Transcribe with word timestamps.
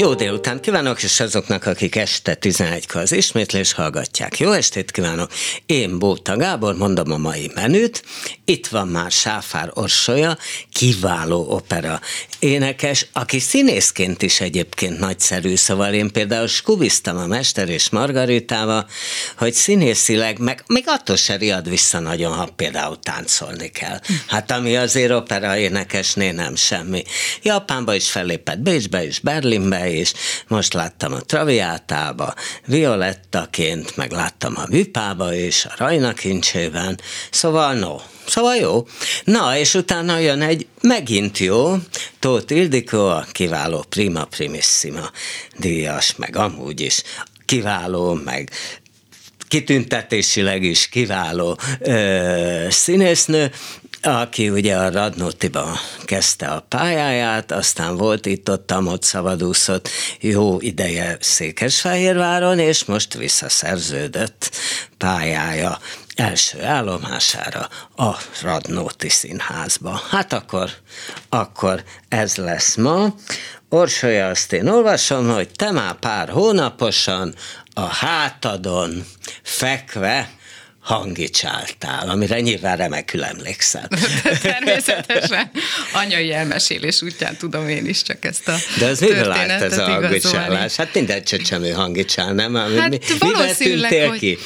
Jó 0.00 0.14
délután 0.14 0.60
kívánok, 0.60 1.02
és 1.02 1.20
azoknak, 1.20 1.66
akik 1.66 1.96
este 1.96 2.36
11-kor 2.40 3.00
az 3.00 3.12
ismétlés 3.12 3.72
hallgatják. 3.72 4.38
Jó 4.38 4.52
estét 4.52 4.90
kívánok! 4.90 5.30
Én 5.66 5.98
Bóta 5.98 6.36
Gábor, 6.36 6.76
mondom 6.76 7.12
a 7.12 7.16
mai 7.16 7.50
menüt. 7.54 8.02
Itt 8.44 8.66
van 8.66 8.88
már 8.88 9.10
Sáfár 9.10 9.70
Orsolya, 9.74 10.38
kiváló 10.72 11.46
opera 11.50 12.00
énekes, 12.38 13.06
aki 13.12 13.38
színészként 13.38 14.22
is 14.22 14.40
egyébként 14.40 14.98
nagyszerű, 14.98 15.54
szóval 15.54 15.92
én 15.92 16.12
például 16.12 16.46
skubiztam 16.46 17.16
a 17.16 17.26
Mester 17.26 17.68
és 17.68 17.90
Margaritával, 17.90 18.88
hogy 19.36 19.52
színészileg, 19.52 20.38
meg 20.38 20.64
még 20.66 20.84
attól 20.86 21.16
se 21.16 21.36
riad 21.36 21.68
vissza 21.68 21.98
nagyon, 21.98 22.32
ha 22.32 22.48
például 22.56 22.98
táncolni 23.00 23.68
kell. 23.68 24.00
Hát 24.26 24.50
ami 24.50 24.76
azért 24.76 25.12
opera 25.12 25.56
énekesné 25.56 26.30
nem 26.30 26.54
semmi. 26.54 27.02
Japánba 27.42 27.94
is 27.94 28.10
fellépett, 28.10 28.58
Bécsbe 28.58 29.04
is, 29.04 29.18
Berlinbe 29.18 29.86
és 29.90 30.12
most 30.48 30.72
láttam 30.72 31.12
a 31.12 31.20
Traviátába, 31.20 32.34
Violettaként, 32.66 33.96
meg 33.96 34.10
láttam 34.10 34.54
a 34.56 34.66
Vipába 34.66 35.34
és 35.34 35.64
a 35.64 35.74
Rajna 35.76 36.12
kincsében, 36.12 37.00
szóval 37.30 37.74
no, 37.74 37.96
Szóval 38.28 38.56
jó. 38.56 38.86
Na, 39.24 39.56
és 39.56 39.74
utána 39.74 40.18
jön 40.18 40.42
egy 40.42 40.66
megint 40.80 41.38
jó, 41.38 41.76
Tóth 42.18 42.52
Ildikó, 42.52 43.06
a 43.06 43.26
kiváló 43.32 43.84
Prima 43.88 44.24
Primissima 44.24 45.10
díjas, 45.56 46.16
meg 46.16 46.36
amúgy 46.36 46.80
is 46.80 47.02
kiváló, 47.44 48.12
meg 48.24 48.50
kitüntetésileg 49.48 50.62
is 50.62 50.88
kiváló 50.88 51.58
ö, 51.80 52.66
színésznő, 52.70 53.50
aki 54.02 54.50
ugye 54.50 54.76
a 54.76 54.90
Radnotiba 54.90 55.78
kezdte 56.04 56.46
a 56.46 56.64
pályáját, 56.68 57.52
aztán 57.52 57.96
volt 57.96 58.26
itt 58.26 58.50
ott, 58.50 58.72
ott 58.76 59.02
szabadúszott 59.02 59.88
jó 60.20 60.60
ideje 60.60 61.16
Székesfehérváron, 61.20 62.58
és 62.58 62.84
most 62.84 63.14
visszaszerződött 63.14 64.50
pályája 64.98 65.78
első 66.14 66.64
állomására 66.64 67.68
a 67.96 68.16
Radnóti 68.42 69.08
Színházba. 69.08 70.02
Hát 70.10 70.32
akkor, 70.32 70.70
akkor 71.28 71.84
ez 72.08 72.36
lesz 72.36 72.76
ma. 72.76 73.14
Orsolya, 73.68 74.28
azt 74.28 74.52
én 74.52 74.68
olvasom, 74.68 75.30
hogy 75.30 75.48
te 75.50 75.70
már 75.70 75.94
pár 75.94 76.28
hónaposan 76.28 77.34
a 77.74 77.86
hátadon 77.86 79.04
fekve 79.42 80.30
hangicsáltál, 80.88 82.08
amire 82.08 82.40
nyilván 82.40 82.76
remekül 82.76 83.24
emlékszel. 83.24 83.88
Természetesen. 84.42 85.50
Anyai 85.92 86.32
elmesélés 86.32 87.02
útján 87.02 87.36
tudom 87.36 87.68
én 87.68 87.86
is 87.86 88.02
csak 88.02 88.24
ezt 88.24 88.48
a 88.48 88.56
De 88.78 88.86
az 88.86 89.00
mivel 89.00 89.32
állt 89.32 89.62
ez 89.62 89.78
a 89.78 89.84
hangicsálás? 89.84 90.76
Hát 90.76 90.94
minden 90.94 91.24
csecsemő 91.24 91.70
hangicsál, 91.70 92.32
nem? 92.32 92.54
Hát 92.54 92.88
mi, 92.88 92.98
valószínűleg, 93.18 94.08
hogy, 94.08 94.18
ki? 94.18 94.38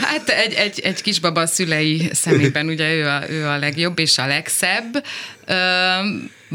Hát 0.00 0.28
egy, 0.28 0.52
egy, 0.52 0.80
egy 0.80 1.02
kisbaba 1.02 1.46
szülei 1.46 2.10
szemében 2.12 2.68
ugye 2.68 2.94
ő 2.94 3.06
a, 3.06 3.30
ő 3.30 3.46
a 3.46 3.58
legjobb 3.58 3.98
és 3.98 4.18
a 4.18 4.26
legszebb. 4.26 5.04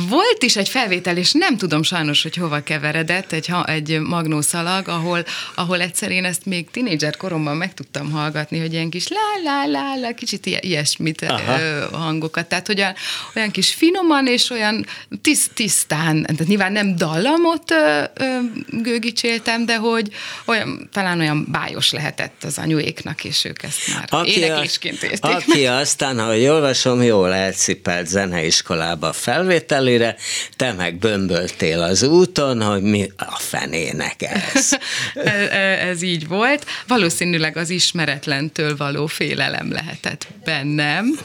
Volt 0.09 0.43
is 0.43 0.55
egy 0.55 0.69
felvétel, 0.69 1.17
és 1.17 1.31
nem 1.31 1.57
tudom 1.57 1.83
sajnos, 1.83 2.23
hogy 2.23 2.35
hova 2.35 2.63
keveredett, 2.63 3.31
egy, 3.31 3.51
egy 3.65 3.99
magnószalag, 3.99 4.87
ahol, 4.87 5.25
ahol 5.55 5.81
egyszer 5.81 6.11
én 6.11 6.25
ezt 6.25 6.45
még 6.45 6.71
tinédzser 6.71 7.17
koromban 7.17 7.57
meg 7.57 7.73
tudtam 7.73 8.11
hallgatni, 8.11 8.59
hogy 8.59 8.73
ilyen 8.73 8.89
kis 8.89 9.07
lá-lá-lá, 9.07 10.13
kicsit 10.13 10.45
ilyesmit 10.45 11.21
Aha. 11.21 11.57
hangokat. 11.91 12.47
Tehát, 12.47 12.67
hogy 12.67 12.79
olyan, 12.79 12.93
olyan 13.35 13.51
kis 13.51 13.73
finoman 13.73 14.27
és 14.27 14.49
olyan 14.49 14.85
tiszt, 15.21 15.53
tisztán, 15.53 16.21
tehát 16.21 16.47
nyilván 16.47 16.71
nem 16.71 16.95
dallamot 16.95 17.71
ö, 17.71 18.03
ö, 18.13 18.37
gőgicséltem, 18.67 19.65
de 19.65 19.75
hogy 19.75 20.09
olyan, 20.45 20.89
talán 20.91 21.19
olyan 21.19 21.47
bájos 21.51 21.91
lehetett 21.91 22.43
az 22.43 22.57
anyuéknak, 22.57 23.23
és 23.23 23.45
ők 23.45 23.63
ezt 23.63 23.79
már 23.93 24.07
aki 24.09 24.37
éneklésként 24.37 25.03
érték. 25.03 25.35
Aki 25.35 25.65
aztán, 25.65 26.19
ha 26.19 26.37
olvasom, 26.37 27.03
jól 27.03 27.33
elcipelt 27.33 28.07
zeneiskolába 28.07 28.84
felvétel, 29.13 29.83
reggelire, 29.85 30.15
te 30.55 30.71
meg 30.71 30.95
bömböltél 30.95 31.81
az 31.81 32.03
úton, 32.03 32.61
hogy 32.61 32.81
mi 32.81 33.11
a 33.17 33.37
fenének 33.37 34.21
ez. 34.21 34.71
ez, 35.13 35.49
ez 35.89 36.01
így 36.01 36.27
volt. 36.27 36.65
Valószínűleg 36.87 37.57
az 37.57 37.69
ismeretlentől 37.69 38.77
való 38.77 39.05
félelem 39.05 39.71
lehetett 39.71 40.27
bennem 40.43 41.19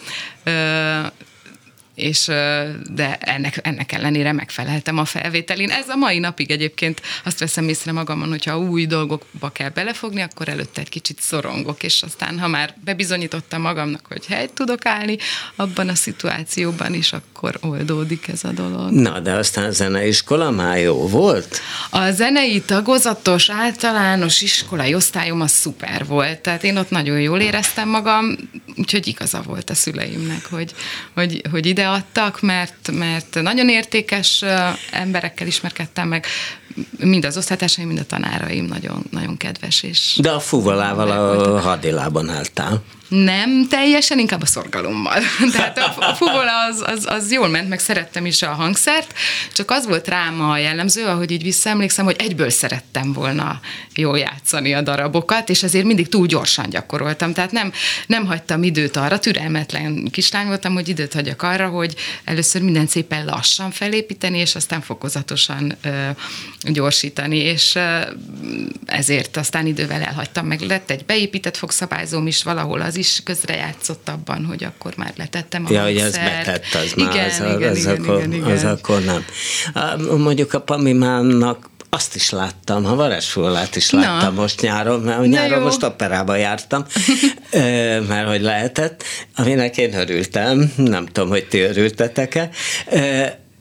és 2.00 2.25
de 2.94 3.19
ennek, 3.21 3.59
ennek 3.62 3.93
ellenére 3.93 4.33
megfeleltem 4.33 4.99
a 4.99 5.05
felvételén. 5.05 5.71
Ez 5.71 5.88
a 5.88 5.97
mai 5.97 6.19
napig 6.19 6.50
egyébként 6.50 7.03
azt 7.25 7.38
veszem 7.38 7.69
észre 7.69 7.93
magamon, 7.93 8.28
hogyha 8.28 8.59
új 8.59 8.87
dolgokba 8.87 9.49
kell 9.49 9.69
belefogni, 9.69 10.21
akkor 10.21 10.49
előtte 10.49 10.81
egy 10.81 10.89
kicsit 10.89 11.21
szorongok, 11.21 11.83
és 11.83 12.03
aztán, 12.03 12.39
ha 12.39 12.49
már 12.49 12.75
bebizonyítottam 12.84 13.60
magamnak, 13.60 14.06
hogy 14.09 14.27
helyt 14.27 14.53
tudok 14.53 14.87
állni, 14.87 15.16
abban 15.56 15.89
a 15.89 15.94
szituációban 15.94 16.94
is, 16.94 17.12
akkor 17.12 17.59
oldódik 17.60 18.28
ez 18.28 18.44
a 18.44 18.50
dolog. 18.50 18.91
Na, 18.91 19.21
de 19.21 19.33
aztán 19.33 19.65
a 19.65 19.71
zeneiskola 19.71 20.50
már 20.50 20.78
jó 20.78 21.09
volt? 21.09 21.60
A 21.91 22.10
zenei 22.10 22.60
tagozatos 22.60 23.50
általános 23.50 24.41
iskolai 24.41 24.94
osztályom 24.94 25.41
az 25.41 25.50
szuper 25.50 26.06
volt, 26.06 26.39
tehát 26.39 26.65
én 26.65 26.77
ott 26.77 26.91
nagyon 26.91 27.21
jól 27.21 27.41
éreztem 27.41 27.89
magam, 27.89 28.37
úgyhogy 28.77 29.06
igaza 29.06 29.43
volt 29.43 29.71
a 29.71 29.75
szüleimnek, 29.75 30.47
hogy, 30.50 30.75
hogy, 31.15 31.43
hogy 31.50 31.66
ide 31.66 31.89
adtak, 31.93 32.41
mert, 32.41 32.91
mert 32.93 33.43
nagyon 33.43 33.69
értékes 33.69 34.45
emberekkel 34.91 35.47
ismerkedtem 35.47 36.09
meg, 36.09 36.27
mind 36.99 37.25
az 37.25 37.37
osztálytársaim, 37.37 37.87
mind 37.87 37.99
a 37.99 38.05
tanáraim 38.05 38.65
nagyon, 38.65 39.05
nagyon 39.11 39.37
kedves. 39.37 39.83
És 39.83 40.19
De 40.21 40.31
a 40.31 40.41
fuvalával 40.41 41.11
a 41.11 41.61
hadilában 41.61 42.28
álltál. 42.28 42.83
Nem 43.10 43.66
teljesen, 43.69 44.19
inkább 44.19 44.43
a 44.43 44.47
szorgalommal. 44.47 45.21
Tehát 45.53 45.78
a 45.78 46.15
fuvola 46.15 46.65
az, 46.71 46.82
az, 46.87 47.06
az 47.09 47.32
jól 47.32 47.48
ment, 47.48 47.69
meg 47.69 47.78
szerettem 47.78 48.26
is 48.26 48.43
a 48.43 48.48
hangszert, 48.48 49.15
csak 49.53 49.71
az 49.71 49.87
volt 49.87 50.09
rám 50.09 50.41
a 50.41 50.59
jellemző, 50.59 51.04
ahogy 51.04 51.31
így 51.31 51.43
visszaemlékszem, 51.43 52.04
hogy 52.04 52.16
egyből 52.19 52.50
szerettem 52.50 53.12
volna 53.12 53.60
jól 53.94 54.19
játszani 54.19 54.75
a 54.75 54.81
darabokat, 54.81 55.48
és 55.48 55.62
ezért 55.62 55.84
mindig 55.84 56.09
túl 56.09 56.26
gyorsan 56.26 56.71
gyakoroltam. 56.71 57.32
Tehát 57.32 57.53
nem, 57.53 57.72
nem 58.06 58.26
hagytam 58.26 58.62
időt 58.62 58.97
arra, 58.97 59.19
türelmetlen 59.19 60.09
kislány 60.10 60.47
voltam, 60.47 60.75
hogy 60.75 60.88
időt 60.88 61.12
hagyjak 61.12 61.42
arra, 61.42 61.69
hogy 61.69 61.94
először 62.25 62.62
minden 62.62 62.87
szépen 62.87 63.25
lassan 63.25 63.71
felépíteni, 63.71 64.38
és 64.38 64.54
aztán 64.54 64.81
fokozatosan 64.81 65.77
ö, 65.82 66.09
gyorsítani, 66.62 67.37
és 67.37 67.75
ö, 67.75 68.00
ezért 68.87 69.37
aztán 69.37 69.66
idővel 69.66 70.03
elhagytam, 70.03 70.47
meg 70.47 70.60
lett 70.60 70.91
egy 70.91 71.04
beépített 71.04 71.56
fogszabályzóm 71.56 72.27
is 72.27 72.42
valahol 72.42 72.81
az 72.81 72.98
is 73.00 73.21
közrejátszott 73.25 74.09
abban, 74.09 74.44
hogy 74.44 74.65
akkor 74.65 74.93
már 74.97 75.12
letettem 75.16 75.65
a 75.66 75.72
Ja, 75.72 75.83
hogy 75.83 75.97
ez 75.97 76.19
betett, 76.19 76.75
az 76.75 76.93
igen, 76.94 77.09
már, 77.09 77.27
az, 77.27 77.56
igen, 77.56 77.71
az, 77.71 77.78
igen, 77.78 78.00
akkor, 78.00 78.16
igen, 78.16 78.33
igen. 78.33 78.50
az 78.50 78.65
akkor 78.65 79.05
nem. 79.05 79.25
Mondjuk 80.19 80.55
a 80.55 80.61
Pamimának 80.61 81.71
azt 81.91 82.15
is 82.15 82.31
láttam, 82.31 82.87
a 82.87 82.94
varázsfúlát 82.94 83.77
is 83.77 83.91
láttam 83.91 84.34
Na. 84.34 84.41
most 84.41 84.60
nyáron, 84.60 85.00
mert 85.00 85.27
nyáron 85.27 85.62
most 85.62 85.83
operába 85.83 86.37
jártam, 86.37 86.84
mert 88.09 88.28
hogy 88.28 88.41
lehetett, 88.41 89.05
aminek 89.37 89.77
én 89.77 89.94
örültem, 89.94 90.72
nem 90.77 91.06
tudom, 91.06 91.28
hogy 91.28 91.47
ti 91.49 91.60
örültetek-e, 91.60 92.50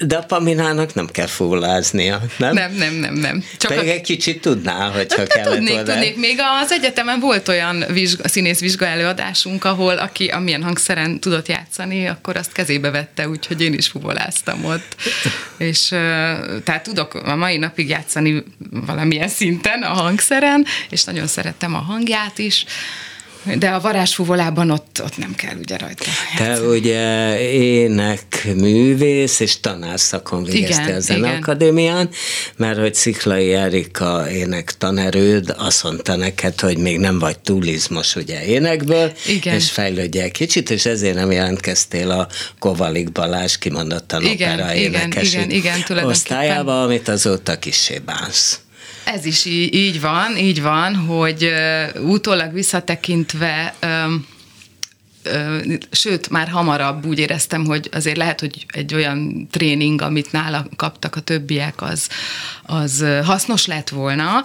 de 0.06 0.16
a 0.16 0.24
Paminának 0.24 0.94
nem 0.94 1.08
kell 1.08 1.26
fulláznia, 1.28 2.22
nem? 2.38 2.54
Nem, 2.54 2.74
nem, 2.74 2.94
nem, 2.94 3.14
nem. 3.14 3.44
Csak 3.58 3.74
Pedig 3.74 3.90
a... 3.90 3.92
egy 3.92 4.02
kicsit 4.02 4.42
tudná, 4.42 4.90
hogyha 4.90 5.24
de 5.24 5.28
kellett 5.28 5.54
tudnék, 5.54 5.74
volna. 5.74 5.92
tudnék. 5.92 6.18
Még 6.18 6.40
az 6.62 6.72
egyetemen 6.72 7.20
volt 7.20 7.48
olyan 7.48 7.86
vizsga, 7.92 8.28
színész 8.28 8.60
vizsga 8.60 8.86
előadásunk, 8.86 9.66
ahol 9.66 9.98
aki 9.98 10.28
amilyen 10.28 10.64
hangszeren 10.64 11.20
tudott 11.20 11.48
játszani, 11.48 12.08
akkor 12.08 12.38
azt 12.38 12.52
kezébe 12.52 12.92
vette, 12.92 13.30
úgyhogy 13.30 13.62
én 13.62 13.74
is 13.74 13.88
fuvoláztam 13.88 14.66
ott. 14.66 14.96
És 15.58 15.88
tehát 16.64 16.84
tudok 16.84 17.14
a 17.14 17.36
mai 17.36 17.58
napig 17.58 17.90
játszani 17.90 18.44
valamilyen 18.70 19.30
szinten 19.30 19.84
a 19.84 19.94
hangszeren, 19.94 20.66
és 20.90 21.04
nagyon 21.04 21.28
szerettem 21.28 21.76
a 21.76 21.80
hangját 21.80 22.38
is. 22.38 22.66
De 23.44 23.70
a 23.70 23.80
varázsfúvolában 23.80 24.70
ott, 24.70 25.02
ott 25.04 25.18
nem 25.18 25.36
kell 25.36 25.56
ugye 25.58 25.78
rajta 25.78 26.04
játszani. 26.06 26.60
Te 26.60 26.68
ugye 26.68 27.40
ének 27.52 28.48
művész 28.56 29.40
és 29.40 29.60
tanárszakon 29.60 30.44
végeztél 30.44 30.96
a 30.96 31.00
Zeneakadémián, 31.00 32.10
mert 32.56 32.80
hogy 32.80 32.96
Sziklai 32.96 33.54
Erika 33.54 34.32
ének 34.32 34.78
tanerőd 34.78 35.56
azt 35.58 35.84
mondta 35.84 36.16
neked, 36.16 36.60
hogy 36.60 36.78
még 36.78 36.98
nem 36.98 37.20
vagy 37.20 37.40
túl 37.40 37.66
izmos 37.66 38.16
ugye 38.16 38.46
énekből, 38.46 39.12
igen. 39.28 39.56
és 39.56 39.72
fejlődj 39.72 40.20
egy 40.20 40.32
kicsit, 40.32 40.70
és 40.70 40.86
ezért 40.86 41.16
nem 41.16 41.32
jelentkeztél 41.32 42.12
a 42.12 42.28
Kovalik 42.60 43.12
Balázs 43.12 43.58
kimondottan 43.58 44.24
igen, 44.26 44.54
opera 44.54 44.74
énekesi 44.74 45.38
igen, 45.38 45.50
igen, 45.50 45.78
igen, 45.90 46.06
osztályába, 46.06 46.84
amit 46.84 47.08
azóta 47.08 47.60
kisé 47.60 47.98
bánsz. 48.06 48.60
Ez 49.14 49.26
is 49.26 49.46
így, 49.46 49.74
így 49.74 50.02
van, 50.02 50.38
így 50.38 50.62
van, 50.62 50.96
hogy 50.96 51.54
utólag 52.02 52.54
visszatekintve 52.54 53.76
um, 53.84 54.26
sőt, 55.92 56.30
már 56.30 56.48
hamarabb 56.48 57.06
úgy 57.06 57.20
éreztem, 57.20 57.66
hogy 57.66 57.90
azért 57.92 58.18
lehet, 58.18 58.40
hogy 58.40 58.66
egy 58.68 58.94
olyan 58.94 59.48
tréning, 59.52 60.02
amit 60.02 60.32
nála 60.32 60.66
kaptak 60.76 61.16
a 61.16 61.20
többiek, 61.20 61.82
az, 61.82 62.10
az 62.64 63.06
hasznos 63.24 63.66
lett 63.66 63.90
volna. 63.90 64.44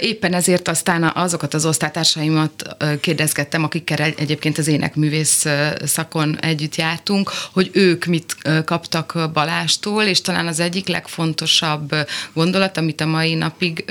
Éppen 0.00 0.34
ezért 0.34 0.68
aztán 0.68 1.02
azokat 1.14 1.54
az 1.54 1.66
osztálytársaimat 1.66 2.76
kérdezgettem, 3.00 3.64
akikkel 3.64 3.98
egyébként 4.16 4.58
az 4.58 4.66
énekművész 4.66 5.46
szakon 5.84 6.38
együtt 6.40 6.74
jártunk, 6.74 7.30
hogy 7.52 7.70
ők 7.72 8.04
mit 8.04 8.36
kaptak 8.64 9.30
Balástól, 9.32 10.02
és 10.02 10.20
talán 10.20 10.46
az 10.46 10.60
egyik 10.60 10.88
legfontosabb 10.88 11.94
gondolat, 12.32 12.76
amit 12.76 13.00
a 13.00 13.06
mai 13.06 13.34
napig 13.34 13.84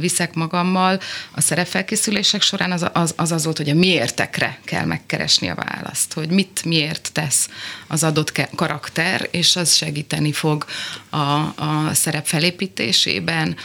viszek 0.00 0.34
magammal 0.34 1.00
a 1.34 1.40
szerepfelkészülések 1.40 2.42
során, 2.42 2.72
az 2.72 2.86
az, 2.92 3.14
az, 3.16 3.32
az 3.32 3.44
volt, 3.44 3.56
hogy 3.56 3.68
a 3.68 3.74
miértekre 3.74 4.58
kell 4.64 4.84
megkeresni 4.84 5.48
a 5.48 5.54
választ, 5.54 5.69
hogy 6.12 6.30
mit, 6.30 6.64
miért 6.64 7.10
tesz 7.12 7.48
az 7.86 8.04
adott 8.04 8.48
karakter, 8.54 9.28
és 9.30 9.56
az 9.56 9.74
segíteni 9.74 10.32
fog 10.32 10.64
a, 11.10 11.16
a 11.16 11.90
szerep 11.92 12.26
felépítésében. 12.26 13.56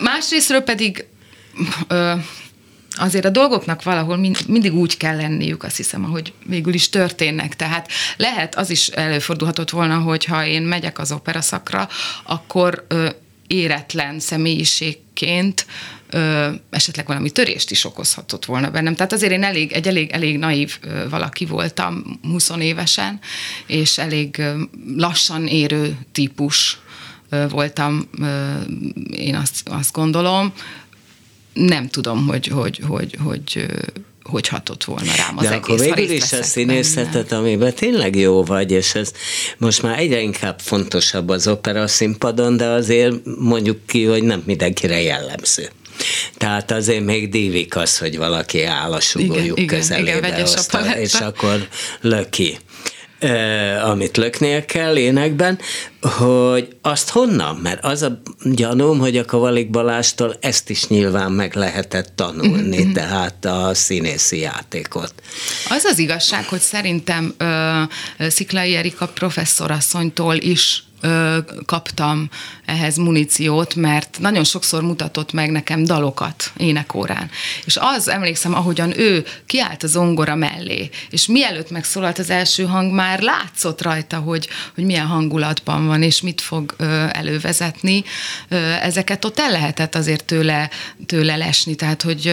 Másrésztről 0.00 0.60
pedig 0.60 1.06
azért 2.96 3.24
a 3.24 3.30
dolgoknak 3.30 3.82
valahol 3.82 4.16
mindig 4.46 4.74
úgy 4.74 4.96
kell 4.96 5.16
lenniük, 5.16 5.62
azt 5.62 5.76
hiszem, 5.76 6.04
ahogy 6.04 6.32
végül 6.46 6.74
is 6.74 6.88
történnek. 6.88 7.56
Tehát 7.56 7.88
lehet, 8.16 8.54
az 8.54 8.70
is 8.70 8.88
előfordulhatott 8.88 9.70
volna, 9.70 9.98
hogy 9.98 10.24
ha 10.24 10.46
én 10.46 10.62
megyek 10.62 10.98
az 10.98 11.12
operaszakra, 11.12 11.88
akkor 12.22 12.86
éretlen 13.46 14.20
személyiségként 14.20 15.66
ö, 16.14 16.48
esetleg 16.70 17.06
valami 17.06 17.30
törést 17.30 17.70
is 17.70 17.84
okozhatott 17.84 18.44
volna 18.44 18.70
bennem. 18.70 18.94
Tehát 18.94 19.12
azért 19.12 19.32
én 19.32 19.42
elég, 19.42 19.72
egy 19.72 19.88
elég, 19.88 20.10
elég 20.10 20.38
naív 20.38 20.78
valaki 21.10 21.44
voltam 21.44 22.20
20 22.22 22.50
évesen, 22.58 23.20
és 23.66 23.98
elég 23.98 24.42
lassan 24.96 25.46
érő 25.46 25.96
típus 26.12 26.78
voltam, 27.48 28.08
én 29.10 29.34
azt, 29.34 29.68
azt 29.68 29.92
gondolom. 29.92 30.52
Nem 31.52 31.88
tudom, 31.88 32.26
hogy, 32.26 32.46
hogy, 32.46 32.80
hogy, 32.88 33.18
hogy, 33.22 33.56
hogy 33.56 33.66
hogy 34.24 34.48
hatott 34.48 34.84
volna 34.84 35.12
rám 35.16 35.38
az 35.38 35.44
De 35.44 35.50
egész, 35.50 35.64
akkor 35.64 35.96
végül 35.96 36.14
is 36.14 36.32
a 36.32 36.42
színészetet, 36.42 37.28
benne. 37.28 37.40
amiben 37.40 37.74
tényleg 37.74 38.16
jó 38.16 38.44
vagy, 38.44 38.70
és 38.70 38.94
ez 38.94 39.12
most 39.58 39.82
már 39.82 39.98
egyre 39.98 40.20
inkább 40.20 40.60
fontosabb 40.60 41.28
az 41.28 41.48
opera 41.48 41.86
színpadon, 41.86 42.56
de 42.56 42.66
azért 42.66 43.14
mondjuk 43.38 43.86
ki, 43.86 44.04
hogy 44.04 44.22
nem 44.22 44.42
mindenkire 44.46 45.00
jellemző. 45.00 45.70
Tehát 46.36 46.70
azért 46.70 47.04
még 47.04 47.28
dívik 47.28 47.76
az, 47.76 47.98
hogy 47.98 48.16
valaki 48.16 48.64
áll 48.64 48.92
a 48.92 49.00
sugójuk 49.00 49.58
igen, 49.58 49.78
közelébe, 49.78 50.28
igen, 50.28 50.46
igen, 50.72 50.98
és 50.98 51.14
akkor 51.14 51.68
löki 52.00 52.58
amit 53.84 54.16
löknél 54.16 54.64
kell 54.64 54.96
énekben, 54.96 55.58
hogy 56.00 56.76
azt 56.82 57.10
honnan? 57.10 57.56
Mert 57.56 57.84
az 57.84 58.02
a 58.02 58.20
gyanúm, 58.42 58.98
hogy 58.98 59.16
a 59.16 59.24
Kavalik 59.24 59.70
Balástól 59.70 60.36
ezt 60.40 60.70
is 60.70 60.86
nyilván 60.86 61.32
meg 61.32 61.54
lehetett 61.54 62.12
tanulni, 62.14 62.82
mm-hmm. 62.82 62.92
tehát 62.92 63.44
a 63.44 63.74
színészi 63.74 64.38
játékot. 64.38 65.14
Az 65.68 65.84
az 65.84 65.98
igazság, 65.98 66.44
hogy 66.44 66.60
szerintem 66.60 67.34
uh, 67.40 68.28
Sziklai 68.30 68.74
Erika 68.74 69.06
professzorasszonytól 69.06 70.34
is 70.34 70.84
kaptam 71.66 72.28
ehhez 72.64 72.96
muníciót, 72.96 73.74
mert 73.74 74.18
nagyon 74.20 74.44
sokszor 74.44 74.82
mutatott 74.82 75.32
meg 75.32 75.50
nekem 75.50 75.84
dalokat 75.84 76.52
énekórán. 76.56 77.30
És 77.64 77.76
az, 77.80 78.08
emlékszem, 78.08 78.54
ahogyan 78.54 78.98
ő 78.98 79.24
kiállt 79.46 79.82
a 79.82 79.86
zongora 79.86 80.34
mellé, 80.34 80.90
és 81.10 81.26
mielőtt 81.26 81.70
megszólalt 81.70 82.18
az 82.18 82.30
első 82.30 82.64
hang, 82.64 82.92
már 82.92 83.20
látszott 83.20 83.82
rajta, 83.82 84.16
hogy, 84.16 84.48
hogy 84.74 84.84
milyen 84.84 85.06
hangulatban 85.06 85.86
van, 85.86 86.02
és 86.02 86.20
mit 86.20 86.40
fog 86.40 86.74
elővezetni. 87.10 88.04
Ezeket 88.82 89.24
ott 89.24 89.38
el 89.38 89.50
lehetett 89.50 89.94
azért 89.94 90.24
tőle, 90.24 90.70
tőle 91.06 91.36
lesni, 91.36 91.74
tehát 91.74 92.02
hogy, 92.02 92.32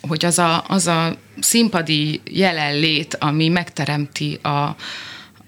hogy 0.00 0.24
az, 0.24 0.38
a, 0.38 0.64
az 0.68 0.86
a 0.86 1.16
színpadi 1.40 2.20
jelenlét, 2.24 3.16
ami 3.20 3.48
megteremti 3.48 4.38
a, 4.42 4.76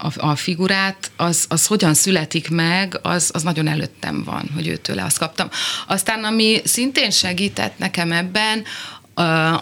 a, 0.02 0.26
a 0.26 0.36
figurát, 0.36 1.10
az, 1.16 1.44
az 1.48 1.66
hogyan 1.66 1.94
születik 1.94 2.50
meg, 2.50 2.98
az, 3.02 3.30
az 3.32 3.42
nagyon 3.42 3.68
előttem 3.68 4.22
van, 4.24 4.50
hogy 4.54 4.68
őtőle 4.68 5.04
azt 5.04 5.18
kaptam. 5.18 5.48
Aztán, 5.86 6.24
ami 6.24 6.60
szintén 6.64 7.10
segített 7.10 7.78
nekem 7.78 8.12
ebben, 8.12 8.64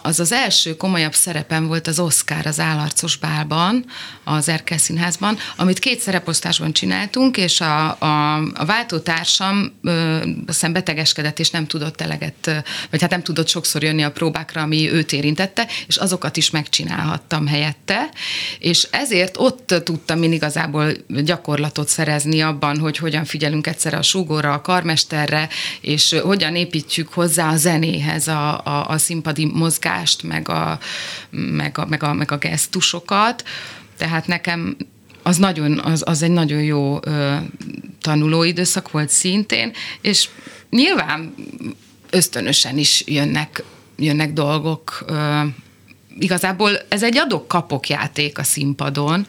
az 0.03 0.21
az 0.21 0.33
első 0.33 0.77
komolyabb 0.77 1.15
szerepem 1.15 1.67
volt 1.67 1.87
az 1.87 1.99
Oscar 1.99 2.47
az 2.47 2.61
Állarcos 2.61 3.17
Bálban, 3.17 3.85
az 4.25 4.49
Erkel 4.49 4.79
Színházban, 4.79 5.39
amit 5.57 5.79
két 5.79 6.01
szereposztásban 6.01 6.73
csináltunk, 6.73 7.37
és 7.37 7.61
a, 7.61 8.01
a, 8.01 8.35
a 8.37 8.65
váltótársam 8.65 9.73
aztán 10.47 10.73
betegeskedett, 10.73 11.39
és 11.39 11.51
nem 11.51 11.67
tudott 11.67 12.01
eleget, 12.01 12.65
vagy 12.91 13.01
hát 13.01 13.11
nem 13.11 13.23
tudott 13.23 13.49
sokszor 13.49 13.83
jönni 13.83 14.03
a 14.03 14.11
próbákra, 14.11 14.63
ami 14.63 14.93
őt 14.93 15.13
érintette, 15.13 15.67
és 15.87 15.97
azokat 15.97 16.37
is 16.37 16.51
megcsinálhattam 16.51 17.47
helyette, 17.47 18.09
és 18.59 18.89
ezért 18.91 19.37
ott 19.39 19.75
tudtam 19.85 20.23
én 20.23 20.33
igazából 20.33 20.93
gyakorlatot 21.09 21.89
szerezni 21.89 22.41
abban, 22.41 22.79
hogy 22.79 22.97
hogyan 22.97 23.25
figyelünk 23.25 23.67
egyszerre 23.67 23.97
a 23.97 24.03
súgóra, 24.03 24.53
a 24.53 24.61
karmesterre, 24.61 25.49
és 25.81 26.17
hogyan 26.23 26.57
építjük 26.57 27.13
hozzá 27.13 27.51
a 27.51 27.57
zenéhez 27.57 28.29
a, 28.29 28.61
a, 28.65 28.91
a 28.91 28.99
színpadi 29.39 29.59
mozgást, 29.59 30.23
meg 30.23 30.49
a, 30.49 30.79
meg 31.31 31.79
a, 31.79 31.87
meg 31.87 32.03
a, 32.03 32.13
meg 32.13 32.33
a 32.33 32.37
gesztusokat. 32.37 33.45
Tehát 33.97 34.27
nekem 34.27 34.77
az, 35.23 35.37
nagyon, 35.37 35.79
az, 35.79 36.03
az 36.07 36.23
egy 36.23 36.31
nagyon 36.31 36.63
jó 36.63 36.99
ö, 37.03 37.37
tanulóidőszak 38.01 38.91
volt 38.91 39.11
szintén, 39.11 39.73
és 40.01 40.29
nyilván 40.71 41.35
ösztönösen 42.11 42.79
is 42.79 43.03
jönnek, 43.07 43.63
jönnek 43.97 44.33
dolgok, 44.33 45.05
ö, 45.07 45.43
igazából 46.19 46.71
ez 46.89 47.03
egy 47.03 47.17
adok-kapok 47.17 47.89
játék 47.89 48.39
a 48.39 48.43
színpadon, 48.43 49.27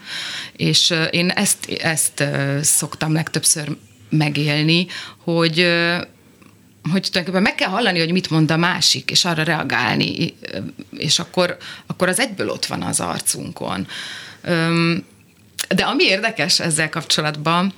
és 0.56 0.94
én 1.12 1.30
ezt, 1.30 1.70
ezt 1.72 2.24
szoktam 2.62 3.14
legtöbbször 3.14 3.78
megélni, 4.10 4.88
hogy 5.24 5.68
hogy 6.92 7.02
tulajdonképpen 7.02 7.42
meg 7.42 7.56
kell 7.56 7.70
hallani, 7.70 8.00
hogy 8.00 8.12
mit 8.12 8.30
mond 8.30 8.52
a 8.52 8.58
másik, 8.58 9.12
és 9.12 9.26
arra 9.26 9.44
reagálni, 9.44 10.34
és 10.98 11.20
akkor, 11.20 11.58
akkor 11.88 12.08
az 12.08 12.20
egyből 12.20 12.50
ott 12.50 12.66
van 12.66 12.82
az 12.82 13.00
arcunkon. 13.00 13.88
De 15.70 15.84
ami 15.84 16.04
érdekes 16.04 16.60
ezzel 16.60 16.90
kapcsolatban, 16.90 17.74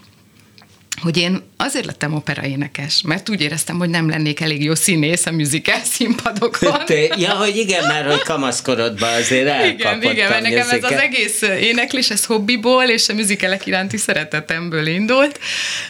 hogy 1.02 1.18
én 1.18 1.42
azért 1.58 1.86
lettem 1.86 2.14
operaénekes, 2.14 3.02
mert 3.02 3.30
úgy 3.30 3.42
éreztem, 3.42 3.78
hogy 3.78 3.90
nem 3.90 4.10
lennék 4.10 4.40
elég 4.40 4.64
jó 4.64 4.76
színész 4.76 5.26
a 5.26 5.32
musical 5.32 5.80
színpadokon. 5.84 6.86
Te, 6.86 6.96
ja, 6.96 7.32
hogy 7.32 7.58
igen, 7.58 7.88
mert 7.88 8.08
hogy 8.08 8.22
kamaszkorodban 8.22 9.14
azért 9.14 9.48
elkapottam. 9.48 10.02
Igen, 10.02 10.14
igen, 10.14 10.30
mert 10.30 10.42
nekem 10.42 10.70
ez 10.70 10.84
az 10.84 10.92
egész 10.92 11.42
éneklés, 11.42 12.10
ez 12.10 12.26
hobbiból 12.26 12.84
és 12.84 13.10
a 13.10 13.14
műzikelek 13.14 13.66
iránti 13.66 13.98
szeretetemből 13.98 14.88
indult, 14.88 15.40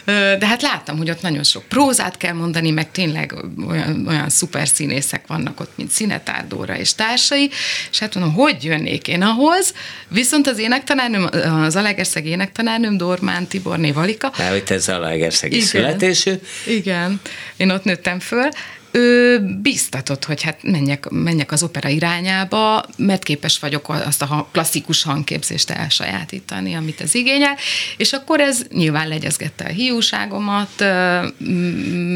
de 0.04 0.46
hát 0.46 0.62
láttam, 0.62 0.96
hogy 0.96 1.10
ott 1.10 1.22
nagyon 1.22 1.44
sok 1.44 1.62
prózát 1.62 2.16
kell 2.16 2.34
mondani, 2.34 2.70
meg 2.70 2.90
tényleg 2.90 3.34
olyan, 3.68 4.06
olyan 4.08 4.28
szuper 4.28 4.68
színészek 4.68 5.26
vannak 5.26 5.60
ott, 5.60 5.72
mint 5.74 5.90
Szinetárdóra 5.90 6.78
és 6.78 6.94
társai, 6.94 7.50
és 7.90 7.98
hát 7.98 8.14
mondom, 8.14 8.34
hogy 8.34 8.64
jönnék 8.64 9.08
én 9.08 9.22
ahhoz, 9.22 9.74
viszont 10.08 10.46
az 10.46 10.58
énektanárnőm, 10.58 11.28
az 11.64 11.76
Alegerszeg 11.76 12.26
énektanárnőm, 12.26 12.96
Dormán 12.96 13.46
Tiborné 13.46 13.90
Valika. 13.90 14.30
Hát, 14.34 14.50
hogy 14.50 14.64
te 14.64 14.78
Zalaegerszegi 15.02 15.60
születésű. 15.60 16.32
Igen, 16.66 17.20
én 17.56 17.70
ott 17.70 17.84
nőttem 17.84 18.20
föl, 18.20 18.48
ő 18.90 19.40
biztatott, 19.62 20.24
hogy 20.24 20.42
hát 20.42 20.62
menjek, 20.62 21.08
menjek 21.08 21.52
az 21.52 21.62
opera 21.62 21.88
irányába, 21.88 22.84
mert 22.96 23.22
képes 23.22 23.58
vagyok 23.58 23.88
azt 23.88 24.22
a 24.22 24.48
klasszikus 24.52 25.02
hangképzést 25.02 25.70
elsajátítani, 25.70 26.74
amit 26.74 27.00
ez 27.00 27.14
igényel, 27.14 27.56
és 27.96 28.12
akkor 28.12 28.40
ez 28.40 28.62
nyilván 28.72 29.08
legyezgette 29.08 29.64
a 29.64 29.68
hiúságomat, 29.68 30.84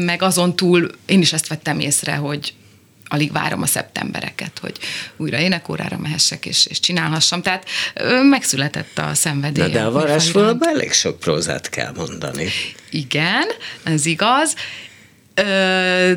meg 0.05 0.21
azon 0.21 0.55
túl 0.55 0.91
én 1.05 1.21
is 1.21 1.33
ezt 1.33 1.47
vettem 1.47 1.79
észre, 1.79 2.15
hogy 2.15 2.53
alig 3.07 3.31
várom 3.31 3.61
a 3.61 3.65
szeptembereket, 3.65 4.59
hogy 4.61 4.77
újra 5.17 5.39
énekórára 5.39 5.97
mehessek 5.97 6.45
és, 6.45 6.65
és 6.65 6.79
csinálhassam. 6.79 7.41
Tehát 7.41 7.65
megszületett 8.29 8.97
a 8.97 9.13
szenvedély. 9.13 9.63
De, 9.63 9.69
de 9.69 9.83
a 9.83 9.91
varázsfalban 9.91 10.69
elég 10.69 10.91
sok 10.91 11.19
prózát 11.19 11.69
kell 11.69 11.91
mondani. 11.95 12.47
Igen, 12.89 13.45
ez 13.83 14.05
igaz, 14.05 14.55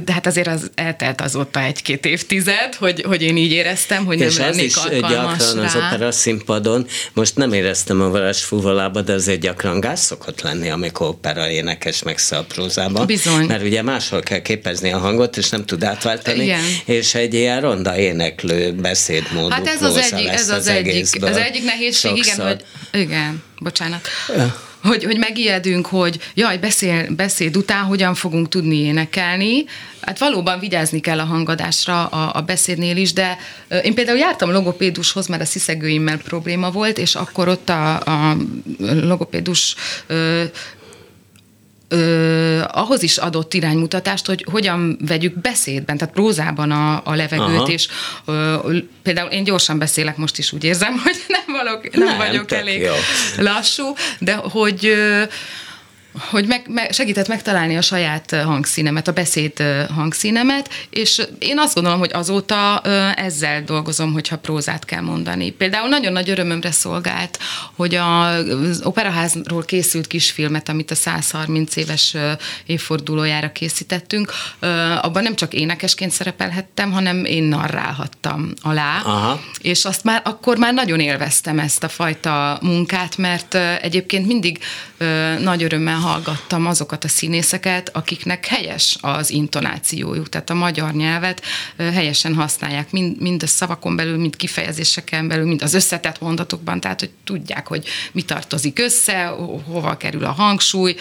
de 0.05 0.13
hát 0.13 0.27
azért 0.27 0.47
az 0.47 0.71
eltelt 0.75 1.21
azóta 1.21 1.63
egy-két 1.63 2.07
évtized, 2.07 2.75
hogy, 2.79 3.03
hogy 3.07 3.23
én 3.23 3.37
így 3.37 3.53
éreztem, 3.53 4.05
hogy 4.05 4.19
nem 4.19 4.29
És 4.29 4.39
az 4.39 4.57
is 4.57 4.75
gyakran 4.91 5.11
rá. 5.11 5.65
az 5.65 5.75
opera 5.77 6.13
színpadon, 6.13 6.87
most 7.13 7.37
nem 7.37 7.53
éreztem 7.53 8.01
a 8.01 8.09
Varázs 8.09 8.43
fuvolába, 8.43 9.01
de 9.01 9.13
azért 9.13 9.41
gyakran 9.41 9.81
gáz 9.81 10.01
szokott 10.01 10.41
lenni, 10.41 10.69
amikor 10.71 11.09
opera 11.09 11.51
énekes 11.51 12.03
meg 12.03 12.19
prózában. 12.49 13.07
Bizony. 13.07 13.47
Mert 13.47 13.63
ugye 13.63 13.83
máshol 13.83 14.21
kell 14.21 14.43
képezni 14.43 14.93
a 14.93 14.99
hangot, 14.99 15.37
és 15.37 15.49
nem 15.49 15.65
tud 15.65 15.85
átváltani, 15.85 16.43
Igen. 16.43 16.61
és 16.85 17.15
egy 17.15 17.35
ilyen 17.35 17.61
ronda 17.61 17.99
éneklő 17.99 18.73
beszédmódú 18.73 19.51
Hát 19.51 19.67
ez 19.67 19.83
az 19.83 19.97
egyik, 19.97 20.29
ez 20.29 20.49
az, 20.49 20.59
az 20.59 20.67
egyik, 20.67 21.23
az 21.25 21.37
egyik 21.37 21.65
nehézség, 21.65 22.17
sokszor. 22.17 22.35
igen, 22.35 22.47
hogy 22.91 23.01
igen, 23.01 23.43
bocsánat. 23.59 24.09
Ja 24.37 24.69
hogy, 24.83 25.05
hogy 25.05 25.19
megijedünk, 25.19 25.87
hogy 25.87 26.19
jaj, 26.35 26.59
beszél, 26.59 27.15
beszéd 27.15 27.57
után 27.57 27.85
hogyan 27.85 28.15
fogunk 28.15 28.49
tudni 28.49 28.77
énekelni. 28.77 29.65
Hát 30.01 30.19
valóban 30.19 30.59
vigyázni 30.59 31.01
kell 31.01 31.19
a 31.19 31.25
hangadásra 31.25 32.07
a, 32.07 32.31
a 32.35 32.41
beszédnél 32.41 32.97
is, 32.97 33.13
de 33.13 33.39
én 33.83 33.95
például 33.95 34.19
jártam 34.19 34.51
logopédushoz, 34.51 35.27
mert 35.27 35.43
a 35.43 35.45
sziszegőimmel 35.45 36.19
probléma 36.19 36.71
volt, 36.71 36.99
és 36.99 37.15
akkor 37.15 37.49
ott 37.49 37.69
a, 37.69 38.01
a 38.01 38.37
logopédus 38.79 39.75
ö, 40.07 40.45
ahhoz 42.67 43.03
is 43.03 43.17
adott 43.17 43.55
iránymutatást, 43.55 44.27
hogy 44.27 44.47
hogyan 44.51 44.99
vegyük 45.07 45.41
beszédben, 45.41 45.97
tehát 45.99 46.15
prózában 46.15 46.71
a, 46.71 47.01
a 47.05 47.15
levegőt, 47.15 47.57
Aha. 47.57 47.67
és 47.67 47.89
ö, 48.25 48.57
például 49.03 49.31
én 49.31 49.45
gyorsan 49.45 49.79
beszélek, 49.79 50.17
most 50.17 50.39
is 50.39 50.53
úgy 50.53 50.65
érzem, 50.65 50.99
hogy 51.05 51.25
nem, 51.29 51.43
valok, 51.47 51.97
nem, 51.97 52.09
nem 52.09 52.17
vagyok 52.17 52.53
elég 52.53 52.81
jó. 52.81 52.93
lassú, 53.39 53.95
de 54.19 54.35
hogy 54.35 54.87
ö, 54.87 55.23
hogy 56.19 56.47
meg, 56.47 56.65
meg, 56.69 56.93
segített 56.93 57.29
megtalálni 57.29 57.77
a 57.77 57.81
saját 57.81 58.37
hangszínemet, 58.45 59.09
a 59.09 59.13
beszéd 59.13 59.53
hangszínemet, 59.95 60.71
és 60.91 61.23
én 61.39 61.59
azt 61.59 61.75
gondolom, 61.75 61.99
hogy 61.99 62.11
azóta 62.13 62.81
ezzel 63.17 63.63
dolgozom, 63.63 64.13
hogyha 64.13 64.39
prózát 64.39 64.85
kell 64.85 65.01
mondani. 65.01 65.51
Például 65.51 65.89
nagyon 65.89 66.13
nagy 66.13 66.31
örömömre 66.31 66.71
szolgált, 66.71 67.39
hogy 67.77 67.95
az 67.95 68.81
operaházról 68.85 69.65
készült 69.65 70.07
kisfilmet, 70.07 70.69
amit 70.69 70.91
a 70.91 70.95
130 70.95 71.77
éves 71.77 72.17
évfordulójára 72.67 73.53
készítettünk, 73.53 74.33
abban 75.01 75.23
nem 75.23 75.35
csak 75.35 75.55
énekesként 75.55 76.11
szerepelhettem, 76.11 76.93
hanem 76.93 77.25
én 77.25 77.43
narrálhattam 77.43 78.53
alá, 78.63 79.01
Aha. 79.05 79.41
és 79.61 79.85
azt 79.85 80.05
már 80.05 80.21
akkor 80.25 80.57
már 80.57 80.75
nagyon 80.75 81.01
élveztem 81.01 81.59
ezt 81.59 81.85
a 81.85 81.89
fajta 81.89 82.59
munkát, 82.63 83.17
mert 83.17 83.55
egyébként 83.83 84.27
mindig 84.27 84.59
nagy 85.39 85.63
örömmel 85.63 86.00
hallgattam 86.01 86.67
azokat 86.67 87.05
a 87.05 87.09
színészeket, 87.09 87.91
akiknek 87.93 88.47
helyes 88.47 88.97
az 89.01 89.31
intonációjuk, 89.31 90.29
tehát 90.29 90.51
a 90.51 90.55
magyar 90.55 90.93
nyelvet 90.93 91.43
helyesen 91.77 92.35
használják, 92.35 92.91
mind, 92.91 93.21
mind 93.21 93.43
a 93.43 93.47
szavakon 93.47 93.97
belül, 93.97 94.17
mind 94.19 94.37
kifejezéseken 94.37 95.29
belül, 95.29 95.47
mind 95.47 95.63
az 95.63 95.75
összetett 95.75 96.21
mondatokban, 96.21 96.81
tehát 96.81 97.01
hogy 97.01 97.11
tudják, 97.25 97.67
hogy 97.67 97.87
mi 98.13 98.23
tartozik 98.23 98.79
össze, 98.79 99.27
hova 99.67 99.97
kerül 99.97 100.25
a 100.25 100.33
hangsúly, 100.33 100.97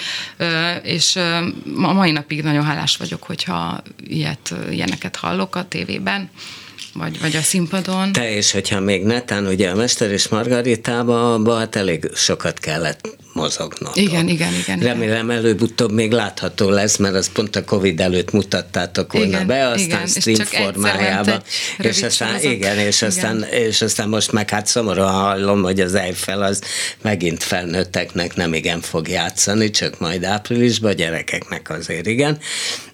és 0.84 1.16
a 1.16 1.54
mai 1.76 2.12
napig 2.12 2.44
nagyon 2.44 2.64
hálás 2.64 2.98
vagyok, 2.98 3.24
hogyha 3.24 3.82
ilyet, 4.08 4.54
ilyeneket 4.70 5.16
hallok 5.16 5.56
a 5.56 5.68
tévében 5.68 6.30
vagy, 7.00 7.20
vagy 7.20 7.36
a 7.36 7.42
színpadon. 7.42 8.12
Te 8.12 8.36
és 8.36 8.52
hogyha 8.52 8.80
még 8.80 9.04
netán, 9.04 9.48
ugye 9.48 9.70
a 9.70 9.76
Mester 9.76 10.12
és 10.12 10.28
Margaritában, 10.28 11.58
hát 11.58 11.76
elég 11.76 12.10
sokat 12.14 12.60
kellett 12.60 13.18
mozognotok. 13.34 13.96
Igen, 13.96 14.28
igen, 14.28 14.54
igen. 14.54 14.80
Remélem 14.80 15.30
előbb-utóbb 15.30 15.92
még 15.92 16.12
látható 16.12 16.70
lesz, 16.70 16.98
mert 16.98 17.16
az 17.16 17.32
pont 17.32 17.56
a 17.56 17.64
Covid 17.64 18.00
előtt 18.00 18.32
mutattátok 18.32 19.14
volna 19.14 19.28
igen, 19.28 19.48
be, 19.48 19.68
aztán 19.68 19.86
igen, 19.86 20.08
stream 20.08 20.46
formájában. 20.46 21.42
És 21.78 22.02
aztán, 22.04 22.28
sorozat. 22.28 22.52
igen, 22.52 22.78
és 22.78 23.02
aztán, 23.02 23.38
igen. 23.38 23.50
és 23.50 23.82
aztán 23.82 24.10
most 24.10 24.32
meg 24.32 24.50
hát 24.50 24.68
szomorúan 24.68 25.14
hallom, 25.14 25.62
hogy 25.62 25.80
az 25.80 25.96
Eiffel 25.96 26.42
az 26.42 26.62
megint 27.02 27.44
felnőtteknek 27.44 28.36
nem 28.36 28.54
igen 28.54 28.82
fog 28.82 29.08
játszani, 29.08 29.70
csak 29.70 30.00
majd 30.00 30.24
áprilisban, 30.24 30.92
a 30.92 30.94
gyerekeknek 30.94 31.70
azért 31.70 32.08
igen. 32.08 32.38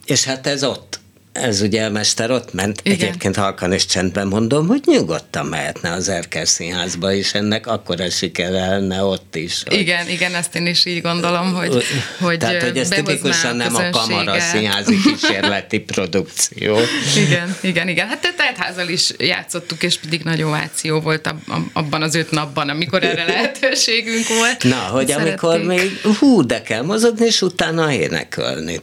És 0.05 0.23
hát 0.23 0.47
ez 0.47 0.63
ott 0.63 0.99
ez 1.35 1.61
ugye 1.61 1.89
mester 1.89 2.31
ott 2.31 2.53
ment, 2.53 2.81
Igen. 2.83 2.99
egyébként 2.99 3.35
halkan 3.35 3.71
és 3.71 3.85
csendben 3.85 4.27
mondom, 4.27 4.67
hogy 4.67 4.81
nyugodtan 4.85 5.45
mehetne 5.45 5.91
az 5.91 6.09
Erkel 6.09 6.45
Színházba 6.45 7.13
is, 7.13 7.33
ennek 7.33 7.67
akkor 7.67 8.01
a 8.01 8.09
sikere 8.09 8.67
lenne 8.67 9.03
ott 9.03 9.35
is. 9.35 9.63
Hogy... 9.65 9.79
Igen, 9.79 10.09
igen, 10.09 10.35
ezt 10.35 10.55
én 10.55 10.65
is 10.65 10.85
így 10.85 11.01
gondolom, 11.01 11.53
hogy 11.53 11.83
hogy 12.19 12.37
Tehát, 12.37 12.63
hogy 12.63 12.77
ez 12.77 12.89
tipikusan 12.89 13.55
nem 13.55 13.75
a 13.75 13.89
kamara 13.89 14.39
színházi 14.39 14.97
kísérleti 15.01 15.79
produkció. 15.79 16.77
Igen, 17.25 17.57
igen, 17.61 17.87
igen. 17.87 18.07
Hát 18.07 18.33
tehát 18.35 18.57
házal 18.57 18.87
is 18.87 19.09
játszottuk, 19.17 19.83
és 19.83 19.97
pedig 19.97 20.21
nagy 20.21 20.43
ováció 20.43 20.99
volt 20.99 21.33
abban 21.73 22.01
az 22.01 22.15
öt 22.15 22.31
napban, 22.31 22.69
amikor 22.69 23.03
erre 23.03 23.25
lehetőségünk 23.33 24.27
volt. 24.27 24.63
Na, 24.63 24.75
hogy 24.75 25.07
Szerették. 25.07 25.43
amikor 25.43 25.63
még 25.63 26.01
hú, 26.19 26.45
de 26.45 26.61
kell 26.61 26.81
mozogni, 26.81 27.25
és 27.25 27.41
utána 27.41 27.91
énekelni. 27.91 28.79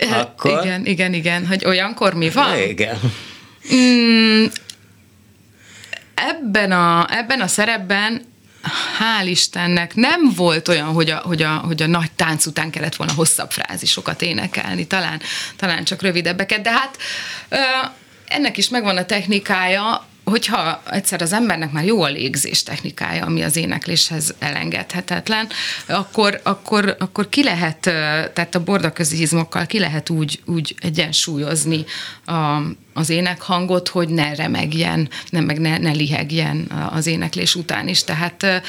Akkor... 0.00 0.62
Igen, 0.64 0.86
igen, 0.86 1.14
igen, 1.14 1.46
hogy 1.46 1.64
olyankor 1.64 2.14
mi 2.14 2.30
van? 2.30 2.58
Igen. 2.58 2.98
Mm, 3.74 4.44
ebben, 6.14 6.72
a, 6.72 7.06
ebben 7.10 7.40
a 7.40 7.46
szerepben 7.46 8.22
hál' 8.98 9.26
Istennek 9.26 9.94
nem 9.94 10.20
volt 10.36 10.68
olyan, 10.68 10.86
hogy 10.86 11.10
a, 11.10 11.16
hogy, 11.16 11.42
a, 11.42 11.48
hogy 11.48 11.82
a 11.82 11.86
nagy 11.86 12.10
tánc 12.10 12.46
után 12.46 12.70
kellett 12.70 12.96
volna 12.96 13.12
hosszabb 13.12 13.50
frázisokat 13.50 14.22
énekelni, 14.22 14.86
talán, 14.86 15.20
talán 15.56 15.84
csak 15.84 16.02
rövidebbeket, 16.02 16.62
de 16.62 16.70
hát 16.70 16.96
ö, 17.48 17.56
ennek 18.26 18.56
is 18.56 18.68
megvan 18.68 18.96
a 18.96 19.04
technikája, 19.04 20.06
hogyha 20.28 20.82
egyszer 20.90 21.22
az 21.22 21.32
embernek 21.32 21.72
már 21.72 21.84
jó 21.84 22.02
a 22.02 22.08
légzés 22.08 22.62
technikája, 22.62 23.24
ami 23.24 23.42
az 23.42 23.56
énekléshez 23.56 24.34
elengedhetetlen, 24.38 25.48
akkor, 25.86 26.40
akkor, 26.42 26.96
akkor 26.98 27.28
ki 27.28 27.42
lehet, 27.44 27.80
tehát 28.34 28.54
a 28.54 28.64
bordaközi 28.64 29.20
izmokkal 29.20 29.66
ki 29.66 29.78
lehet 29.78 30.10
úgy, 30.10 30.40
úgy 30.44 30.74
egyensúlyozni 30.80 31.84
a, 32.24 32.60
az 32.94 33.10
énekhangot, 33.10 33.88
hogy 33.88 34.08
ne 34.08 34.34
remegjen, 34.34 35.08
nem, 35.30 35.44
meg 35.44 35.58
ne, 35.58 35.78
ne 35.78 35.90
lihegjen 35.90 36.70
az 36.90 37.06
éneklés 37.06 37.54
után 37.54 37.88
is. 37.88 38.04
Tehát 38.04 38.62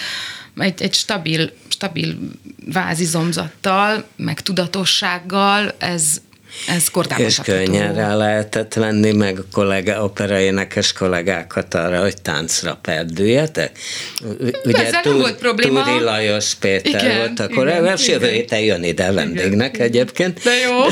egy, 0.57 0.81
egy 0.81 0.93
stabil, 0.93 1.51
stabil 1.67 2.17
vázizomzattal, 2.65 4.05
meg 4.15 4.41
tudatossággal 4.41 5.71
ez, 5.77 6.21
ez 6.67 6.89
És 7.17 7.39
könnyen 7.43 7.93
rá 7.95 8.15
lehetett 8.15 8.73
venni 8.73 9.11
meg 9.11 9.39
a 9.39 9.43
kollega, 9.51 10.03
operaénekes 10.03 10.93
kollégákat 10.93 11.73
arra, 11.73 12.01
hogy 12.01 12.21
táncra 12.21 12.79
perdüljetek. 12.81 13.79
Ugye 14.65 14.85
Ezzel 14.85 15.01
Túr, 15.01 15.15
volt 15.15 15.37
probléma. 15.37 15.83
Túri 15.83 16.03
Lajos 16.03 16.53
Péter 16.53 17.03
igen, 17.03 17.17
volt 17.17 17.39
a 17.39 17.47
kollégám, 17.47 17.95
és 17.95 18.07
jövő 18.07 18.29
héten 18.29 18.59
jön 18.59 18.83
ide 18.83 19.11
vendégnek 19.11 19.73
igen, 19.73 19.87
egyébként. 19.87 20.43
De 20.43 20.55
jó. 20.55 20.85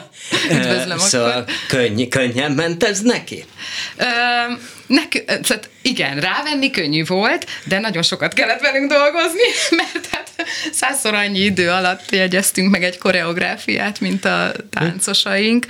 Üdvözlöm 0.56 0.98
szóval 0.98 1.30
akkor. 1.30 1.44
Könny, 1.68 2.08
könnyen 2.08 2.52
ment 2.52 2.84
ez 2.84 3.00
neki? 3.00 3.44
Nek, 4.90 5.24
tehát 5.24 5.68
igen, 5.82 6.20
rávenni 6.20 6.70
könnyű 6.70 7.04
volt, 7.04 7.46
de 7.64 7.78
nagyon 7.78 8.02
sokat 8.02 8.34
kellett 8.34 8.60
velünk 8.60 8.92
dolgozni, 8.92 9.42
mert 9.80 10.06
hát 10.10 10.30
százszor 10.72 11.14
annyi 11.14 11.38
idő 11.38 11.68
alatt 11.68 12.10
jegyeztünk 12.10 12.70
meg 12.70 12.84
egy 12.84 12.98
koreográfiát, 12.98 14.00
mint 14.00 14.24
a 14.24 14.52
táncosaink. 14.70 15.66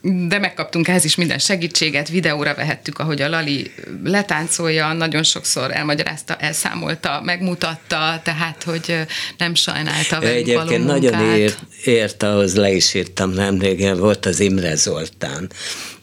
De 0.00 0.38
megkaptunk 0.38 0.88
ehhez 0.88 1.04
is 1.04 1.14
minden 1.14 1.38
segítséget, 1.38 2.08
videóra 2.08 2.54
vehettük, 2.54 2.98
ahogy 2.98 3.22
a 3.22 3.28
Lali 3.28 3.72
letáncolja, 4.04 4.92
nagyon 4.92 5.22
sokszor 5.22 5.76
elmagyarázta, 5.76 6.36
elszámolta, 6.36 7.20
megmutatta, 7.24 8.20
tehát, 8.22 8.62
hogy 8.62 8.98
nem 9.38 9.54
sajnálta 9.54 10.20
velünk 10.20 10.48
Egyébként 10.48 10.84
való 10.84 10.84
nagyon 10.84 11.36
ért, 11.36 11.58
ért, 11.84 12.22
ahhoz 12.22 12.56
le 12.56 12.72
is 12.72 12.94
írtam 12.94 13.30
nemrégen, 13.30 13.98
volt 13.98 14.26
az 14.26 14.40
Imre 14.40 14.74
Zoltán, 14.74 15.50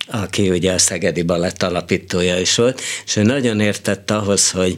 aki 0.07 0.49
ugye 0.49 0.71
a 0.71 0.77
Szegedi 0.77 1.21
Balett 1.21 1.63
alapítója 1.63 2.39
is 2.39 2.55
volt, 2.55 2.81
és 3.05 3.15
ő 3.15 3.21
nagyon 3.21 3.59
értett 3.59 4.11
ahhoz, 4.11 4.51
hogy 4.51 4.77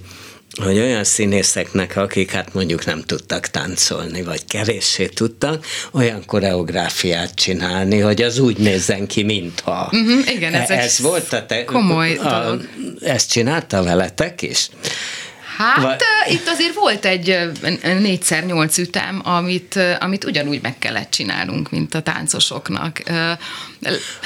hogy 0.64 0.78
olyan 0.78 1.04
színészeknek, 1.04 1.96
akik 1.96 2.32
hát 2.32 2.54
mondjuk 2.54 2.86
nem 2.86 3.02
tudtak 3.02 3.48
táncolni, 3.48 4.24
vagy 4.24 4.46
kevéssé 4.46 5.06
tudtak, 5.06 5.66
olyan 5.92 6.26
koreográfiát 6.26 7.36
csinálni, 7.36 8.00
hogy 8.00 8.22
az 8.22 8.40
úgy 8.40 8.58
nézzen 8.58 9.08
ki, 9.08 9.24
mintha. 9.24 9.90
Uh-huh, 9.92 10.36
igen, 10.36 10.54
ez, 10.54 10.70
ez 10.70 11.00
volt 11.00 11.34
a 11.34 11.46
te, 11.46 11.64
komoly 11.64 12.16
a, 12.16 12.58
Ezt 13.02 13.32
csinálta 13.32 13.84
veletek 13.84 14.42
is? 14.42 14.70
Hát 15.58 15.82
Vagy... 15.82 16.00
itt 16.34 16.48
azért 16.48 16.74
volt 16.74 17.06
egy 17.06 17.38
négyszer 17.82 18.46
nyolc 18.46 18.78
ütem, 18.78 19.22
amit, 19.24 19.80
amit 20.00 20.24
ugyanúgy 20.24 20.62
meg 20.62 20.78
kellett 20.80 21.10
csinálnunk, 21.12 21.72
mint 21.72 21.94
a 21.94 22.02
táncosoknak. 22.02 23.02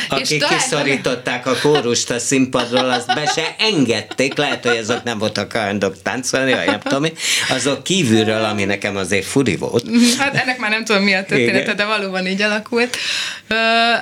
Akik 0.10 0.30
és 0.30 0.46
kiszorították 0.50 1.46
a 1.48 1.56
kórust 1.62 2.10
a 2.10 2.20
színpadról, 2.20 2.90
azt 2.90 3.08
be 3.08 3.32
se 3.36 3.56
engedték, 3.60 4.38
lehet, 4.38 4.66
hogy 4.66 4.78
azok 4.78 5.04
nem 5.04 5.18
voltak 5.18 5.52
hajlandók 5.52 6.02
táncolni, 6.02 6.54
vagy 6.54 6.66
nem 6.66 6.80
tudom 6.80 7.06
azok 7.50 7.84
kívülről, 7.84 8.44
ami 8.44 8.64
nekem 8.64 8.96
azért 8.96 9.26
furi 9.26 9.56
volt. 9.56 9.86
Hát 10.18 10.36
ennek 10.36 10.58
már 10.58 10.70
nem 10.70 10.86
tudom 10.86 11.04
mi 11.04 11.14
a 11.14 11.26
története, 11.26 11.74
de 11.74 11.86
valóban 11.86 12.28
így 12.28 12.42
alakult. 12.42 12.98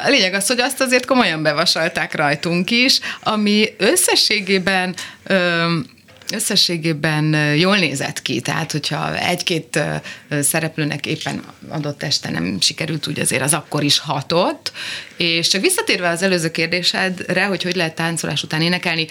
A 0.05 0.09
lényeg 0.09 0.33
az, 0.33 0.47
hogy 0.47 0.59
azt 0.59 0.81
azért 0.81 1.05
komolyan 1.05 1.43
bevasalták 1.43 2.15
rajtunk 2.15 2.71
is, 2.71 2.99
ami 3.23 3.73
összességében 3.77 4.95
összességében 6.33 7.55
jól 7.55 7.77
nézett 7.77 8.21
ki, 8.21 8.41
tehát 8.41 8.71
hogyha 8.71 9.17
egy-két 9.17 9.79
szereplőnek 10.41 11.05
éppen 11.05 11.43
adott 11.69 12.03
este 12.03 12.29
nem 12.29 12.57
sikerült, 12.61 13.07
úgy 13.07 13.19
azért 13.19 13.41
az 13.41 13.53
akkor 13.53 13.83
is 13.83 13.99
hatott, 13.99 14.71
és 15.17 15.47
csak 15.47 15.61
visszatérve 15.61 16.09
az 16.09 16.21
előző 16.21 16.51
kérdésedre, 16.51 17.45
hogy 17.45 17.63
hogy 17.63 17.75
lehet 17.75 17.95
táncolás 17.95 18.43
után 18.43 18.61
énekelni, 18.61 19.07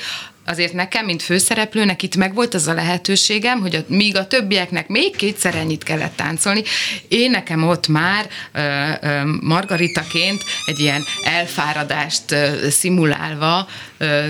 azért 0.49 0.73
nekem, 0.73 1.05
mint 1.05 1.23
főszereplőnek 1.23 2.03
itt 2.03 2.17
megvolt 2.17 2.55
az 2.55 2.67
a 2.67 2.73
lehetőségem, 2.75 3.61
hogy 3.61 3.75
a, 3.75 3.81
míg 3.87 4.17
a 4.17 4.27
többieknek 4.27 4.89
még 4.89 5.17
kétszer 5.17 5.55
ennyit 5.55 5.83
kellett 5.83 6.17
táncolni, 6.17 6.63
én 7.09 7.31
nekem 7.31 7.69
ott 7.69 7.89
már 7.89 8.29
ö, 8.53 8.61
ö, 9.01 9.25
Margaritaként 9.41 10.45
egy 10.67 10.79
ilyen 10.79 11.05
elfáradást 11.25 12.33
ö, 12.33 12.69
szimulálva 12.71 13.69
ö, 13.99 14.27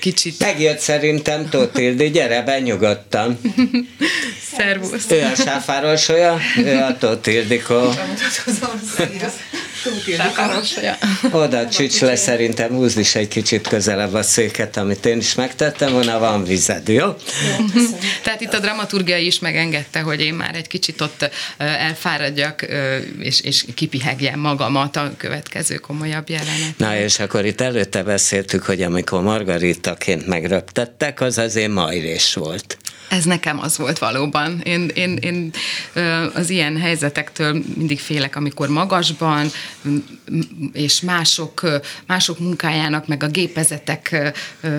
kicsit... 0.00 0.38
Megjött 0.38 0.78
szerintem 0.78 1.48
Tótildi, 1.48 2.10
gyere 2.10 2.42
be 2.42 2.60
nyugodtan. 2.60 3.40
Szervusz. 4.56 5.10
Ő 5.10 5.22
a 5.22 5.34
sáfárosolya, 5.34 6.38
ő 6.56 6.76
a 6.76 6.96
Tótildikó. 6.98 7.92
Oda 11.30 11.68
csücs 11.68 12.00
le 12.00 12.16
szerintem, 12.16 12.70
húzd 12.70 12.98
is 12.98 13.14
egy 13.14 13.28
kicsit 13.28 13.68
közelebb 13.68 14.14
a 14.14 14.22
széket, 14.22 14.76
amit 14.76 15.06
én 15.06 15.18
is 15.18 15.34
megtettem 15.34 15.92
volna, 15.92 16.18
van 16.18 16.44
vized, 16.44 16.88
jó? 16.88 17.04
jó 17.04 17.14
Tehát 18.22 18.40
itt 18.40 18.54
a 18.54 18.58
dramaturgia 18.58 19.16
is 19.16 19.38
megengedte, 19.38 20.00
hogy 20.00 20.20
én 20.20 20.34
már 20.34 20.54
egy 20.54 20.66
kicsit 20.66 21.00
ott 21.00 21.30
elfáradjak, 21.56 22.66
és, 23.18 23.40
és 23.40 23.64
kipihegjem 23.74 24.38
magamat 24.40 24.96
a 24.96 25.12
következő 25.16 25.74
komolyabb 25.74 26.28
jelenet. 26.28 26.74
Na 26.76 26.96
és 26.96 27.18
akkor 27.18 27.44
itt 27.44 27.60
előtte 27.60 28.02
beszéltük, 28.02 28.62
hogy 28.62 28.82
amikor 28.82 29.22
Margaritaként 29.22 30.26
megröptettek, 30.26 31.20
az 31.20 31.38
azért 31.38 31.72
majrés 31.72 32.34
volt. 32.34 32.78
Ez 33.10 33.24
nekem 33.24 33.60
az 33.60 33.76
volt 33.76 33.98
valóban. 33.98 34.60
Én, 34.64 34.90
én, 34.94 35.16
én 35.16 35.52
az 36.34 36.50
ilyen 36.50 36.76
helyzetektől 36.76 37.62
mindig 37.76 38.00
félek, 38.00 38.36
amikor 38.36 38.68
magasban, 38.68 39.50
és 40.72 41.00
mások, 41.00 41.80
mások 42.06 42.38
munkájának, 42.38 43.06
meg 43.06 43.22
a 43.22 43.26
gépezetek 43.26 44.32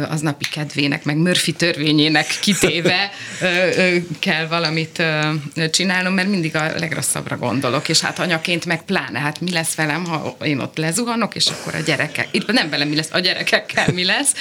aznapi 0.09 0.45
kedvének, 0.51 1.03
meg 1.03 1.17
Murphy 1.17 1.53
törvényének 1.53 2.37
kitéve 2.41 3.11
kell 4.19 4.47
valamit 4.47 5.03
csinálnom, 5.71 6.13
mert 6.13 6.29
mindig 6.29 6.55
a 6.55 6.71
legrosszabbra 6.77 7.37
gondolok, 7.37 7.89
és 7.89 7.99
hát 7.99 8.19
anyaként 8.19 8.65
meg 8.65 8.83
pláne, 8.83 9.19
hát 9.19 9.41
mi 9.41 9.51
lesz 9.51 9.75
velem, 9.75 10.05
ha 10.05 10.37
én 10.43 10.59
ott 10.59 10.77
lezuhanok, 10.77 11.35
és 11.35 11.47
akkor 11.47 11.75
a 11.75 11.79
gyerekek, 11.79 12.27
itt 12.31 12.51
nem 12.51 12.69
velem 12.69 12.87
mi 12.87 12.95
lesz, 12.95 13.09
a 13.11 13.19
gyerekekkel 13.19 13.87
mi 13.93 14.05
lesz. 14.05 14.33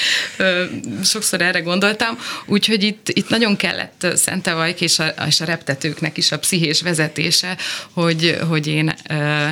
Sokszor 1.04 1.40
erre 1.40 1.60
gondoltam, 1.60 2.18
úgyhogy 2.46 2.82
itt, 2.82 3.08
itt 3.08 3.28
nagyon 3.28 3.56
kell 3.56 3.78
kellett 3.80 4.16
Szentevajk 4.18 4.80
és 4.80 4.98
a, 4.98 5.14
és 5.26 5.40
a 5.40 5.44
reptetőknek 5.44 6.16
is 6.16 6.32
a 6.32 6.38
pszichés 6.38 6.82
vezetése, 6.82 7.56
hogy, 7.92 8.38
hogy 8.48 8.66
én 8.66 8.94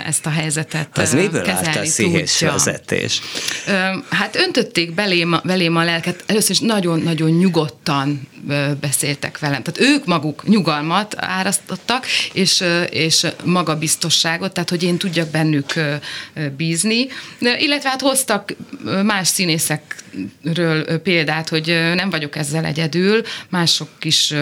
ezt 0.06 0.26
a 0.26 0.30
helyzetet 0.30 0.98
Az 0.98 1.14
miből 1.14 1.50
állt 1.50 1.76
a 1.76 1.80
pszichés 1.80 2.40
vezetés? 2.40 3.20
Hát 4.10 4.36
öntötték 4.36 4.94
belém, 4.94 5.40
belém 5.44 5.76
a 5.76 5.84
lelket, 5.84 6.24
először 6.26 6.50
is 6.50 6.58
nagyon-nagyon 6.58 7.30
nyugodtan 7.30 8.28
beszéltek 8.80 9.38
velem. 9.38 9.62
Tehát 9.62 9.92
ők 9.92 10.06
maguk 10.06 10.46
nyugalmat 10.46 11.14
árasztottak, 11.18 12.06
és, 12.32 12.64
és 12.90 13.26
magabiztosságot, 13.44 14.52
tehát 14.52 14.70
hogy 14.70 14.82
én 14.82 14.98
tudjak 14.98 15.30
bennük 15.30 15.72
bízni, 16.56 17.06
illetve 17.38 17.88
hát 17.88 18.00
hoztak 18.00 18.54
más 19.02 19.28
színészekről 20.12 20.98
példát, 20.98 21.48
hogy 21.48 21.66
nem 21.94 22.10
vagyok 22.10 22.36
ezzel 22.36 22.64
egyedül, 22.64 23.22
mások 23.48 23.88
is 24.02 24.34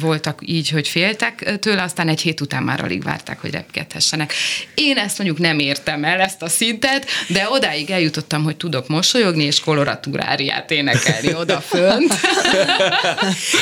voltak 0.00 0.40
így, 0.44 0.68
hogy 0.68 0.88
féltek 0.88 1.58
tőle, 1.60 1.82
aztán 1.82 2.08
egy 2.08 2.20
hét 2.20 2.40
után 2.40 2.62
már 2.62 2.80
alig 2.84 3.02
várták, 3.02 3.40
hogy 3.40 3.50
repkedhessenek. 3.50 4.32
Én 4.74 4.96
ezt 4.96 5.18
mondjuk 5.18 5.38
nem 5.38 5.58
értem 5.58 6.04
el, 6.04 6.20
ezt 6.20 6.42
a 6.42 6.48
szintet, 6.48 7.06
de 7.28 7.46
odáig 7.50 7.90
eljutottam, 7.90 8.42
hogy 8.42 8.56
tudok 8.56 8.88
mosolyogni, 8.88 9.44
és 9.44 9.60
koloratúráriát 9.60 10.70
énekelni 10.70 11.34
odafönt. 11.34 12.14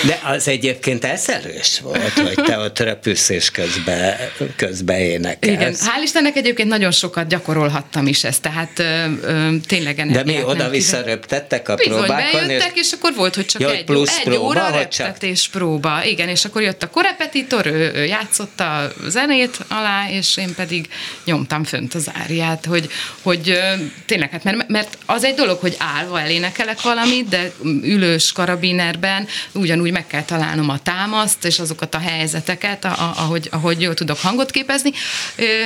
De 0.07 0.21
az 0.25 0.49
egyébként 0.49 1.05
eszerős 1.05 1.81
volt, 1.81 2.13
hogy 2.13 2.45
te 2.45 2.59
ott 2.59 2.79
repülsz 2.79 3.29
és 3.29 3.51
közben, 3.51 4.17
közben 4.57 4.99
énekelsz. 4.99 5.55
Igen, 5.55 5.75
hál' 5.75 6.03
Istennek 6.03 6.37
egyébként 6.37 6.69
nagyon 6.69 6.91
sokat 6.91 7.29
gyakorolhattam 7.29 8.07
is 8.07 8.25
ezt, 8.25 8.43
tehát 8.43 8.79
ö, 8.79 9.05
ö, 9.23 9.57
tényleg 9.67 10.11
De 10.11 10.25
mi 10.25 10.43
oda-vissza 10.43 11.03
röptettek 11.31 11.69
a 11.69 11.75
Bizony, 11.75 11.99
próbákon? 11.99 12.47
bejöttek, 12.47 12.77
és, 12.77 12.93
akkor 12.93 13.15
volt, 13.15 13.35
hogy 13.35 13.47
csak 13.47 13.63
egy, 13.63 13.85
plusz 13.85 14.19
egy 14.19 14.25
próba, 14.25 14.43
óra 14.43 14.71
reptetés 14.71 15.43
csak... 15.43 15.53
próba. 15.53 16.05
Igen, 16.05 16.29
és 16.29 16.45
akkor 16.45 16.63
jött 16.63 16.83
a 16.83 16.91
korepetitor, 16.91 17.67
ő, 17.67 17.93
ő 17.95 18.05
játszotta 18.05 18.77
a 18.77 18.93
zenét 19.07 19.59
alá, 19.69 20.11
és 20.11 20.37
én 20.37 20.55
pedig 20.55 20.89
nyomtam 21.25 21.65
fönt 21.65 21.95
az 21.95 22.11
áriát, 22.23 22.65
hogy, 22.65 22.89
hogy 23.23 23.59
tényleg, 24.07 24.31
hát 24.31 24.45
mert, 24.45 24.69
mert 24.69 24.99
az 25.07 25.25
egy 25.25 25.35
dolog, 25.35 25.59
hogy 25.59 25.77
állva 25.79 26.21
elénekelek 26.21 26.81
valamit, 26.81 27.29
de 27.29 27.53
ülős 27.83 28.33
karabinerben 28.33 29.27
ugyanúgy 29.53 29.93
meg 29.93 30.07
kell 30.07 30.25
találnom 30.25 30.69
a 30.69 30.83
támaszt, 30.83 31.45
és 31.45 31.59
azokat 31.59 31.95
a 31.95 31.99
helyzeteket, 31.99 32.85
ahogy, 33.17 33.49
ahogy 33.51 33.81
jól 33.81 33.95
tudok 33.95 34.19
hangot 34.19 34.51
képezni, 34.51 34.93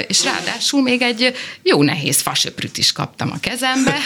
és 0.07 0.25
ráadásul 0.25 0.83
még 0.83 1.03
egy 1.03 1.37
jó 1.63 1.83
nehéz 1.83 2.21
fasöprűt 2.21 2.79
is 2.79 2.93
kaptam 2.93 3.31
a 3.33 3.41
kezembe, 3.41 3.97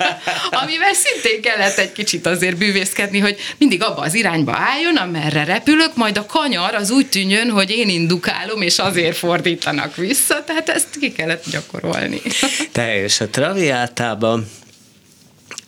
amivel 0.62 0.94
szintén 1.04 1.40
kellett 1.42 1.78
egy 1.78 1.92
kicsit 1.92 2.26
azért 2.26 2.56
bűvészkedni, 2.56 3.18
hogy 3.18 3.36
mindig 3.58 3.82
abba 3.82 4.00
az 4.00 4.14
irányba 4.14 4.56
álljon, 4.56 4.96
amerre 4.96 5.44
repülök, 5.44 5.96
majd 5.96 6.16
a 6.18 6.26
kanyar 6.26 6.74
az 6.74 6.90
úgy 6.90 7.08
tűnjön, 7.08 7.50
hogy 7.50 7.70
én 7.70 7.88
indukálom, 7.88 8.62
és 8.62 8.78
azért 8.78 9.16
fordítanak 9.16 9.96
vissza, 9.96 10.44
tehát 10.44 10.68
ezt 10.68 10.98
ki 11.00 11.12
kellett 11.12 11.44
gyakorolni. 11.50 12.20
Te 12.72 13.02
és 13.02 13.20
a 13.20 13.28
traviátában 13.28 14.48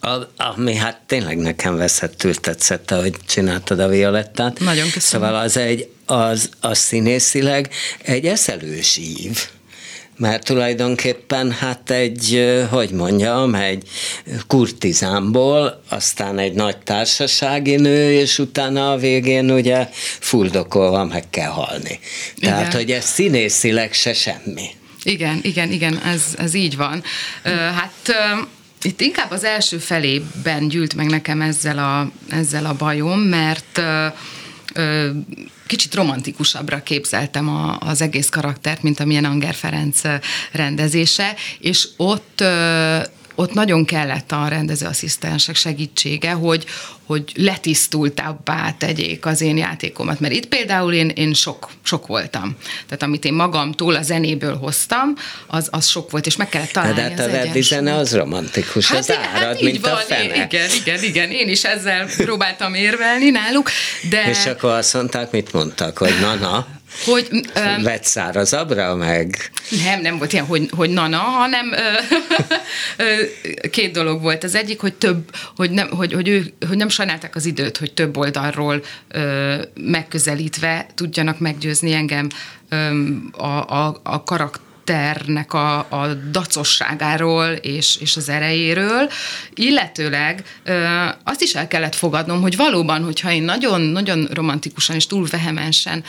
a, 0.00 0.16
ami 0.36 0.74
hát 0.74 1.00
tényleg 1.06 1.38
nekem 1.38 1.76
veszettül 1.76 2.34
tetszett, 2.34 2.90
ahogy 2.90 3.14
csináltad 3.26 3.80
a 3.80 3.88
Violettát. 3.88 4.58
Nagyon 4.58 4.90
köszönöm. 4.90 5.26
Szóval 5.26 5.42
az 5.42 5.56
egy, 5.56 5.88
az, 6.06 6.48
az 6.60 6.78
színészileg 6.78 7.70
egy 8.02 8.26
eszelős 8.26 8.96
ív 8.96 9.48
mert 10.20 10.44
tulajdonképpen 10.44 11.50
hát 11.50 11.90
egy, 11.90 12.54
hogy 12.70 12.90
mondjam, 12.90 13.54
egy 13.54 13.88
kurtizánból, 14.46 15.82
aztán 15.88 16.38
egy 16.38 16.52
nagy 16.52 16.76
társasági 16.78 17.76
nő, 17.76 18.12
és 18.12 18.38
utána 18.38 18.90
a 18.90 18.96
végén 18.96 19.50
ugye 19.50 19.88
fuldokolva 20.20 21.04
meg 21.04 21.30
kell 21.30 21.50
halni. 21.50 22.00
Tehát, 22.40 22.66
Igen. 22.66 22.80
hogy 22.80 22.90
ez 22.90 23.04
színészileg 23.04 23.92
se 23.92 24.12
semmi. 24.12 24.66
Igen, 25.02 25.40
igen, 25.42 25.72
igen, 25.72 25.98
ez, 26.04 26.22
ez 26.38 26.54
így 26.54 26.76
van. 26.76 27.02
Hát 27.74 28.14
itt 28.82 29.00
inkább 29.00 29.30
az 29.30 29.44
első 29.44 29.78
felében 29.78 30.68
gyűlt 30.68 30.94
meg 30.94 31.06
nekem 31.06 31.40
ezzel 31.40 31.78
a, 31.78 32.10
ezzel 32.34 32.66
a 32.66 32.74
bajom, 32.74 33.20
mert 33.20 33.78
ö, 33.78 34.06
ö, 34.74 35.10
kicsit 35.70 35.94
romantikusabbra 35.94 36.82
képzeltem 36.82 37.48
a, 37.48 37.78
az 37.80 38.00
egész 38.00 38.28
karaktert, 38.28 38.82
mint 38.82 39.00
amilyen 39.00 39.24
Anger 39.24 39.54
Ferenc 39.54 40.00
rendezése, 40.52 41.34
és 41.58 41.88
ott 41.96 42.44
ott 43.40 43.52
nagyon 43.52 43.84
kellett 43.84 44.32
a 44.32 44.48
rendezőasszisztensek 44.48 45.56
segítsége, 45.56 46.30
hogy, 46.30 46.64
hogy 47.06 47.32
letisztultabbá 47.34 48.74
tegyék 48.78 49.26
az 49.26 49.40
én 49.40 49.56
játékomat. 49.56 50.20
Mert 50.20 50.34
itt 50.34 50.46
például 50.46 50.92
én, 50.92 51.08
én 51.08 51.34
sok, 51.34 51.70
sok 51.82 52.06
voltam. 52.06 52.56
Tehát 52.86 53.02
amit 53.02 53.24
én 53.24 53.32
magamtól 53.32 53.94
a 53.94 54.02
zenéből 54.02 54.56
hoztam, 54.56 55.14
az, 55.46 55.68
az 55.70 55.86
sok 55.86 56.10
volt, 56.10 56.26
és 56.26 56.36
meg 56.36 56.48
kellett 56.48 56.70
találni 56.70 56.94
De 56.94 57.02
hát 57.02 57.18
a 57.18 57.30
verdi 57.30 57.60
zene 57.62 57.94
az 57.94 58.14
romantikus, 58.14 58.88
hát, 58.88 58.98
az 58.98 59.10
árad, 59.10 59.42
hát 59.42 59.60
mint 59.60 59.80
van, 59.80 59.92
a 59.92 59.96
fene. 59.96 60.44
Igen, 60.44 60.70
igen, 60.80 61.02
igen, 61.02 61.30
én 61.30 61.48
is 61.48 61.64
ezzel 61.64 62.08
próbáltam 62.16 62.74
érvelni 62.74 63.30
náluk, 63.30 63.70
de... 64.10 64.30
És 64.30 64.46
akkor 64.46 64.70
azt 64.70 64.94
mondták, 64.94 65.30
mit 65.30 65.52
mondtak, 65.52 65.98
hogy 65.98 66.14
na-na, 66.20 66.66
Hogy, 67.04 67.28
um, 67.32 67.82
Lett 67.82 68.04
szárazabbra, 68.04 68.94
meg... 68.94 69.50
Nem, 69.84 70.00
nem 70.00 70.18
volt 70.18 70.32
ilyen, 70.32 70.44
hogy, 70.44 70.70
hogy 70.76 70.90
nana, 70.90 71.16
hanem 71.16 71.74
két 73.70 73.92
dolog 73.92 74.22
volt. 74.22 74.44
Az 74.44 74.54
egyik, 74.54 74.80
hogy 74.80 74.94
több, 74.94 75.36
hogy 75.56 75.70
nem, 75.70 75.88
hogy, 75.88 76.12
hogy, 76.12 76.28
ő, 76.28 76.52
hogy 76.68 76.76
nem 76.76 76.88
sajnálták 76.88 77.36
az 77.36 77.46
időt, 77.46 77.76
hogy 77.76 77.92
több 77.92 78.16
oldalról 78.16 78.82
ö, 79.08 79.54
megközelítve 79.74 80.86
tudjanak 80.94 81.38
meggyőzni 81.38 81.92
engem 81.92 82.28
ö, 82.68 82.76
a, 83.32 83.84
a, 83.84 84.00
a 84.02 84.22
karakter 84.22 84.68
ternek 84.90 85.52
a, 85.52 85.78
a 85.78 86.14
dacosságáról 86.30 87.46
és, 87.50 87.96
és 88.00 88.16
az 88.16 88.28
erejéről, 88.28 89.10
illetőleg 89.54 90.44
azt 91.24 91.42
is 91.42 91.54
el 91.54 91.68
kellett 91.68 91.94
fogadnom, 91.94 92.40
hogy 92.40 92.56
valóban, 92.56 93.04
hogyha 93.04 93.32
én 93.32 93.42
nagyon-nagyon 93.42 94.28
romantikusan 94.32 94.96
és 94.96 95.06
túl 95.06 95.26
vehemensen 95.30 96.04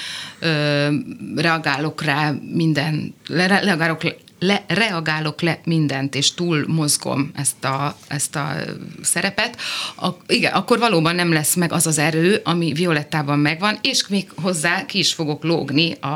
reagálok 1.36 2.04
rá 2.04 2.34
minden, 2.54 3.16
reagálok 3.28 4.02
le, 4.40 4.64
reagálok 4.68 5.42
le 5.42 5.60
mindent, 5.64 6.16
és 6.16 6.34
túl 6.34 6.66
mozgom 6.68 7.32
ezt 7.36 7.66
a, 7.66 7.96
ezt 8.08 8.36
a 8.36 8.56
szerepet, 9.02 9.58
a, 9.98 10.08
igen, 10.28 10.54
akkor 10.54 10.80
valóban 10.80 11.16
nem 11.16 11.34
lesz 11.34 11.56
meg 11.56 11.72
az 11.72 11.88
az 11.88 11.98
erő, 11.98 12.42
ami 12.44 12.74
Violettában 12.74 13.40
megvan, 13.40 13.78
és 13.82 14.08
még 14.08 14.32
hozzá 14.36 14.86
ki 14.86 14.98
is 14.98 15.14
fogok 15.14 15.44
lógni 15.44 15.92
a, 15.92 16.08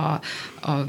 a 0.62 0.86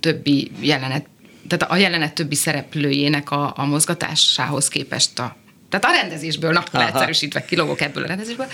többi 0.00 0.50
jelenet 0.60 1.06
tehát 1.48 1.72
a 1.72 1.76
jelenet 1.76 2.14
többi 2.14 2.34
szereplőjének 2.34 3.30
a, 3.30 3.52
a 3.56 3.64
mozgatásához 3.64 4.68
képest 4.68 5.18
a 5.18 5.36
tehát 5.70 5.84
a 5.96 6.00
rendezésből, 6.00 6.52
na, 6.52 6.62
leegyszerűsítve 6.72 7.44
kilogok 7.44 7.80
ebből 7.80 8.04
a 8.04 8.06
rendezésből. 8.06 8.46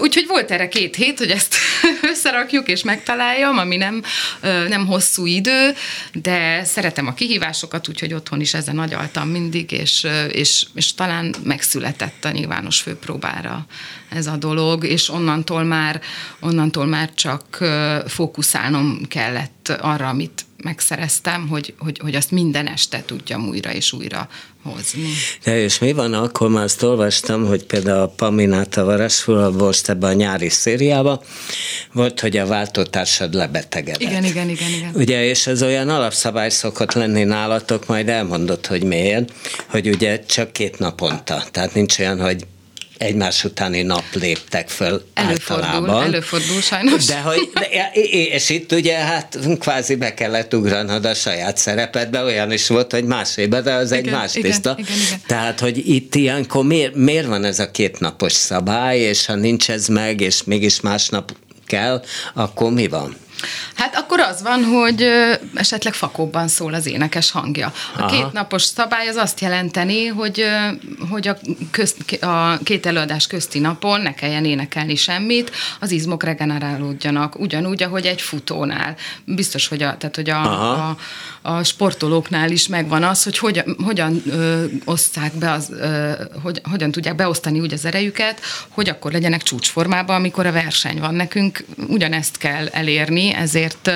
Úgyhogy 0.00 0.26
volt 0.26 0.50
erre 0.50 0.68
két 0.68 0.96
hét, 0.96 1.18
hogy 1.18 1.30
ezt 1.30 1.54
összerakjuk 2.12 2.68
és 2.68 2.82
megtaláljam, 2.82 3.58
ami 3.58 3.76
nem, 3.76 4.02
nem 4.68 4.86
hosszú 4.86 5.26
idő, 5.26 5.74
de 6.12 6.64
szeretem 6.64 7.06
a 7.06 7.14
kihívásokat, 7.14 7.88
úgyhogy 7.88 8.14
otthon 8.14 8.40
is 8.40 8.54
ezen 8.54 8.78
agyaltam 8.78 9.28
mindig, 9.28 9.72
és, 9.72 10.06
és, 10.32 10.66
és 10.74 10.94
talán 10.94 11.34
megszületett 11.42 12.24
a 12.24 12.30
nyilvános 12.30 12.80
főpróbára 12.80 13.66
ez 14.08 14.26
a 14.26 14.36
dolog, 14.36 14.84
és 14.84 15.08
onnantól 15.08 15.62
már, 15.62 16.00
onnantól 16.40 16.86
már 16.86 17.10
csak 17.14 17.58
fókuszálnom 18.06 19.00
kellett 19.08 19.68
arra, 19.80 20.08
amit 20.08 20.44
megszereztem, 20.62 21.48
hogy, 21.48 21.74
hogy, 21.78 21.98
hogy 21.98 22.14
azt 22.14 22.30
minden 22.30 22.66
este 22.66 23.02
tudjam 23.06 23.48
újra 23.48 23.72
és 23.72 23.92
újra 23.92 24.28
hozni. 24.62 25.08
De 25.44 25.62
és 25.62 25.78
mi 25.78 25.92
van 25.92 26.14
akkor, 26.14 26.48
már 26.48 26.64
azt 26.64 26.82
olvastam, 26.82 27.46
hogy 27.46 27.64
például 27.64 28.00
a 28.00 28.08
Paminát 28.08 28.76
a 28.76 28.84
Varasfula 28.84 29.50
most 29.50 29.88
ebben 29.88 30.10
a 30.10 30.12
nyári 30.12 30.48
szériában 30.48 31.20
volt, 31.92 32.20
hogy 32.20 32.36
a 32.36 32.46
váltótársad 32.46 33.34
lebetegedett. 33.34 34.00
Igen, 34.00 34.24
igen, 34.24 34.48
igen, 34.48 34.70
igen. 34.70 34.90
Ugye, 34.94 35.24
és 35.24 35.46
ez 35.46 35.62
olyan 35.62 35.88
alapszabály 35.88 36.50
szokott 36.50 36.92
lenni 36.92 37.24
nálatok, 37.24 37.86
majd 37.86 38.08
elmondott, 38.08 38.66
hogy 38.66 38.82
miért, 38.82 39.32
hogy 39.66 39.88
ugye 39.88 40.24
csak 40.24 40.52
két 40.52 40.78
naponta. 40.78 41.44
Tehát 41.50 41.74
nincs 41.74 41.98
olyan, 41.98 42.20
hogy 42.20 42.46
egymás 43.00 43.44
utáni 43.44 43.82
nap 43.82 44.04
léptek 44.12 44.68
föl 44.68 45.04
előfordul, 45.14 45.64
általában. 45.64 46.02
Előfordul 46.02 46.60
sajnos. 46.60 47.04
De 47.04 47.20
hogy, 47.20 47.50
és 48.32 48.48
itt 48.48 48.72
ugye 48.72 48.96
hát 48.96 49.38
kvázi 49.58 49.94
be 49.94 50.14
kellett 50.14 50.54
ugranod 50.54 51.04
a 51.04 51.14
saját 51.14 51.56
szerepedbe, 51.56 52.22
olyan 52.22 52.52
is 52.52 52.68
volt, 52.68 52.92
hogy 52.92 53.04
más 53.04 53.36
éve, 53.36 53.60
de 53.60 53.72
az 53.72 53.92
igen, 53.92 54.04
egy 54.04 54.10
más 54.10 54.34
igen, 54.34 54.50
tiszta. 54.50 54.74
Igen, 54.78 54.96
igen. 55.06 55.20
Tehát, 55.26 55.60
hogy 55.60 55.88
itt 55.88 56.14
ilyenkor 56.14 56.64
miért, 56.64 56.94
miért 56.94 57.26
van 57.26 57.44
ez 57.44 57.58
a 57.58 57.70
kétnapos 57.70 58.32
szabály, 58.32 58.98
és 58.98 59.26
ha 59.26 59.34
nincs 59.34 59.70
ez 59.70 59.86
meg, 59.86 60.20
és 60.20 60.44
mégis 60.44 60.80
másnap 60.80 61.32
kell, 61.66 62.02
akkor 62.34 62.72
mi 62.72 62.88
van? 62.88 63.16
Hát 63.74 63.96
akkor 63.96 64.20
az 64.20 64.42
van, 64.42 64.64
hogy 64.64 65.06
esetleg 65.54 65.94
fakóban 65.94 66.48
szól 66.48 66.74
az 66.74 66.86
énekes 66.86 67.30
hangja. 67.30 67.72
A 67.96 68.00
Aha. 68.00 68.06
két 68.06 68.32
napos 68.32 68.62
szabály 68.62 69.08
az 69.08 69.16
azt 69.16 69.40
jelenteni, 69.40 70.06
hogy, 70.06 70.44
hogy 71.10 71.28
a, 71.28 71.36
közt, 71.70 72.22
a 72.22 72.58
két 72.62 72.86
előadás 72.86 73.26
közti 73.26 73.58
napon 73.58 74.00
ne 74.00 74.14
kelljen 74.14 74.44
énekelni 74.44 74.94
semmit, 74.94 75.50
az 75.80 75.90
izmok 75.90 76.22
regenerálódjanak, 76.22 77.38
ugyanúgy, 77.38 77.82
ahogy 77.82 78.06
egy 78.06 78.20
futónál. 78.20 78.96
Biztos, 79.24 79.68
hogy 79.68 79.82
a, 79.82 79.96
tehát, 79.96 80.16
hogy 80.16 80.30
a, 80.30 80.42
a, 80.88 80.96
a 81.42 81.64
sportolóknál 81.64 82.50
is 82.50 82.68
megvan 82.68 83.02
az, 83.02 83.22
hogy 83.22 83.38
hogyan, 83.38 83.76
hogyan 83.84 84.22
ö, 84.26 84.64
oszták 84.84 85.34
be, 85.34 85.50
az, 85.50 85.70
ö, 85.70 86.10
hogy, 86.42 86.60
hogyan 86.70 86.90
tudják 86.90 87.14
beosztani 87.14 87.60
úgy 87.60 87.72
az 87.72 87.84
erejüket, 87.84 88.40
hogy 88.68 88.88
akkor 88.88 89.12
legyenek 89.12 89.42
csúcsformában, 89.42 90.16
amikor 90.16 90.46
a 90.46 90.52
verseny 90.52 90.98
van. 90.98 91.14
Nekünk 91.14 91.64
ugyanezt 91.88 92.38
kell 92.38 92.66
elérni, 92.66 93.34
ezért 93.34 93.90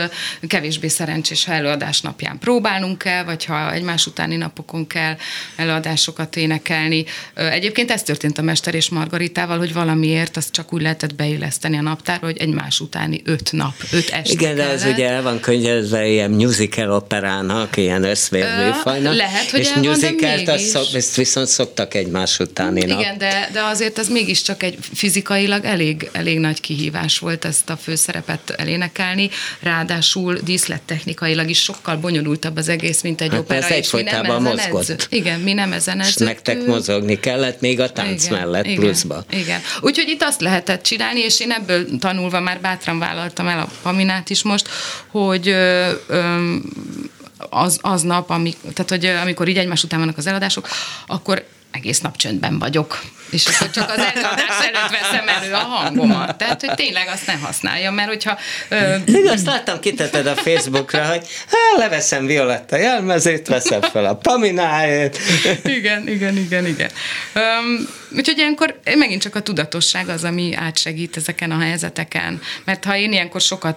kevésbé 0.47 0.89
szerencsés, 0.89 1.45
ha 1.45 1.53
előadás 1.53 2.01
napján 2.01 2.39
próbálnunk 2.39 2.99
kell, 2.99 3.25
vagy 3.25 3.45
ha 3.45 3.73
egymás 3.73 4.07
utáni 4.07 4.37
napokon 4.37 4.87
kell 4.87 5.17
előadásokat 5.57 6.37
énekelni. 6.37 7.05
Egyébként 7.35 7.91
ez 7.91 8.03
történt 8.03 8.39
a 8.39 8.43
Mester 8.43 8.75
és 8.75 8.89
Margaritával, 8.89 9.59
hogy 9.59 9.73
valamiért 9.73 10.37
azt 10.37 10.53
csak 10.53 10.73
úgy 10.73 10.83
lehetett 10.83 11.15
beilleszteni 11.15 11.77
a 11.77 11.83
naptárba, 11.83 12.27
hogy 12.27 12.39
egymás 12.39 12.81
utáni 12.81 13.23
öt 13.25 13.53
nap, 13.53 13.75
öt 13.93 14.11
este 14.11 14.33
Igen, 14.33 14.55
de 14.55 14.71
ez 14.71 14.85
ugye 14.85 15.09
el 15.09 15.23
van 15.23 15.41
könyvezve 15.41 16.07
ilyen 16.07 16.31
musical 16.31 16.91
operának, 17.35 17.77
ilyen 17.77 18.05
összvérműfajnak. 18.05 19.15
Lehet, 19.15 19.51
hogy 19.51 19.61
és 19.61 19.71
el 19.71 19.83
musicalt 19.83 20.45
van, 20.45 20.55
azt 20.55 20.95
ezt 20.95 21.17
viszont 21.17 21.47
szoktak 21.47 21.95
egymás 21.95 22.39
utáni 22.39 22.85
nap. 22.85 23.01
Igen, 23.01 23.19
de, 23.19 23.49
de 23.53 23.63
azért 23.63 23.99
ez 23.99 24.09
mégiscsak 24.09 24.63
egy 24.63 24.79
fizikailag 24.95 25.65
elég, 25.65 26.09
elég 26.13 26.39
nagy 26.39 26.61
kihívás 26.61 27.19
volt 27.19 27.45
ezt 27.45 27.71
a 27.71 27.77
főszerepet 27.77 28.55
elénekelni, 28.57 29.31
ráadásul 29.61 30.39
díszlettechnikailag 30.45 31.51
is 31.51 31.63
sokkal 31.63 31.97
bonyolultabb 31.97 32.57
az 32.57 32.69
egész, 32.69 33.03
mint 33.03 33.21
egy 33.21 33.31
hát 33.31 33.39
opera. 33.39 33.65
Ez 33.65 33.71
egyfolytában 33.71 34.43
mozgott. 34.43 34.81
Edző. 34.89 34.97
Igen, 35.09 35.41
mi 35.41 35.53
nem 35.53 35.73
ezen. 35.73 36.01
És 36.01 36.15
nektek 36.15 36.67
mozogni 36.67 37.21
kellett 37.21 37.61
még 37.61 37.81
a 37.81 37.91
tánc 37.91 38.25
igen, 38.25 38.39
mellett 38.39 38.67
igen, 38.67 38.81
pluszba. 38.81 39.25
Igen. 39.31 39.61
Úgyhogy 39.81 40.09
itt 40.09 40.23
azt 40.23 40.41
lehetett 40.41 40.83
csinálni, 40.83 41.21
és 41.21 41.41
én 41.41 41.51
ebből 41.51 41.99
tanulva 41.99 42.41
már 42.41 42.61
bátran 42.61 42.99
vállaltam 42.99 43.49
el 43.49 43.59
a 43.59 43.69
Paminát 43.83 44.31
is 44.31 44.43
most, 44.43 44.69
hogy 45.07 45.49
ö, 45.49 45.91
ö, 46.07 46.57
az, 47.37 47.79
az 47.83 48.03
nap, 48.03 48.31
amik, 48.31 48.57
tehát 48.61 48.91
hogy 48.91 49.05
amikor 49.05 49.49
így 49.49 49.59
egymás 49.59 49.83
után 49.83 49.99
vannak 49.99 50.19
az 50.19 50.27
eladások, 50.27 50.69
akkor 51.07 51.47
egész 51.71 52.01
nap 52.01 52.17
csöndben 52.17 52.59
vagyok. 52.59 53.01
És 53.35 53.47
akkor 53.47 53.71
csak 53.71 53.91
az 53.91 53.99
előadás 53.99 54.67
előtt 54.67 54.91
veszem 54.91 55.29
elő 55.29 55.53
a 55.53 55.59
hangomat. 55.59 56.37
Tehát, 56.37 56.61
hogy 56.65 56.75
tényleg 56.75 57.09
azt 57.09 57.27
ne 57.27 57.33
használjam, 57.33 57.95
mert 57.95 58.09
hogyha... 58.09 58.39
Ö... 58.69 58.95
Igaz, 59.05 59.45
láttam, 59.45 59.81
kiteted 59.81 60.27
a 60.27 60.37
Facebookra, 60.37 61.05
hogy 61.05 61.27
há, 61.51 61.79
leveszem 61.79 62.27
Violetta 62.27 62.77
jelmezét, 62.77 63.49
veszem 63.49 63.81
fel 63.81 64.05
a 64.05 64.15
Pamináját. 64.15 65.19
igen, 65.65 66.09
igen, 66.09 66.37
igen, 66.37 66.67
igen. 66.67 66.91
Um, 67.35 67.89
úgyhogy 68.17 68.39
ilyenkor 68.39 68.81
megint 68.99 69.23
csak 69.23 69.35
a 69.35 69.43
tudatosság 69.43 70.09
az, 70.09 70.25
ami 70.25 70.55
átsegít 70.55 71.17
ezeken 71.17 71.51
a 71.51 71.59
helyzeteken. 71.59 72.41
Mert 72.65 72.85
ha 72.85 72.97
én 72.97 73.13
ilyenkor 73.13 73.41
sokat 73.41 73.77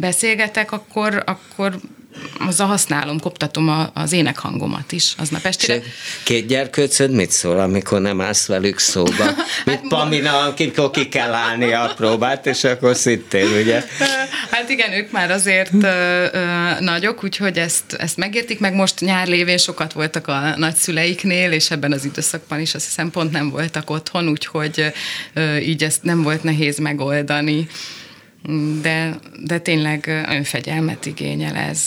beszélgetek, 0.00 0.72
akkor, 0.72 1.22
akkor 1.26 1.78
azzal 2.38 2.66
használom, 2.66 3.20
koptatom 3.20 3.68
a, 3.68 3.90
az 3.94 4.12
énekhangomat 4.12 4.92
is 4.92 5.14
aznap 5.18 5.44
estére. 5.44 5.82
Két 6.22 6.46
gyerkőcöd 6.46 7.10
mit 7.10 7.30
szól, 7.30 7.60
amikor 7.60 8.00
nem 8.00 8.20
állsz 8.20 8.46
velük 8.46 8.75
szóba? 8.78 9.24
Mint 9.64 9.80
hát, 9.80 9.88
Pamina, 9.88 10.38
amikor 10.38 10.90
ki 10.90 11.08
kell 11.08 11.32
állni 11.32 11.72
a 11.72 11.92
próbát, 11.96 12.46
és 12.46 12.64
akkor 12.64 12.96
szintén, 12.96 13.46
ugye? 13.60 13.84
Hát 14.50 14.68
igen, 14.68 14.92
ők 14.92 15.10
már 15.10 15.30
azért 15.30 15.82
ö, 15.82 16.24
ö, 16.32 16.44
nagyok, 16.80 17.24
úgyhogy 17.24 17.58
ezt, 17.58 17.92
ezt 17.92 18.16
megértik, 18.16 18.60
meg 18.60 18.74
most 18.74 19.00
nyár 19.00 19.26
lévén 19.26 19.58
sokat 19.58 19.92
voltak 19.92 20.28
a 20.28 20.54
nagyszüleiknél, 20.56 21.52
és 21.52 21.70
ebben 21.70 21.92
az 21.92 22.04
időszakban 22.04 22.60
is 22.60 22.74
azt 22.74 22.84
hiszem 22.84 23.10
pont 23.10 23.32
nem 23.32 23.50
voltak 23.50 23.90
otthon, 23.90 24.28
úgyhogy 24.28 24.92
ö, 25.34 25.56
így 25.56 25.84
ezt 25.84 26.02
nem 26.02 26.22
volt 26.22 26.42
nehéz 26.42 26.78
megoldani 26.78 27.68
de, 28.82 29.18
de 29.44 29.58
tényleg 29.58 30.24
önfegyelmet 30.28 31.06
igényel 31.06 31.54
ez. 31.54 31.80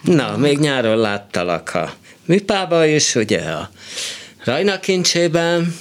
Na, 0.00 0.36
még 0.36 0.58
nyáron 0.58 0.96
láttalak 0.96 1.74
a 1.74 1.92
műpába 2.24 2.84
is, 2.84 3.14
ugye 3.14 3.40
a 3.40 3.70
Rajna 4.44 4.80
kincsében, 4.80 5.74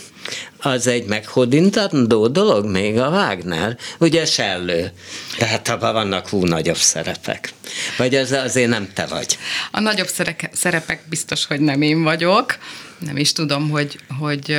az 0.58 0.88
egy 0.88 1.06
meghódintandó 1.06 2.28
dolog 2.28 2.66
még 2.66 3.00
a 3.00 3.10
Wagner, 3.10 3.78
ugye 4.00 4.26
sellő. 4.26 4.92
Tehát 5.38 5.70
abban 5.70 5.94
vannak 5.94 6.30
hú 6.30 6.46
nagyobb 6.46 6.78
szerepek. 6.78 7.54
Vagy 7.98 8.16
az 8.16 8.32
azért 8.32 8.70
nem 8.70 8.90
te 8.94 9.06
vagy? 9.06 9.38
A 9.72 9.80
nagyobb 9.80 10.10
szerepek 10.52 11.02
biztos, 11.10 11.46
hogy 11.46 11.60
nem 11.60 11.82
én 11.82 12.04
vagyok. 12.04 12.58
Nem 13.00 13.18
is 13.18 13.32
tudom, 13.32 13.70
hogy, 13.70 14.00
hogy 14.20 14.58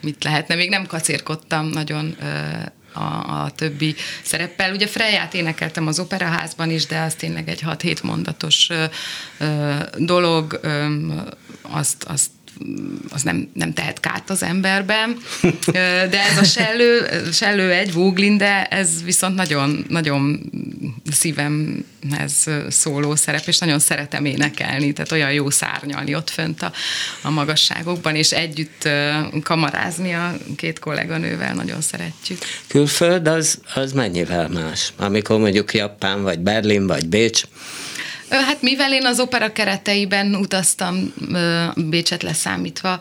mit 0.00 0.24
lehetne. 0.24 0.54
Még 0.54 0.68
nem 0.68 0.86
kacérkodtam 0.86 1.66
nagyon 1.66 2.16
a, 2.92 3.42
a 3.42 3.50
többi 3.50 3.94
szereppel. 4.22 4.72
Ugye 4.72 4.86
Freját 4.86 5.34
énekeltem 5.34 5.86
az 5.86 5.98
operaházban 5.98 6.70
is, 6.70 6.86
de 6.86 7.00
az 7.00 7.14
tényleg 7.14 7.48
egy 7.48 7.62
6-7 7.66 8.02
mondatos 8.02 8.70
ö, 9.38 9.74
dolog, 9.96 10.58
ö, 10.62 10.86
azt, 11.62 12.04
azt 12.04 12.30
az 13.10 13.22
nem, 13.22 13.50
nem 13.54 13.72
tehet 13.72 14.00
kárt 14.00 14.30
az 14.30 14.42
emberben, 14.42 15.16
de 16.10 16.24
ez 16.30 16.38
a 16.38 16.44
sellő, 16.44 17.08
sellő 17.32 17.70
egy, 17.70 17.92
Vóglinde, 17.92 18.64
ez 18.64 18.88
viszont 19.04 19.34
nagyon, 19.34 19.84
nagyon 19.88 20.40
szívemhez 21.10 22.46
szóló 22.68 23.14
szerep, 23.14 23.46
és 23.46 23.58
nagyon 23.58 23.78
szeretem 23.78 24.24
énekelni, 24.24 24.92
tehát 24.92 25.12
olyan 25.12 25.32
jó 25.32 25.50
szárnyalni 25.50 26.14
ott 26.14 26.30
fönt 26.30 26.62
a, 26.62 26.72
a 27.22 27.30
magasságokban, 27.30 28.14
és 28.14 28.30
együtt 28.30 28.88
kamarázni 29.42 30.12
a 30.14 30.36
két 30.56 30.78
kolléganővel 30.78 31.54
nagyon 31.54 31.80
szeretjük. 31.80 32.38
Külföld 32.66 33.28
az, 33.28 33.58
az 33.74 33.92
mennyivel 33.92 34.48
más? 34.48 34.92
Amikor 34.96 35.38
mondjuk 35.38 35.74
Japán, 35.74 36.22
vagy 36.22 36.38
Berlin, 36.38 36.86
vagy 36.86 37.08
Bécs, 37.08 37.42
Hát 38.32 38.62
mivel 38.62 38.92
én 38.92 39.06
az 39.06 39.20
opera 39.20 39.52
kereteiben 39.52 40.34
utaztam, 40.34 41.14
Bécset 41.76 42.22
leszámítva, 42.22 43.00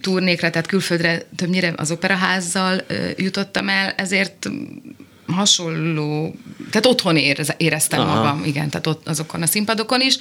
turnékra, 0.00 0.50
tehát 0.50 0.66
külföldre 0.66 1.22
többnyire 1.36 1.72
az 1.76 1.90
operaházzal 1.90 2.84
jutottam 3.16 3.68
el, 3.68 3.90
ezért 3.96 4.48
hasonló, 5.26 6.34
tehát 6.70 6.86
otthon 6.86 7.16
éreztem 7.56 8.00
Aha. 8.00 8.14
magam, 8.14 8.44
igen, 8.44 8.70
tehát 8.70 8.86
ott 8.86 9.08
azokon 9.08 9.42
a 9.42 9.46
színpadokon 9.46 10.00
is. 10.00 10.18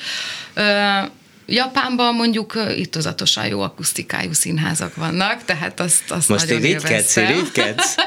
Japánban 1.45 2.15
mondjuk 2.15 2.59
ittozatosan 2.77 3.47
jó 3.47 3.61
akusztikájú 3.61 4.33
színházak 4.33 4.95
vannak, 4.95 5.45
tehát 5.45 5.79
azt, 5.79 6.11
azt 6.11 6.29
Most 6.29 6.45
nagyon 6.45 6.63
irigykedsz, 6.63 7.15
irigykedsz? 7.15 7.95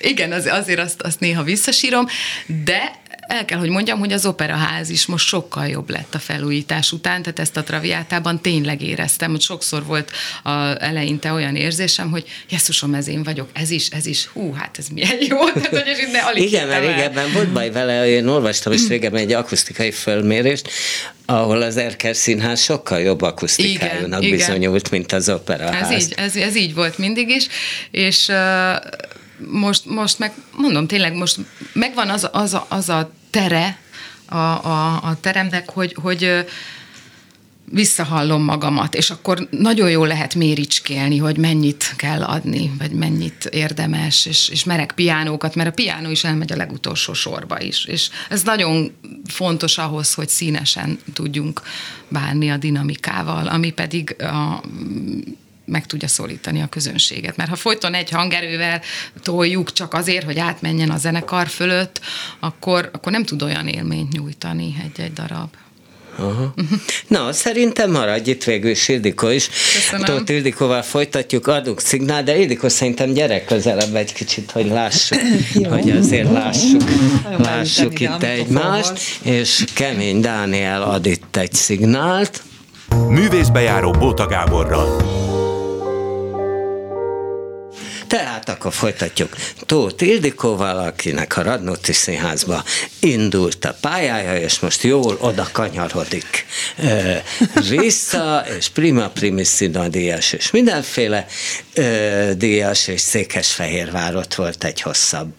Igen, 0.00 0.32
az, 0.32 0.46
azért 0.46 0.78
azt, 0.78 1.02
azt 1.02 1.20
néha 1.20 1.42
visszasírom, 1.42 2.06
de 2.64 3.01
el 3.28 3.44
kell, 3.44 3.58
hogy 3.58 3.68
mondjam, 3.68 3.98
hogy 3.98 4.12
az 4.12 4.26
operaház 4.26 4.90
is 4.90 5.06
most 5.06 5.26
sokkal 5.26 5.68
jobb 5.68 5.90
lett 5.90 6.14
a 6.14 6.18
felújítás 6.18 6.92
után, 6.92 7.22
tehát 7.22 7.38
ezt 7.38 7.56
a 7.56 7.62
traviátában 7.62 8.40
tényleg 8.40 8.82
éreztem, 8.82 9.30
hogy 9.30 9.40
sokszor 9.40 9.84
volt 9.84 10.10
a 10.42 10.50
eleinte 10.84 11.32
olyan 11.32 11.56
érzésem, 11.56 12.10
hogy 12.10 12.24
jesszusom, 12.48 12.94
ez 12.94 13.08
én 13.08 13.22
vagyok, 13.22 13.48
ez 13.52 13.70
is, 13.70 13.88
ez 13.88 14.06
is, 14.06 14.26
hú, 14.26 14.52
hát 14.52 14.78
ez 14.78 14.88
milyen 14.88 15.16
jó. 15.28 15.50
Tehát, 15.52 15.70
hogy 15.70 16.08
ne 16.12 16.18
alig 16.18 16.42
Igen, 16.42 16.68
mert 16.68 16.86
régebben 16.86 17.32
volt 17.32 17.52
baj 17.52 17.70
vele, 17.70 18.08
én 18.08 18.26
olvastam 18.26 18.72
is 18.72 18.88
régebben 18.88 19.20
egy 19.20 19.32
akusztikai 19.32 19.90
fölmérést, 19.90 20.70
ahol 21.26 21.62
az 21.62 21.76
Erkel 21.76 22.12
Színház 22.12 22.60
sokkal 22.60 23.00
jobb 23.00 23.22
akusztikájúnak 23.22 24.20
bizonyult, 24.20 24.90
mint 24.90 25.12
az 25.12 25.28
operaház. 25.28 25.90
Ez 25.90 26.02
így, 26.02 26.12
ez, 26.16 26.36
ez 26.36 26.56
így 26.56 26.74
volt 26.74 26.98
mindig 26.98 27.28
is, 27.28 27.46
és 27.90 28.28
uh, 28.28 28.36
most, 29.50 29.86
most 29.86 30.18
meg 30.18 30.32
mondom, 30.56 30.86
tényleg 30.86 31.14
most 31.14 31.38
megvan 31.72 32.08
az, 32.08 32.28
az, 32.32 32.58
az 32.68 32.88
a 32.88 33.12
tere 33.30 33.78
a, 34.26 34.36
a, 34.36 35.02
a 35.02 35.16
teremnek, 35.20 35.70
hogy, 35.70 35.96
hogy 36.02 36.44
visszahallom 37.64 38.42
magamat, 38.42 38.94
és 38.94 39.10
akkor 39.10 39.48
nagyon 39.50 39.90
jó 39.90 40.04
lehet 40.04 40.34
méricskélni, 40.34 41.18
hogy 41.18 41.36
mennyit 41.36 41.94
kell 41.96 42.22
adni, 42.22 42.72
vagy 42.78 42.92
mennyit 42.92 43.44
érdemes, 43.44 44.26
és, 44.26 44.48
és 44.48 44.64
merek 44.64 44.92
piánókat, 44.92 45.54
mert 45.54 45.68
a 45.68 45.72
piánó 45.72 46.10
is 46.10 46.24
elmegy 46.24 46.52
a 46.52 46.56
legutolsó 46.56 47.12
sorba 47.12 47.60
is, 47.60 47.84
és 47.84 48.10
ez 48.28 48.42
nagyon 48.42 48.92
fontos 49.26 49.78
ahhoz, 49.78 50.14
hogy 50.14 50.28
színesen 50.28 50.98
tudjunk 51.12 51.62
bánni 52.08 52.50
a 52.50 52.56
dinamikával, 52.56 53.46
ami 53.46 53.70
pedig 53.70 54.16
a 54.18 54.62
meg 55.64 55.86
tudja 55.86 56.08
szólítani 56.08 56.62
a 56.62 56.66
közönséget. 56.66 57.36
Mert 57.36 57.50
ha 57.50 57.56
folyton 57.56 57.94
egy 57.94 58.10
hangerővel 58.10 58.80
toljuk 59.22 59.72
csak 59.72 59.94
azért, 59.94 60.24
hogy 60.24 60.38
átmenjen 60.38 60.90
a 60.90 60.96
zenekar 60.96 61.48
fölött, 61.48 62.00
akkor, 62.40 62.90
akkor 62.92 63.12
nem 63.12 63.24
tud 63.24 63.42
olyan 63.42 63.68
élményt 63.68 64.12
nyújtani 64.12 64.76
egy-egy 64.84 65.12
darab. 65.12 65.48
Aha. 66.16 66.54
Na, 67.08 67.32
szerintem 67.32 67.90
maradj 67.90 68.30
itt 68.30 68.44
végül 68.44 68.70
is 68.70 68.88
Ildikó 68.88 69.28
is. 69.28 69.48
Köszönöm. 69.74 70.04
Tóth 70.04 70.32
Ildikóval 70.32 70.82
folytatjuk, 70.82 71.46
adunk 71.46 71.80
szignál, 71.80 72.22
de 72.22 72.38
Ildikó 72.38 72.68
szerintem 72.68 73.12
gyerek 73.12 73.44
közelebb 73.44 73.94
egy 73.94 74.12
kicsit, 74.12 74.50
hogy 74.50 74.66
lássuk, 74.66 75.20
hogy 75.70 75.90
azért 75.90 76.32
lássuk, 76.32 76.82
lássuk 77.38 78.00
itt 78.00 78.22
egymást, 78.22 78.92
és 79.22 79.64
Kemény 79.74 80.20
Dániel 80.20 80.82
ad 80.82 81.06
itt 81.06 81.36
egy 81.36 81.52
szignált. 81.52 82.42
Művészbejáró 83.08 83.90
Bóta 83.90 84.26
Gáborral. 84.26 85.30
Tehát 88.12 88.48
akkor 88.48 88.72
folytatjuk. 88.72 89.36
Tóth 89.66 90.06
Ildikóval, 90.06 90.78
akinek 90.78 91.36
a 91.36 91.42
Radnóti 91.42 91.92
Színházba 91.92 92.64
indult 93.00 93.64
a 93.64 93.76
pályája, 93.80 94.40
és 94.40 94.60
most 94.60 94.82
jól 94.82 95.16
oda 95.20 95.48
kanyarodik 95.52 96.46
e, 96.76 97.22
vissza, 97.68 98.44
és 98.58 98.68
prima 98.68 99.08
primissima 99.08 99.88
díjas, 99.88 100.32
és 100.32 100.50
mindenféle 100.50 101.26
e, 101.74 102.34
díjas, 102.34 102.88
és 102.88 103.00
Székesfehérvár 103.00 104.16
ott 104.16 104.34
volt 104.34 104.64
egy 104.64 104.80
hosszabb, 104.80 105.32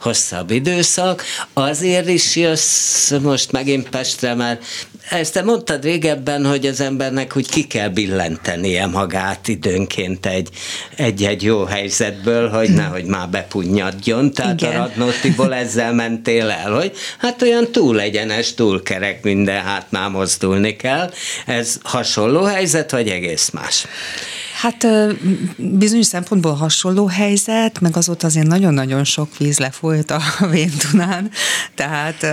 hosszabb 0.00 0.50
időszak. 0.50 1.24
Azért 1.52 2.08
is 2.08 2.36
jössz 2.36 3.10
most 3.10 3.52
megint 3.52 3.88
Pestre, 3.88 4.34
mert 4.34 4.64
ezt 5.10 5.32
te 5.32 5.42
mondtad 5.42 5.82
régebben, 5.84 6.46
hogy 6.46 6.66
az 6.66 6.80
embernek 6.80 7.36
úgy 7.36 7.48
ki 7.48 7.66
kell 7.66 7.88
billentenie 7.88 8.86
magát 8.86 9.48
időnként 9.48 10.26
egy, 10.26 10.48
egy-egy 10.96 11.42
jó 11.42 11.64
helyzetből, 11.64 12.48
hogy 12.48 12.74
nehogy 12.74 13.04
már 13.04 13.28
bepunnyadjon. 13.28 14.32
Tehát 14.32 14.60
Igen. 14.60 14.74
a 14.74 14.78
Radnótiból 14.78 15.54
ezzel 15.54 15.92
mentél 15.92 16.50
el, 16.50 16.72
hogy 16.72 16.92
hát 17.18 17.42
olyan 17.42 17.72
túl 17.72 18.00
egyenes, 18.00 18.54
túl 18.54 18.82
kerek 18.82 19.22
minden, 19.22 19.62
hát 19.62 19.86
már 19.90 20.10
mozdulni 20.10 20.76
kell. 20.76 21.10
Ez 21.46 21.78
hasonló 21.82 22.42
helyzet, 22.42 22.90
vagy 22.90 23.08
egész 23.08 23.50
más? 23.50 23.86
Hát 24.60 24.86
bizonyos 25.56 26.06
szempontból 26.06 26.54
hasonló 26.54 27.06
helyzet, 27.06 27.80
meg 27.80 27.96
azóta 27.96 28.26
azért 28.26 28.46
nagyon-nagyon 28.46 29.04
sok 29.04 29.36
víz 29.36 29.58
lefolyt 29.58 30.10
a 30.10 30.20
Véntunán, 30.50 31.30
tehát 31.74 32.26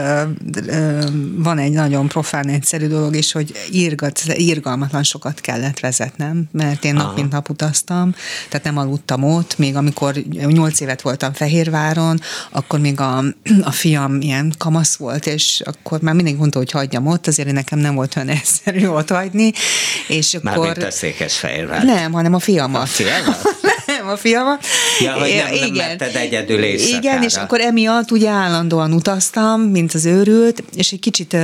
van 1.36 1.58
egy 1.58 1.72
nagyon 1.72 2.08
profán 2.08 2.48
egyszerű 2.48 2.88
dolog 2.88 3.16
is, 3.16 3.32
hogy 3.32 3.52
írgat, 3.72 4.22
írgalmatlan 4.38 5.04
sokat 5.04 5.42
kellett 5.42 5.80
vezetnem, 5.80 6.44
mert 6.52 6.86
én 6.86 6.94
nap 6.94 7.16
mint 7.16 7.32
nap 7.32 7.50
utaztam, 7.50 8.16
tehát 8.50 8.66
nem 8.66 8.78
aludtam 8.78 9.24
ott, 9.24 9.58
még 9.58 9.76
amikor 9.76 10.16
nyolc 10.46 10.80
évet 10.80 11.02
voltam 11.02 11.34
Fehérváron, 11.34 12.20
akkor 12.52 12.80
még 12.80 13.00
a, 13.00 13.24
a 13.62 13.72
fiam 13.72 14.22
ilyen 14.22 14.54
kamasz 14.58 14.96
volt, 14.96 15.26
és 15.26 15.62
akkor 15.66 16.02
már 16.02 16.14
mindig 16.14 16.36
mondta, 16.36 16.58
hogy 16.58 16.72
hagyjam 16.72 17.08
ott, 17.08 17.28
azért 17.28 17.52
nekem 17.52 17.80
nem 17.80 17.96
volt 17.96 18.16
olyan 18.16 18.30
egyszerű 18.38 18.88
ott 18.88 19.10
hagyni, 19.10 19.52
és 20.08 20.34
akkor... 20.34 20.58
Mármint 20.58 20.84
a 20.84 20.92
Székesfehérvár. 20.92 21.84
Nem, 21.84 22.14
hanem 22.16 22.34
a 22.34 22.40
fiamat. 22.40 22.82
A 22.82 22.86
fiamat? 22.86 23.42
nem, 23.86 24.08
a 24.08 24.18
fiamat. 24.18 24.66
Ja, 25.00 25.14
hogy 25.14 25.36
nem, 25.36 25.54
igen. 25.54 25.72
nem 25.72 25.76
letted 25.76 26.16
egyedül 26.16 26.64
éjszakára. 26.64 26.98
Igen, 26.98 27.24
és 27.24 27.36
akkor 27.36 27.62
emiatt 27.62 28.12
ugye 28.12 28.30
állandóan 28.30 28.94
utaztam, 28.94 29.62
mint 29.62 29.94
az 29.94 30.06
őrült, 30.06 30.64
és 30.76 30.92
egy 30.92 31.00
kicsit 31.00 31.38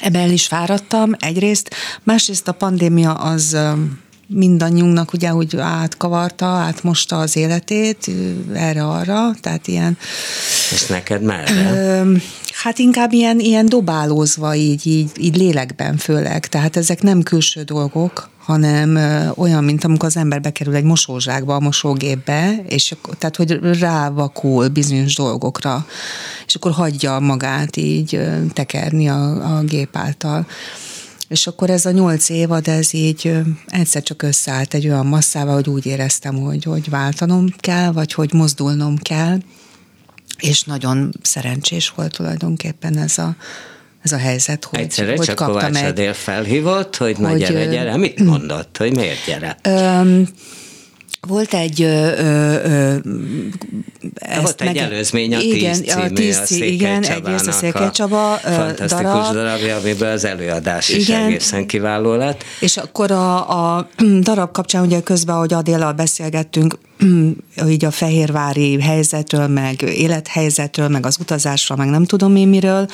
ebben 0.00 0.30
is 0.30 0.46
fáradtam 0.46 1.10
egyrészt, 1.18 1.74
másrészt 2.02 2.48
a 2.48 2.52
pandémia 2.52 3.12
az 3.12 3.56
mindannyiunknak 4.26 5.12
ugye 5.12 5.34
úgy 5.34 5.56
átkavarta, 5.56 6.46
átmosta 6.46 7.18
az 7.18 7.36
életét 7.36 8.10
erre-arra, 8.54 9.30
tehát 9.40 9.68
ilyen... 9.68 9.98
És 10.70 10.86
neked 10.86 11.22
merre? 11.22 12.02
Hát 12.52 12.78
inkább 12.78 13.12
ilyen, 13.12 13.38
ilyen 13.38 13.66
dobálózva 13.66 14.54
így, 14.54 14.86
így, 14.86 15.10
így 15.16 15.36
lélekben 15.36 15.96
főleg. 15.96 16.46
Tehát 16.46 16.76
ezek 16.76 17.02
nem 17.02 17.22
külső 17.22 17.62
dolgok, 17.62 18.30
hanem 18.44 18.96
olyan, 19.36 19.64
mint 19.64 19.84
amikor 19.84 20.08
az 20.08 20.16
ember 20.16 20.40
bekerül 20.40 20.74
egy 20.74 20.84
mosózsákba, 20.84 21.54
a 21.54 21.60
mosógépbe, 21.60 22.56
és 22.68 22.94
tehát, 23.18 23.36
hogy 23.36 23.78
rávakul 23.78 24.68
bizonyos 24.68 25.14
dolgokra, 25.14 25.86
és 26.46 26.54
akkor 26.54 26.72
hagyja 26.72 27.18
magát 27.18 27.76
így 27.76 28.20
tekerni 28.52 29.08
a, 29.08 29.56
a 29.56 29.62
gép 29.62 29.96
által. 29.96 30.46
És 31.28 31.46
akkor 31.46 31.70
ez 31.70 31.86
a 31.86 31.90
nyolc 31.90 32.28
évad, 32.28 32.68
ez 32.68 32.94
így 32.94 33.32
egyszer 33.66 34.02
csak 34.02 34.22
összeállt 34.22 34.74
egy 34.74 34.88
olyan 34.88 35.06
masszával, 35.06 35.54
hogy 35.54 35.68
úgy 35.68 35.86
éreztem, 35.86 36.34
hogy, 36.34 36.64
hogy 36.64 36.90
váltanom 36.90 37.46
kell, 37.58 37.92
vagy 37.92 38.12
hogy 38.12 38.32
mozdulnom 38.32 38.96
kell, 38.96 39.38
és 40.38 40.62
nagyon 40.62 41.14
szerencsés 41.22 41.92
volt 41.96 42.16
tulajdonképpen 42.16 42.96
ez 42.96 43.18
a, 43.18 43.36
ez 44.04 44.12
a 44.12 44.16
helyzet, 44.16 44.64
hogy, 44.64 44.78
Egyszerre 44.78 45.16
hogy 45.16 45.26
csak 45.26 45.34
kaptam 45.34 45.72
Kovács 45.72 45.98
egy... 45.98 46.16
felhívott, 46.16 46.96
hogy, 46.96 47.16
hogy 47.16 47.24
na 47.24 47.36
gyere, 47.36 47.64
gyere. 47.66 47.96
Mit 47.96 48.20
mondott, 48.30 48.76
hogy 48.76 48.94
miért 48.94 49.24
gyere? 49.26 49.56
Öm, 49.62 50.28
volt 51.20 51.54
egy 51.54 51.82
ö, 51.82 52.10
ö, 52.18 52.94
ezt 54.14 54.42
Volt 54.42 54.60
egy 54.60 54.66
meg, 54.66 54.76
előzmény 54.76 55.34
a 55.34 55.40
igen, 55.40 55.72
tíz 55.72 55.82
című, 55.86 56.04
a 56.04 56.08
tíz, 56.08 56.50
a 56.60 56.64
igen, 56.64 57.02
egyrészt 57.02 57.46
a 57.46 57.52
Székely 57.52 57.90
Csaba 57.90 58.38
fantasztikus 58.42 59.12
darab, 59.12 59.32
darabja, 59.32 59.76
amiből 59.76 60.08
az 60.08 60.24
előadás 60.24 60.88
igen, 60.88 61.00
is 61.00 61.08
egészen 61.08 61.66
kiváló 61.66 62.14
lett. 62.14 62.44
És 62.60 62.76
akkor 62.76 63.10
a, 63.10 63.76
a 63.76 63.88
darab 64.20 64.52
kapcsán 64.52 64.84
ugye 64.84 65.00
közben, 65.00 65.34
ahogy 65.34 65.52
Adéllal 65.52 65.92
beszélgettünk, 65.92 66.78
így 67.68 67.84
a 67.84 67.90
fehérvári 67.90 68.80
helyzetről, 68.80 69.46
meg 69.46 69.82
élethelyzetről, 69.82 70.88
meg 70.88 71.06
az 71.06 71.16
utazásról, 71.20 71.78
meg 71.78 71.88
nem 71.88 72.04
tudom 72.04 72.36
én 72.36 72.48
miről, 72.48 72.86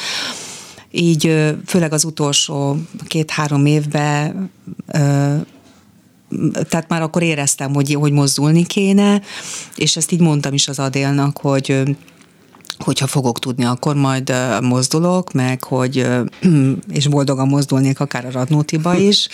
így 0.91 1.55
főleg 1.67 1.93
az 1.93 2.05
utolsó 2.05 2.77
két-három 3.07 3.67
évben 3.67 4.51
tehát 6.69 6.89
már 6.89 7.03
akkor 7.03 7.23
éreztem, 7.23 7.75
hogy, 7.75 7.95
hogy 7.95 8.13
mozdulni 8.13 8.67
kéne, 8.67 9.21
és 9.75 9.97
ezt 9.97 10.13
így 10.13 10.21
mondtam 10.21 10.53
is 10.53 10.69
az 10.69 10.79
Adélnak, 10.79 11.39
hogy 11.39 11.83
hogyha 12.79 13.07
fogok 13.07 13.39
tudni, 13.39 13.65
akkor 13.65 13.95
majd 13.95 14.35
mozdulok, 14.61 15.33
meg 15.33 15.65
hogy, 15.65 16.07
és 16.99 17.07
boldogan 17.07 17.49
mozdulnék 17.49 18.01
akár 18.01 18.25
a 18.27 18.31
Radnótiba 18.31 18.95
is, 18.97 19.29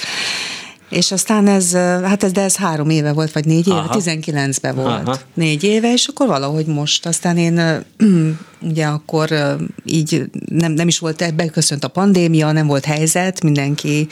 és 0.88 1.12
aztán 1.12 1.46
ez, 1.46 1.72
hát 1.74 2.22
ez, 2.22 2.32
de 2.32 2.40
ez 2.40 2.56
három 2.56 2.90
éve 2.90 3.12
volt, 3.12 3.32
vagy 3.32 3.44
négy 3.44 3.66
éve, 3.68 3.76
Aha. 3.76 4.00
19-ben 4.00 4.74
volt. 4.74 5.08
Aha. 5.08 5.18
Négy 5.34 5.64
éve, 5.64 5.92
és 5.92 6.06
akkor 6.06 6.26
valahogy 6.26 6.66
most, 6.66 7.06
aztán 7.06 7.36
én 7.36 7.84
ugye 8.70 8.86
akkor 8.86 9.56
így 9.84 10.30
nem, 10.48 10.72
nem 10.72 10.88
is 10.88 10.98
volt, 10.98 11.34
beköszönt 11.34 11.84
a 11.84 11.88
pandémia, 11.88 12.52
nem 12.52 12.66
volt 12.66 12.84
helyzet, 12.84 13.42
mindenki 13.42 14.08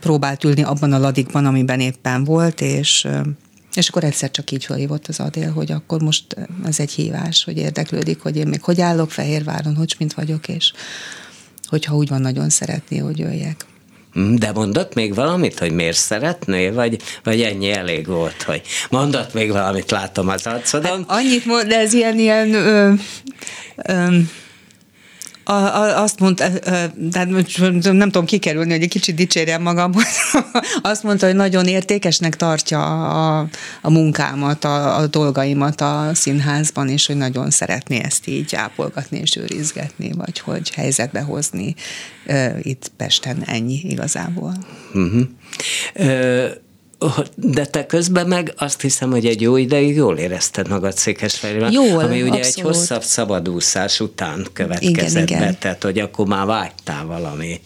próbált 0.00 0.44
ülni 0.44 0.62
abban 0.62 0.92
a 0.92 0.98
ladikban, 0.98 1.46
amiben 1.46 1.80
éppen 1.80 2.24
volt, 2.24 2.60
és 2.60 3.08
és 3.74 3.88
akkor 3.88 4.04
egyszer 4.04 4.30
csak 4.30 4.50
így 4.50 4.64
felhívott 4.64 5.06
az 5.06 5.20
Adél, 5.20 5.52
hogy 5.52 5.72
akkor 5.72 6.02
most 6.02 6.36
ez 6.64 6.80
egy 6.80 6.90
hívás, 6.90 7.44
hogy 7.44 7.56
érdeklődik, 7.56 8.20
hogy 8.20 8.36
én 8.36 8.46
még 8.46 8.62
hogy 8.62 8.80
állok 8.80 9.10
Fehérváron, 9.10 9.76
hogy 9.76 9.94
mint 9.98 10.14
vagyok, 10.14 10.48
és 10.48 10.72
hogyha 11.66 11.96
úgy 11.96 12.08
van, 12.08 12.20
nagyon 12.20 12.48
szeretné, 12.48 12.98
hogy 12.98 13.18
jöjjek. 13.18 13.66
Hm, 14.12 14.34
de 14.34 14.52
mondott 14.52 14.94
még 14.94 15.14
valamit, 15.14 15.58
hogy 15.58 15.72
miért 15.72 15.96
szeretné, 15.96 16.70
vagy, 16.70 17.02
vagy 17.24 17.42
ennyi 17.42 17.70
elég 17.70 18.06
volt, 18.06 18.42
hogy 18.42 18.62
mondott 18.90 19.34
még 19.34 19.52
valamit, 19.52 19.90
látom 19.90 20.28
az 20.28 20.46
arcodon. 20.46 21.04
Hát 21.08 21.18
annyit 21.18 21.66
de 21.66 21.78
ez 21.78 21.92
ilyen, 21.92 22.18
ilyen 22.18 22.54
ö, 22.54 22.92
ö, 23.76 24.18
a, 25.44 25.52
a, 25.52 26.02
azt 26.02 26.20
mondta, 26.20 26.58
tehát 27.12 27.28
nem 27.82 28.10
tudom 28.10 28.24
kikerülni, 28.24 28.72
hogy 28.72 28.82
egy 28.82 28.88
kicsit 28.88 29.14
dicsérjem 29.14 29.62
magam, 29.62 29.92
azt 30.82 31.02
mondta, 31.02 31.26
hogy 31.26 31.34
nagyon 31.34 31.66
értékesnek 31.66 32.36
tartja 32.36 33.08
a, 33.10 33.48
a 33.82 33.90
munkámat, 33.90 34.64
a, 34.64 34.96
a 34.96 35.06
dolgaimat 35.06 35.80
a 35.80 36.10
színházban, 36.14 36.88
és 36.88 37.06
hogy 37.06 37.16
nagyon 37.16 37.50
szeretné 37.50 38.00
ezt 38.02 38.26
így 38.26 38.54
ápolgatni 38.54 39.18
és 39.18 39.36
őrizgetni, 39.36 40.12
vagy 40.12 40.38
hogy 40.38 40.70
helyzetbe 40.70 41.20
hozni 41.20 41.74
itt 42.62 42.92
Pesten 42.96 43.42
ennyi 43.46 43.80
igazából. 43.84 44.54
Uh-huh. 44.94 45.22
Uh 45.94 46.50
de 47.34 47.66
te 47.66 47.86
közben 47.86 48.26
meg 48.26 48.52
azt 48.56 48.80
hiszem, 48.80 49.10
hogy 49.10 49.26
egy 49.26 49.40
jó 49.40 49.56
ideig 49.56 49.96
jól 49.96 50.18
érezted 50.18 50.68
magad 50.68 50.96
Székesfehérben. 50.96 51.72
Jól, 51.72 52.04
Ami 52.04 52.22
ugye 52.22 52.38
abszolút. 52.38 52.44
egy 52.44 52.60
hosszabb 52.60 53.02
szabadúszás 53.02 54.00
után 54.00 54.46
következett 54.52 55.28
igen, 55.28 55.38
be, 55.38 55.44
igen. 55.44 55.58
tehát 55.58 55.82
hogy 55.82 55.98
akkor 55.98 56.26
már 56.26 56.46
vágytál 56.46 57.06
valami 57.06 57.60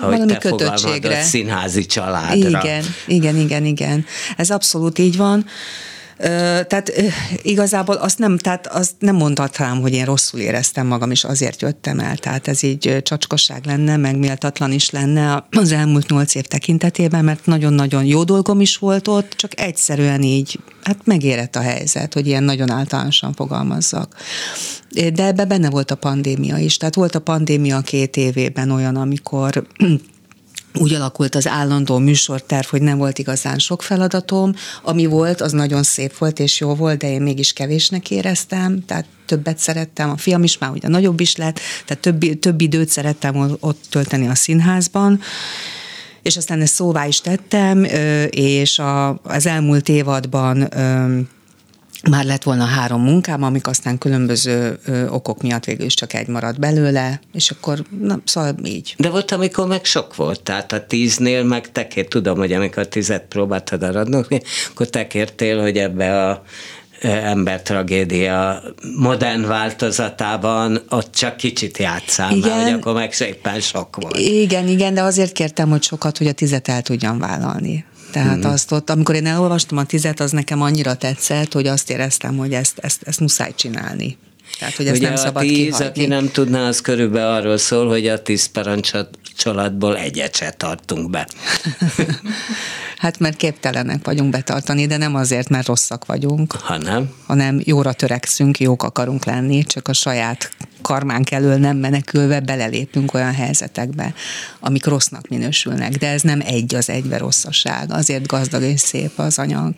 ahogy 0.00 0.12
valami 0.12 0.32
te 0.32 0.38
kötöttségre. 0.38 1.22
színházi 1.22 1.86
családra. 1.86 2.34
Igen, 2.48 2.84
igen, 3.06 3.36
igen, 3.36 3.64
igen. 3.64 4.06
Ez 4.36 4.50
abszolút 4.50 4.98
így 4.98 5.16
van. 5.16 5.46
Tehát 6.66 6.92
igazából 7.42 7.94
azt 7.94 8.18
nem, 8.18 8.38
tehát 8.38 8.66
azt 8.66 8.94
nem 8.98 9.16
mondhatnám, 9.16 9.80
hogy 9.80 9.92
én 9.92 10.04
rosszul 10.04 10.40
éreztem 10.40 10.86
magam, 10.86 11.10
és 11.10 11.24
azért 11.24 11.62
jöttem 11.62 11.98
el. 11.98 12.16
Tehát 12.16 12.48
ez 12.48 12.62
így 12.62 12.98
csacskosság 13.02 13.64
lenne, 13.64 13.96
meg 13.96 14.18
méltatlan 14.18 14.72
is 14.72 14.90
lenne 14.90 15.46
az 15.50 15.72
elmúlt 15.72 16.10
nyolc 16.10 16.34
év 16.34 16.44
tekintetében, 16.44 17.24
mert 17.24 17.46
nagyon-nagyon 17.46 18.04
jó 18.04 18.24
dolgom 18.24 18.60
is 18.60 18.76
volt 18.76 19.08
ott, 19.08 19.32
csak 19.36 19.60
egyszerűen 19.60 20.22
így, 20.22 20.58
hát 20.82 20.98
megérett 21.04 21.56
a 21.56 21.60
helyzet, 21.60 22.14
hogy 22.14 22.26
ilyen 22.26 22.42
nagyon 22.42 22.70
általánosan 22.70 23.34
fogalmazzak. 23.34 24.14
De 24.90 25.24
ebbe 25.24 25.44
benne 25.44 25.70
volt 25.70 25.90
a 25.90 25.94
pandémia 25.94 26.56
is. 26.56 26.76
Tehát 26.76 26.94
volt 26.94 27.14
a 27.14 27.20
pandémia 27.20 27.80
két 27.80 28.16
évében 28.16 28.70
olyan, 28.70 28.96
amikor 28.96 29.66
úgy 30.74 30.94
alakult 30.94 31.34
az 31.34 31.46
állandó 31.46 31.98
műsorterv, 31.98 32.66
hogy 32.66 32.82
nem 32.82 32.98
volt 32.98 33.18
igazán 33.18 33.58
sok 33.58 33.82
feladatom. 33.82 34.54
Ami 34.82 35.06
volt, 35.06 35.40
az 35.40 35.52
nagyon 35.52 35.82
szép 35.82 36.18
volt 36.18 36.38
és 36.38 36.60
jó 36.60 36.74
volt, 36.74 36.98
de 36.98 37.10
én 37.10 37.22
mégis 37.22 37.52
kevésnek 37.52 38.10
éreztem, 38.10 38.84
tehát 38.84 39.04
többet 39.26 39.58
szerettem, 39.58 40.10
a 40.10 40.16
fiam 40.16 40.42
is 40.42 40.58
már 40.58 40.70
ugye 40.70 40.88
nagyobb 40.88 41.20
is 41.20 41.36
lett, 41.36 41.60
tehát 41.86 42.02
több, 42.02 42.38
több 42.38 42.60
időt 42.60 42.88
szerettem 42.88 43.56
ott 43.60 43.84
tölteni 43.90 44.28
a 44.28 44.34
színházban 44.34 45.20
és 46.22 46.36
aztán 46.36 46.60
ezt 46.60 46.74
szóvá 46.74 47.06
is 47.06 47.20
tettem, 47.20 47.84
és 48.30 48.80
az 49.22 49.46
elmúlt 49.46 49.88
évadban 49.88 50.68
már 52.08 52.24
lett 52.24 52.42
volna 52.42 52.64
három 52.64 53.02
munkám, 53.02 53.42
amik 53.42 53.66
aztán 53.66 53.98
különböző 53.98 54.78
ö, 54.84 55.08
okok 55.08 55.42
miatt 55.42 55.64
végül 55.64 55.86
is 55.86 55.94
csak 55.94 56.14
egy 56.14 56.26
maradt 56.26 56.58
belőle, 56.58 57.20
és 57.32 57.50
akkor, 57.50 57.84
na, 58.00 58.20
szóval 58.24 58.54
így. 58.64 58.94
De 58.98 59.08
volt, 59.08 59.32
amikor 59.32 59.66
meg 59.66 59.84
sok 59.84 60.16
volt, 60.16 60.42
tehát 60.42 60.72
a 60.72 60.86
tíznél 60.86 61.44
meg 61.44 61.72
tekért, 61.72 62.08
tudom, 62.08 62.38
hogy 62.38 62.52
amikor 62.52 62.82
a 62.82 62.88
tizet 62.88 63.24
próbáltad 63.28 63.82
aradni, 63.82 64.40
akkor 64.70 64.88
tekértél, 64.88 65.60
hogy 65.60 65.76
ebbe 65.76 66.28
a 66.28 66.42
ember 67.02 67.62
tragédia 67.62 68.62
modern 68.96 69.46
változatában 69.46 70.82
ott 70.88 71.14
csak 71.14 71.36
kicsit 71.36 71.78
játszál, 71.78 72.36
igen, 72.36 72.50
mert 72.50 72.62
hogy 72.62 72.72
akkor 72.72 72.94
meg 72.94 73.12
szépen 73.12 73.60
sok 73.60 73.96
volt. 73.96 74.16
Igen, 74.16 74.68
igen, 74.68 74.94
de 74.94 75.02
azért 75.02 75.32
kértem, 75.32 75.68
hogy 75.68 75.82
sokat, 75.82 76.18
hogy 76.18 76.26
a 76.26 76.32
tizet 76.32 76.68
el 76.68 76.82
tudjam 76.82 77.18
vállalni. 77.18 77.84
Tehát 78.10 78.38
mm-hmm. 78.38 78.50
azt 78.50 78.72
ott, 78.72 78.90
amikor 78.90 79.14
én 79.14 79.26
elolvastam 79.26 79.78
a 79.78 79.84
tizet, 79.84 80.20
az 80.20 80.30
nekem 80.30 80.62
annyira 80.62 80.94
tetszett, 80.94 81.52
hogy 81.52 81.66
azt 81.66 81.90
éreztem, 81.90 82.36
hogy 82.36 82.52
ezt, 82.52 82.78
ezt, 82.78 83.02
ezt 83.02 83.20
muszáj 83.20 83.52
csinálni. 83.54 84.16
Tehát, 84.58 84.74
hogy 84.74 84.86
ezt 84.86 84.96
Ugye 84.96 85.08
nem 85.08 85.16
szabad 85.16 85.42
a 85.42 85.46
tíz, 85.46 85.56
kihagyni. 85.56 85.86
aki 85.86 86.06
nem 86.06 86.30
tudná, 86.30 86.66
az 86.66 86.80
körülbelül 86.80 87.28
arról 87.28 87.56
szól, 87.56 87.88
hogy 87.88 88.06
a 88.06 88.22
tíz 88.22 88.46
parancsolatból 88.46 89.96
egyet 89.96 90.36
se 90.36 90.50
tartunk 90.50 91.10
be. 91.10 91.28
hát 93.00 93.18
mert 93.18 93.36
képtelenek 93.36 94.04
vagyunk 94.04 94.30
betartani, 94.30 94.86
de 94.86 94.96
nem 94.96 95.14
azért, 95.14 95.48
mert 95.48 95.66
rosszak 95.66 96.06
vagyunk. 96.06 96.52
Hanem? 96.52 97.10
Hanem 97.26 97.60
jóra 97.64 97.92
törekszünk, 97.92 98.60
jók 98.60 98.82
akarunk 98.82 99.24
lenni, 99.24 99.62
csak 99.62 99.88
a 99.88 99.92
saját 99.92 100.50
karmánk 100.82 101.30
elől 101.30 101.56
nem 101.56 101.76
menekülve 101.76 102.40
belelépünk 102.40 103.14
olyan 103.14 103.34
helyzetekbe, 103.34 104.14
amik 104.60 104.86
rossznak 104.86 105.28
minősülnek, 105.28 105.96
de 105.96 106.08
ez 106.08 106.22
nem 106.22 106.40
egy 106.44 106.74
az 106.74 106.88
egybe 106.88 107.18
rosszaság, 107.18 107.92
azért 107.92 108.26
gazdag 108.26 108.62
és 108.62 108.80
szép 108.80 109.10
az 109.16 109.38
anyag. 109.38 109.72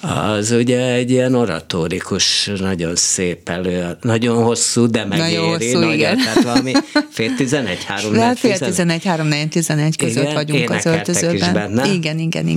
Az 0.00 0.50
ugye 0.50 0.92
egy 0.92 1.10
ilyen 1.10 1.34
oratórikus, 1.34 2.50
nagyon 2.58 2.96
szép 2.96 3.48
elő, 3.48 3.96
nagyon 4.00 4.42
hosszú, 4.42 4.86
de 4.86 5.04
megéri. 5.04 5.36
Nagyon 5.36 5.48
hosszú, 5.48 5.78
nagyon, 5.78 5.92
igen. 5.92 6.16
Tehát 6.16 6.42
valami 6.42 6.72
fél 7.16 7.34
tizenegy, 7.34 7.84
három, 7.84 8.34
fél 8.34 8.58
tizenegy, 8.58 9.04
három, 9.04 9.28
tizenegy 9.50 9.96
között 9.96 10.22
igen, 10.22 10.34
vagyunk 10.34 10.70
az 10.70 10.86
öltözőben. 10.86 11.34
Is 11.34 11.48
benne. 11.48 11.92
Igen, 11.92 12.18
igen, 12.18 12.46
igen. 12.46 12.53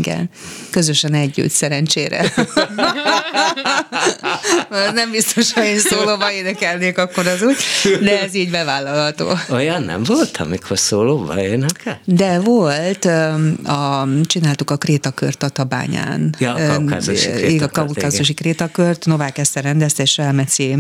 Közösen 0.69 1.13
együtt, 1.13 1.49
szerencsére. 1.49 2.33
nem 4.93 5.11
biztos, 5.11 5.53
ha 5.53 5.63
én 5.63 5.79
szólóba 5.79 6.31
énekelnék, 6.31 6.97
akkor 6.97 7.27
az 7.27 7.41
úgy 7.41 7.55
de 8.01 8.21
ez 8.21 8.33
így 8.33 8.49
bevállalható. 8.49 9.31
Olyan 9.49 9.83
nem 9.83 10.03
volt, 10.03 10.37
amikor 10.37 10.79
szólóba 10.79 11.41
énekel? 11.41 11.99
De 12.05 12.39
volt, 12.39 13.05
a, 13.63 14.07
csináltuk 14.25 14.71
a 14.71 14.77
krétakört 14.77 15.43
a 15.43 15.49
Tabányán. 15.49 16.35
Ja, 16.39 16.53
a 16.53 16.67
kaukázusi 16.67 17.29
krétakört. 17.29 17.77
A 17.77 17.85
kaukázusi 17.85 18.33
krétakört, 18.33 19.05
Novák 19.05 19.37
Eszter 19.37 19.63
rendezte, 19.63 20.03
és 20.03 20.17
Elmeci 20.17 20.75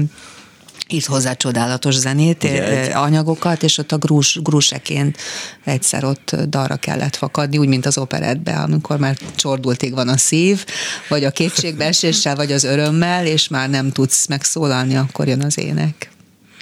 írt 0.89 1.05
hozzá 1.05 1.33
csodálatos 1.33 1.95
zenét, 1.95 2.43
Ugye, 2.43 2.91
anyagokat, 2.93 3.63
és 3.63 3.77
ott 3.77 3.91
a 3.91 3.97
grús, 3.97 4.39
grúseként 4.43 5.17
egyszer 5.63 6.03
ott 6.03 6.35
dalra 6.49 6.75
kellett 6.75 7.15
fakadni, 7.15 7.57
úgy, 7.57 7.67
mint 7.67 7.85
az 7.85 7.97
operetbe, 7.97 8.53
amikor 8.53 8.97
már 8.97 9.17
csordultig 9.35 9.93
van 9.93 10.07
a 10.07 10.17
szív, 10.17 10.65
vagy 11.09 11.23
a 11.23 11.31
kétségbeeséssel, 11.31 12.35
vagy 12.35 12.51
az 12.51 12.63
örömmel, 12.63 13.25
és 13.25 13.47
már 13.47 13.69
nem 13.69 13.91
tudsz 13.91 14.27
megszólalni, 14.27 14.95
akkor 14.95 15.27
jön 15.27 15.41
az 15.41 15.57
ének 15.57 16.09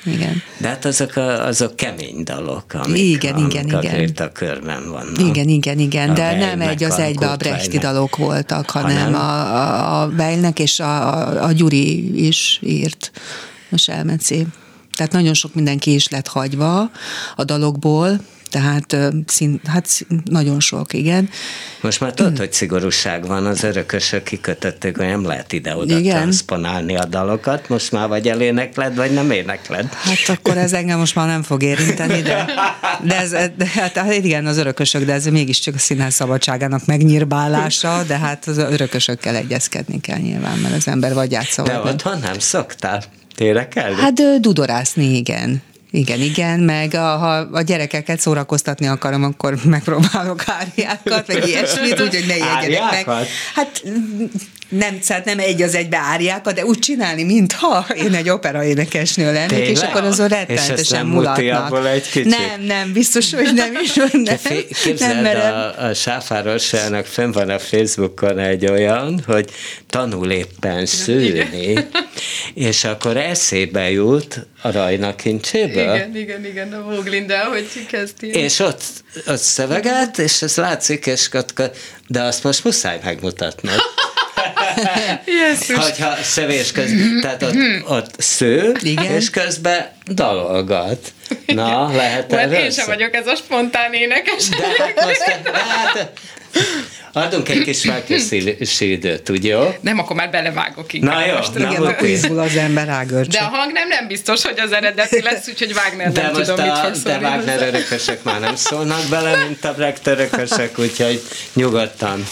igen. 0.06 0.42
De 0.58 0.68
hát 0.68 0.86
azok 0.86 1.16
a, 1.16 1.46
azok 1.46 1.76
kemény 1.76 2.24
dalok, 2.24 2.74
amik, 2.74 2.98
igen, 2.98 3.34
amik 3.34 3.54
igen, 3.54 3.84
igen. 3.84 4.12
a 4.18 4.32
körben 4.32 4.90
vannak. 4.90 5.20
Igen, 5.20 5.48
igen, 5.48 5.80
igen, 5.80 6.14
de 6.14 6.36
nem 6.36 6.62
egy 6.62 6.84
az 6.84 7.00
egybe 7.00 7.28
a 7.30 7.36
Brechti 7.36 7.78
dalok 7.78 8.16
voltak, 8.16 8.70
hanem 8.70 9.14
ha 9.14 9.20
a, 9.20 9.56
a, 9.56 10.02
a 10.02 10.08
Beilnek 10.08 10.60
és 10.60 10.80
a, 10.80 11.18
a, 11.18 11.44
a 11.44 11.52
Gyuri 11.52 12.26
is 12.28 12.60
írt, 12.64 13.12
a 13.76 13.78
Selmeci. 13.78 14.46
Tehát 14.94 15.12
nagyon 15.12 15.34
sok 15.34 15.54
mindenki 15.54 15.94
is 15.94 16.08
lett 16.08 16.28
hagyva 16.28 16.92
a 17.36 17.44
dalokból, 17.44 18.20
tehát 18.56 18.98
szín, 19.26 19.62
hát 19.66 20.06
nagyon 20.24 20.60
sok, 20.60 20.94
igen. 20.94 21.30
Most 21.82 22.00
már 22.00 22.14
tudod, 22.14 22.38
hogy 22.38 22.54
szigorúság 22.54 23.28
van, 23.28 23.46
az 23.46 23.64
örökösök 23.64 24.24
kikötötték, 24.24 24.98
hogy 24.98 25.06
nem 25.06 25.26
lehet 25.26 25.54
ide-oda 25.54 26.02
transponálni 26.02 26.98
a 26.98 27.06
dalokat, 27.06 27.70
most 27.70 27.92
már 27.92 28.08
vagy 28.08 28.28
elénekled, 28.28 28.96
vagy 28.96 29.14
nem 29.14 29.32
énekled. 29.32 29.94
Hát 29.94 30.38
akkor 30.38 30.58
ez 30.58 30.74
engem 30.74 31.00
most 31.00 31.16
már 31.16 31.28
nem 31.28 31.44
fog 31.44 31.64
érinteni, 31.64 32.22
de, 32.22 32.46
de, 33.04 33.18
ez, 33.18 33.30
de 33.30 33.66
hát, 33.74 33.98
hát 33.98 34.14
igen, 34.14 34.46
az 34.46 34.58
örökösök, 34.58 35.06
de 35.06 35.14
ez 35.14 35.26
mégiscsak 35.26 35.76
a 35.76 35.80
színház 35.80 36.14
szabadságának 36.14 36.86
megnyírbálása, 36.86 38.04
de 38.08 38.18
hát 38.18 38.48
az 38.48 38.58
örökösökkel 38.58 39.36
egyezkedni 39.36 40.02
kell 40.02 40.20
nyilván, 40.20 40.58
mert 40.58 40.76
az 40.76 40.88
ember 40.88 41.14
vagy 41.14 41.32
játsza. 41.32 41.64
De 41.64 41.80
otthon 41.80 42.20
nem 42.20 42.40
szoktál? 42.40 43.04
Énekelni? 43.38 43.95
Hát 43.95 44.39
dudorászni, 44.39 45.15
igen 45.15 45.62
Igen, 45.95 46.21
igen, 46.21 46.60
meg 46.60 46.93
a, 46.93 47.17
ha 47.17 47.28
a 47.36 47.62
gyerekeket 47.62 48.19
szórakoztatni 48.19 48.88
akarom, 48.88 49.24
akkor 49.24 49.58
megpróbálok 49.63 50.43
áriákat, 50.45 51.28
meg 51.28 51.48
ilyesmit, 51.48 52.02
úgyhogy 52.02 52.26
ne 52.28 52.36
ijedjenek 52.36 53.06
meg. 53.06 53.28
Hát 53.54 53.84
nem, 54.69 54.97
szóval 55.01 55.23
nem 55.25 55.39
egy 55.39 55.62
az 55.62 55.75
egybe 55.75 55.97
áriákat, 55.97 56.54
de 56.54 56.65
úgy 56.65 56.80
csinálni, 56.80 57.23
mintha 57.23 57.86
én 57.95 58.13
egy 58.13 58.30
opera 58.30 58.63
énekesnő 58.63 59.34
lennék, 59.34 59.47
Tényleg? 59.47 59.69
és 59.69 59.82
akkor 59.82 60.04
azon 60.04 60.28
rettenetesen 60.28 61.06
mulatnak. 61.06 61.88
egy 61.88 62.10
kicsit? 62.10 62.25
Nem, 62.25 62.62
nem, 62.62 62.93
biztos, 62.93 63.34
hogy 63.34 63.54
nem 63.54 63.78
is. 63.84 63.93
Nem, 63.93 64.38
Képzeld, 64.84 65.21
nem 65.21 65.36
a, 65.36 65.84
a 65.86 65.93
Sáfárossának 65.93 67.06
fenn 67.06 67.32
van 67.32 67.49
a 67.49 67.60
Facebookon 67.60 68.39
egy 68.39 68.66
olyan, 68.66 69.24
hogy 69.26 69.49
tanul 69.89 70.32
éppen 70.32 70.86
szülni, 70.86 71.88
és 72.53 72.84
akkor 72.84 73.18
eszébe 73.18 73.91
jut 73.91 74.47
a 74.61 74.72
Rajna 74.72 75.16
kincséből. 75.16 75.95
Igen, 75.95 76.16
igen, 76.16 76.45
igen, 76.45 76.74
a 76.74 76.82
Voglinda, 76.82 77.38
hogy 77.43 77.68
kezdi. 77.91 78.28
És 78.28 78.59
ott, 78.59 78.82
ott 79.28 79.38
szöveget, 79.38 80.18
és 80.18 80.41
ez 80.41 80.55
látszik, 80.55 81.05
és 81.05 81.30
de 82.07 82.22
azt 82.22 82.43
most 82.43 82.63
muszáj 82.63 82.99
megmutatnod. 83.03 83.80
Hogyha 85.76 86.15
szövés 86.23 86.71
közben, 86.71 87.19
tehát 87.21 87.43
ott, 87.43 87.55
ott 87.88 88.09
sző, 88.17 88.71
Igen. 88.82 89.11
és 89.11 89.30
közben 89.30 89.88
dalolgat. 90.07 91.13
Na, 91.45 91.91
lehet 91.95 92.34
erről? 92.34 92.53
Én 92.53 92.71
sem 92.71 92.86
vagyok 92.86 93.13
ez 93.15 93.28
a 93.28 93.36
spontán 93.36 93.93
énekes. 93.93 94.49
De 94.49 94.65
hát 94.78 95.05
most, 95.05 95.21
hát, 95.53 96.11
Adunk 97.15 97.49
egy 97.49 97.61
kis 97.61 97.86
változási 97.86 98.91
időt, 98.91 99.30
ugye 99.30 99.49
jó? 99.49 99.76
Nem, 99.82 99.99
akkor 99.99 100.15
már 100.15 100.30
belevágok 100.30 100.93
inkább. 100.93 101.13
Na 101.13 101.26
jó, 101.26 101.36
most. 101.36 101.53
Na, 101.53 101.71
igen, 101.71 101.84
akkor 101.84 102.07
izgul 102.07 102.39
az 102.39 102.55
ember 102.55 102.89
ágörcsök. 102.89 103.32
De 103.32 103.39
a 103.39 103.47
hang 103.47 103.71
nem, 103.71 103.88
nem 103.88 104.07
biztos, 104.07 104.43
hogy 104.43 104.59
az 104.59 104.71
eredeti 104.71 105.21
lesz, 105.21 105.47
úgyhogy 105.47 105.71
Wagner 105.71 106.11
de 106.11 106.21
nem 106.21 106.34
tudom, 106.34 106.59
a, 106.59 106.63
mit 106.63 106.97
fog. 106.97 107.03
De 107.03 107.17
Wagner 107.17 107.61
örökösök 107.61 108.23
már 108.23 108.39
nem 108.39 108.55
szólnak 108.55 109.09
bele, 109.09 109.36
mint 109.36 109.65
a 109.65 109.73
Brecht 109.73 110.07
örökösök, 110.07 110.80
úgyhogy 110.80 111.21
nyugodtan. 111.53 112.28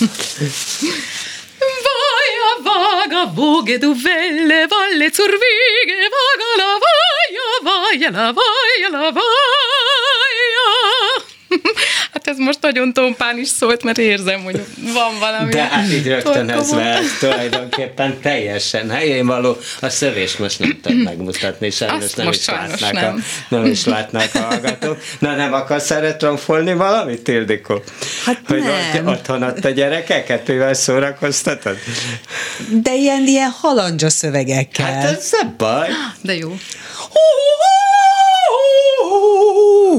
vaga, 2.83 3.25
voge 3.25 3.77
du 3.79 3.93
velle, 3.93 4.67
valle 4.67 5.11
zur 5.11 5.33
Wiege, 5.41 6.09
vaga 6.15 6.49
la 6.59 6.71
vaia, 6.83 7.47
vaia 7.67 8.11
la 8.11 8.31
vaia 8.31 8.89
la 8.91 9.11
vaia. 9.11 9.92
Hát 12.13 12.27
ez 12.27 12.37
most 12.37 12.61
nagyon 12.61 12.93
tompán 12.93 13.37
is 13.37 13.47
szólt, 13.47 13.83
mert 13.83 13.97
érzem, 13.97 14.43
hogy 14.43 14.65
van 14.93 15.19
valami. 15.19 15.51
De 15.51 15.63
hát 15.63 15.91
így 15.91 16.07
rögtön 16.07 16.49
ez 16.49 16.71
ez 16.71 17.17
tulajdonképpen 17.19 18.19
teljesen 18.21 18.89
helyén 18.89 19.25
való. 19.25 19.57
A 19.81 19.89
szövés 19.89 20.37
most 20.37 20.59
nem 20.59 20.79
tudom 20.81 20.97
megmutatni, 21.11 21.69
sajnos 21.69 22.03
Azt 22.03 22.17
nem 22.17 22.27
is 22.27 22.41
sajnos 22.41 22.79
látnák 22.79 23.01
nem. 23.01 23.23
A, 23.49 23.55
nem 23.55 23.65
is 23.65 23.85
látnák 23.85 24.35
a 24.35 24.39
hallgatók. 24.39 24.97
Na 25.19 25.35
nem 25.35 25.53
akarsz 25.53 25.91
erre 25.91 26.15
tromfolni 26.15 26.73
valamit, 26.73 27.21
Tildikó? 27.21 27.83
Hát 28.25 28.41
hogy 28.47 28.63
nem. 28.63 29.07
Ott, 29.07 29.13
otthon 29.13 29.43
ott 29.43 29.65
a 29.65 29.69
gyerekeket, 29.69 30.47
mivel 30.47 30.73
szórakoztatod? 30.73 31.77
De 32.69 32.95
ilyen, 32.95 33.27
ilyen 33.27 33.49
halandzsa 33.49 34.09
szövegekkel. 34.09 34.93
Hát 34.93 35.03
ez 35.03 35.29
nem 35.31 35.53
baj. 35.57 35.89
De 36.21 36.35
jó. 36.35 36.49
du 36.49 36.59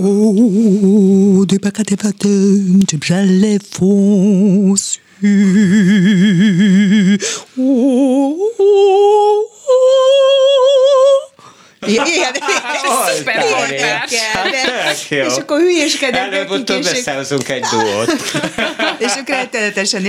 Oh, 0.06 1.44
des 1.46 1.60
pâtes 1.60 1.86
des 1.86 1.96
j'allais 3.04 3.58
foncer. 3.60 4.98
Oh, 7.56 8.50
oh. 8.58 10.13
Igen, 11.86 12.34
szuper 13.16 13.44
És 15.08 15.36
akkor 15.36 15.58
hülyéskedek. 15.58 16.20
Előbb-utóbb 16.20 16.84
összehozunk 16.84 17.48
egy 17.48 17.64
duót. 17.70 18.12
és 19.06 19.12
akkor 19.12 19.34
rettenetesen, 19.34 20.02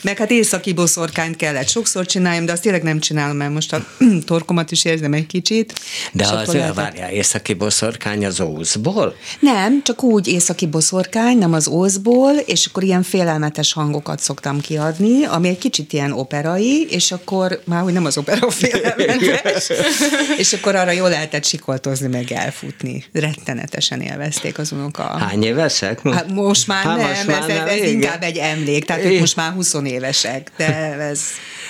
meg 0.00 0.18
hát 0.18 0.30
északi 0.30 0.72
boszorkányt 0.72 1.36
kellett 1.36 1.68
sokszor 1.68 2.06
csináljam, 2.06 2.46
de 2.46 2.52
azt 2.52 2.62
tényleg 2.62 2.82
nem 2.82 3.00
csinálom, 3.00 3.36
mert 3.36 3.52
most 3.52 3.72
a 3.72 3.86
torkomat 4.26 4.70
is 4.70 4.84
érzem 4.84 5.12
egy 5.12 5.26
kicsit. 5.26 5.72
De 6.12 6.26
az 6.26 6.52
lehetett... 6.52 6.74
várjál, 6.74 7.10
északi 7.10 7.54
boszorkány 7.54 8.26
az 8.26 8.40
ózból? 8.40 9.16
Nem, 9.38 9.82
csak 9.82 10.02
úgy 10.02 10.28
északi 10.28 10.66
boszorkány, 10.66 11.38
nem 11.38 11.52
az 11.52 11.68
ózból, 11.68 12.32
és 12.32 12.66
akkor 12.66 12.82
ilyen 12.82 13.02
félelmetes 13.02 13.72
hangokat 13.72 14.20
szoktam 14.20 14.60
kiadni, 14.60 15.24
ami 15.24 15.48
egy 15.48 15.58
kicsit 15.58 15.92
ilyen 15.92 16.12
operai, 16.12 16.86
és 16.90 17.12
akkor 17.12 17.60
már, 17.64 17.82
hogy 17.82 17.92
nem 17.92 18.04
az 18.04 18.18
opera 18.18 18.50
félelmetes, 18.50 19.68
és 20.42 20.52
akkor 20.52 20.74
arra 20.84 20.92
jól 20.92 21.08
lehetett 21.08 21.44
sikoltozni, 21.44 22.08
meg 22.08 22.32
elfutni. 22.32 23.04
Rettenetesen 23.12 24.00
élvezték 24.00 24.58
az 24.58 24.72
unoka. 24.72 25.02
Hány 25.02 25.44
évesek? 25.44 26.08
Hát 26.08 26.30
most 26.32 26.66
már 26.66 26.84
hát 26.84 26.96
nem, 26.96 27.08
most 27.08 27.26
már 27.26 27.50
ez, 27.50 27.56
nem, 27.56 27.68
ez 27.68 27.88
inkább 27.88 28.22
egy 28.22 28.36
emlék, 28.36 28.84
tehát 28.84 29.04
ők 29.04 29.20
most 29.20 29.36
már 29.36 29.52
20 29.52 29.74
évesek, 29.84 30.50
de 30.56 30.74
ez... 30.98 31.20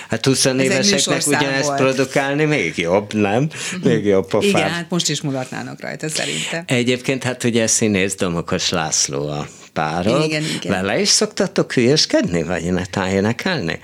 Hát 0.09 0.27
20 0.27 0.45
éveseknek 0.45 1.27
ugyanezt 1.27 1.67
volt. 1.67 1.79
produkálni 1.79 2.45
még 2.45 2.79
jobb, 2.79 3.12
nem? 3.12 3.49
Még 3.83 4.05
jobb 4.05 4.29
pofább. 4.29 4.51
Igen, 4.51 4.71
hát 4.71 4.87
most 4.91 5.09
is 5.09 5.21
mulatnának 5.21 5.81
rajta 5.81 6.09
szerintem. 6.09 6.65
Egyébként 6.67 7.23
hát 7.23 7.45
ugye 7.45 7.67
színész 7.67 8.15
Domokos 8.15 8.69
László 8.69 9.29
a 9.29 9.47
párod. 9.75 10.25
Igen, 10.25 10.43
igen. 10.57 10.72
Vele 10.72 11.01
is 11.01 11.09
szoktatok 11.09 11.72
hülyeskedni, 11.72 12.43
vagy 12.43 12.72
netán 12.72 13.09
énekelni? 13.09 13.79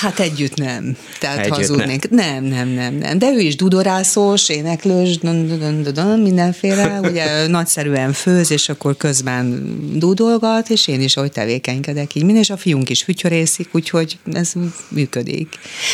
Hát 0.00 0.20
együtt 0.20 0.56
nem. 0.56 0.96
Tehát 1.18 1.38
együtt 1.38 1.54
hazudnék. 1.54 2.10
Nem. 2.10 2.44
nem, 2.44 2.44
nem, 2.44 2.68
nem, 2.68 2.94
nem. 2.94 3.18
De 3.18 3.26
ő 3.26 3.40
is 3.40 3.56
dudorászós, 3.56 4.48
éneklős, 4.48 5.18
mindenféle, 6.16 7.00
ugye 7.10 7.46
nagyszerűen 7.46 8.12
főz, 8.12 8.50
és 8.50 8.68
akkor 8.68 8.96
közben 8.96 9.76
dudolgat, 9.98 10.70
és 10.70 10.88
én 10.88 11.00
is 11.00 11.16
oly 11.16 11.28
tevékenykedek 11.28 12.14
így. 12.14 12.32
És 12.34 12.50
a 12.50 12.56
fiunk 12.56 12.90
is 12.90 13.02
fütyörészik, 13.02 13.68
úgyhogy 13.72 14.18
ez 14.32 14.52
működik. 14.88 15.48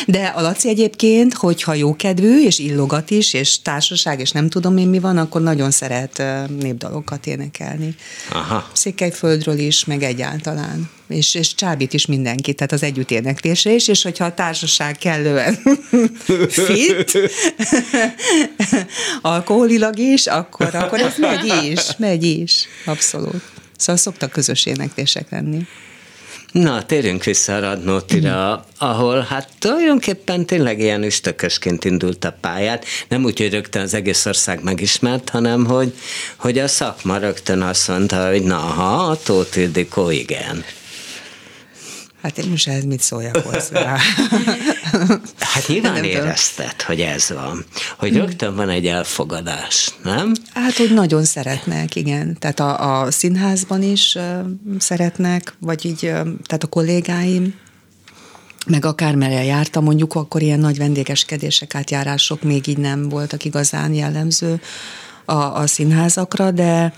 De 0.06 0.32
a 0.36 0.40
Laci 0.40 0.68
egyébként, 0.68 1.34
hogyha 1.34 1.74
jókedvű, 1.74 2.44
és 2.44 2.58
illogat 2.58 3.10
is, 3.10 3.34
és 3.34 3.62
társaság, 3.62 4.20
és 4.20 4.30
nem 4.30 4.48
tudom 4.48 4.76
én 4.76 4.88
mi 4.88 4.98
van, 4.98 5.18
akkor 5.18 5.42
nagyon 5.42 5.70
szeret 5.70 6.22
népdalokat 6.58 7.26
énekelni. 7.26 7.94
Aha. 8.32 8.68
Székelyföld 8.72 9.29
földről 9.30 9.58
is, 9.58 9.84
meg 9.84 10.02
egyáltalán. 10.02 10.90
És, 11.08 11.34
és 11.34 11.54
csábít 11.54 11.92
is 11.92 12.06
mindenki, 12.06 12.52
tehát 12.52 12.72
az 12.72 12.82
együtt 12.82 13.10
éneklésre 13.10 13.72
is, 13.72 13.88
és 13.88 14.02
hogyha 14.02 14.24
a 14.24 14.34
társaság 14.34 14.96
kellően 14.96 15.58
fit, 16.48 17.18
alkoholilag 19.22 19.98
is, 19.98 20.26
akkor, 20.26 20.74
akkor 20.74 21.00
ez 21.00 21.16
megy 21.16 21.64
is, 21.64 21.80
megy 21.96 22.24
is, 22.24 22.66
abszolút. 22.84 23.42
Szóval 23.76 23.96
szoktak 23.96 24.30
közös 24.30 24.66
éneklések 24.66 25.30
lenni. 25.30 25.66
Na, 26.52 26.82
térjünk 26.82 27.24
vissza 27.24 27.56
a 27.56 27.60
Radnótira, 27.60 28.64
ahol 28.78 29.20
hát 29.20 29.48
tulajdonképpen 29.58 30.46
tényleg 30.46 30.78
ilyen 30.78 31.02
üstökösként 31.02 31.84
indult 31.84 32.24
a 32.24 32.36
pályát. 32.40 32.84
Nem 33.08 33.24
úgy, 33.24 33.38
hogy 33.38 33.52
rögtön 33.52 33.82
az 33.82 33.94
egész 33.94 34.26
ország 34.26 34.62
megismert, 34.62 35.28
hanem 35.28 35.66
hogy, 35.66 35.94
hogy 36.36 36.58
a 36.58 36.68
szakma 36.68 37.18
rögtön 37.18 37.62
azt 37.62 37.88
mondta, 37.88 38.28
hogy 38.28 38.42
na, 38.42 38.56
ha, 38.56 38.94
a 38.94 39.16
Tóth 39.16 39.58
Ildikó 39.58 40.10
igen. 40.10 40.64
Hát 42.22 42.38
én 42.38 42.50
most 42.50 42.68
ehhez 42.68 42.84
mit 42.84 43.00
szóljak 43.00 43.36
hozzá? 43.36 43.96
hát 45.54 45.66
nyilván 45.66 46.04
érezted, 46.04 46.82
hogy 46.82 47.00
ez 47.00 47.28
van. 47.28 47.64
Hogy 47.98 48.16
rögtön 48.16 48.54
van 48.56 48.68
egy 48.68 48.86
elfogadás, 48.86 49.94
nem? 50.02 50.32
Hát, 50.54 50.76
hogy 50.76 50.94
nagyon 50.94 51.24
szeretnek, 51.24 51.96
igen. 51.96 52.38
Tehát 52.38 52.60
a, 52.60 53.00
a 53.02 53.10
színházban 53.10 53.82
is 53.82 54.14
uh, 54.14 54.46
szeretnek, 54.78 55.54
vagy 55.58 55.84
így, 55.84 56.04
uh, 56.04 56.10
tehát 56.46 56.62
a 56.62 56.66
kollégáim, 56.66 57.54
meg 58.66 58.84
akármerre 58.84 59.44
jártam, 59.44 59.84
mondjuk 59.84 60.14
akkor 60.14 60.42
ilyen 60.42 60.58
nagy 60.58 60.78
vendégeskedések, 60.78 61.74
átjárások 61.74 62.42
még 62.42 62.66
így 62.66 62.78
nem 62.78 63.08
voltak 63.08 63.44
igazán 63.44 63.94
jellemző 63.94 64.60
a, 65.24 65.32
a 65.34 65.66
színházakra, 65.66 66.50
de 66.50 66.92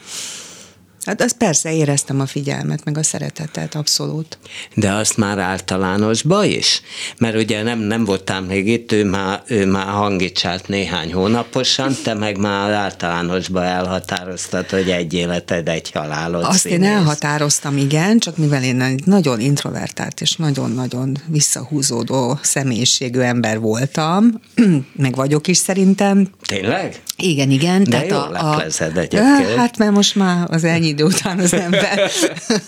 Hát 1.05 1.23
azt 1.23 1.37
persze 1.37 1.73
éreztem 1.73 2.21
a 2.21 2.27
figyelmet, 2.27 2.85
meg 2.85 2.99
a 2.99 3.03
szeretetet, 3.03 3.75
abszolút. 3.75 4.39
De 4.75 4.93
azt 4.93 5.17
már 5.17 5.39
általánosba 5.39 6.45
is? 6.45 6.83
Mert 7.19 7.37
ugye 7.37 7.63
nem, 7.63 7.79
nem 7.79 8.05
voltál 8.05 8.41
még 8.41 8.69
itt, 8.69 8.93
ő 8.93 9.05
már, 9.05 9.43
ő 9.47 9.67
már 9.67 9.87
hangicsált 9.87 10.69
néhány 10.69 11.13
hónaposan, 11.13 11.97
te 12.05 12.15
meg 12.15 12.39
már 12.39 12.71
általánosba 12.73 13.65
elhatároztad, 13.65 14.71
hogy 14.71 14.91
egy 14.91 15.15
életed, 15.15 15.69
egy 15.69 15.91
halálod 15.91 16.45
Azt 16.45 16.59
színész. 16.59 16.79
én 16.79 16.85
elhatároztam, 16.85 17.77
igen, 17.77 18.19
csak 18.19 18.37
mivel 18.37 18.63
én 18.63 18.81
egy 18.81 19.03
nagyon 19.05 19.41
introvertált 19.41 20.21
és 20.21 20.37
nagyon-nagyon 20.37 21.17
visszahúzódó 21.27 22.39
személyiségű 22.43 23.21
ember 23.21 23.59
voltam, 23.59 24.41
meg 24.97 25.15
vagyok 25.15 25.47
is 25.49 25.57
szerintem. 25.57 26.29
Tényleg? 26.47 27.03
Igen, 27.23 27.51
igen. 27.51 27.85
De 27.85 27.91
tehát 27.91 28.09
jól 28.09 28.35
a, 28.35 28.57
a, 28.57 28.65
egyébként. 28.81 29.57
Hát 29.57 29.79
mert 29.79 29.93
most 29.93 30.15
már 30.15 30.47
az 30.51 30.65
ennyi 30.65 30.87
idő 30.87 31.05
után 31.05 31.39
az 31.39 31.53
ember 31.53 32.11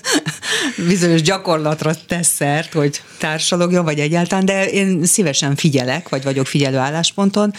bizonyos 0.88 1.22
gyakorlatra 1.22 1.94
tesz 2.06 2.28
szert, 2.28 2.72
hogy 2.72 3.02
társalogjon, 3.18 3.84
vagy 3.84 3.98
egyáltalán, 3.98 4.44
de 4.44 4.70
én 4.70 5.04
szívesen 5.04 5.56
figyelek, 5.56 6.08
vagy 6.08 6.22
vagyok 6.22 6.46
figyelő 6.46 6.76
állásponton, 6.76 7.54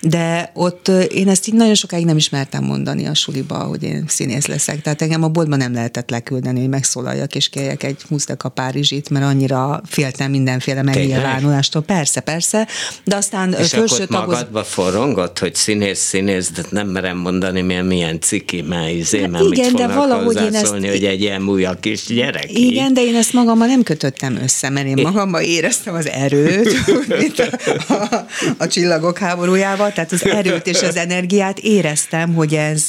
de 0.00 0.50
ott 0.54 0.88
én 1.10 1.28
ezt 1.28 1.48
így 1.48 1.54
nagyon 1.54 1.74
sokáig 1.74 2.04
nem 2.04 2.16
ismertem 2.16 2.64
mondani 2.64 3.06
a 3.06 3.14
suliba, 3.14 3.58
hogy 3.58 3.82
én 3.82 4.04
színész 4.08 4.46
leszek. 4.46 4.82
Tehát 4.82 5.02
engem 5.02 5.22
a 5.22 5.28
boltban 5.28 5.58
nem 5.58 5.72
lehetett 5.72 6.10
leküldeni, 6.10 6.60
hogy 6.60 6.68
megszólaljak 6.68 7.34
és 7.34 7.48
kérjek 7.48 7.82
egy 7.82 7.96
a 8.38 8.48
Párizsit, 8.48 9.10
mert 9.10 9.24
annyira 9.24 9.80
féltem 9.86 10.30
mindenféle 10.30 10.82
megnyilvánulástól. 10.82 11.82
Persze, 11.82 12.20
persze. 12.20 12.68
De 13.04 13.16
aztán 13.16 13.52
és 13.52 13.68
felső 13.68 13.94
akkor 13.94 14.06
tagoz... 14.06 14.34
magadba 14.34 14.64
forrongott, 14.64 15.38
hogy 15.38 15.54
színész, 15.54 15.98
színész, 15.98 16.50
de 16.50 16.62
nem 16.70 16.88
merem 16.88 17.16
mondani, 17.16 17.60
milyen, 17.60 17.84
milyen 17.84 18.20
ciki, 18.20 18.62
mert 18.62 18.90
izé, 18.90 19.28
hát 19.32 19.42
igen, 19.50 19.74
de 19.74 19.86
valahogy 19.86 20.36
én 20.36 20.54
ezt... 20.54 20.72
hogy 20.72 21.04
egy 21.04 21.20
ilyen 21.20 21.48
új 21.48 21.66
kis 21.80 22.06
gyerek. 22.06 22.58
Igen, 22.58 22.94
de 22.94 23.00
én 23.00 23.16
ezt 23.16 23.32
magammal 23.32 23.66
nem 23.66 23.82
kötöttem 23.82 24.38
össze, 24.42 24.68
mert 24.68 24.86
én 24.86 25.02
magammal 25.02 25.42
éreztem 25.42 25.94
az 25.94 26.08
erőt, 26.08 26.74
mint 27.20 27.38
a, 27.38 27.92
a, 27.94 28.26
a 28.58 28.66
csillagok 28.66 29.18
háborújával, 29.18 29.87
tehát 29.92 30.12
az 30.12 30.26
erőt 30.26 30.66
és 30.66 30.82
az 30.82 30.96
energiát 30.96 31.58
éreztem, 31.58 32.34
hogy 32.34 32.54
ez 32.54 32.86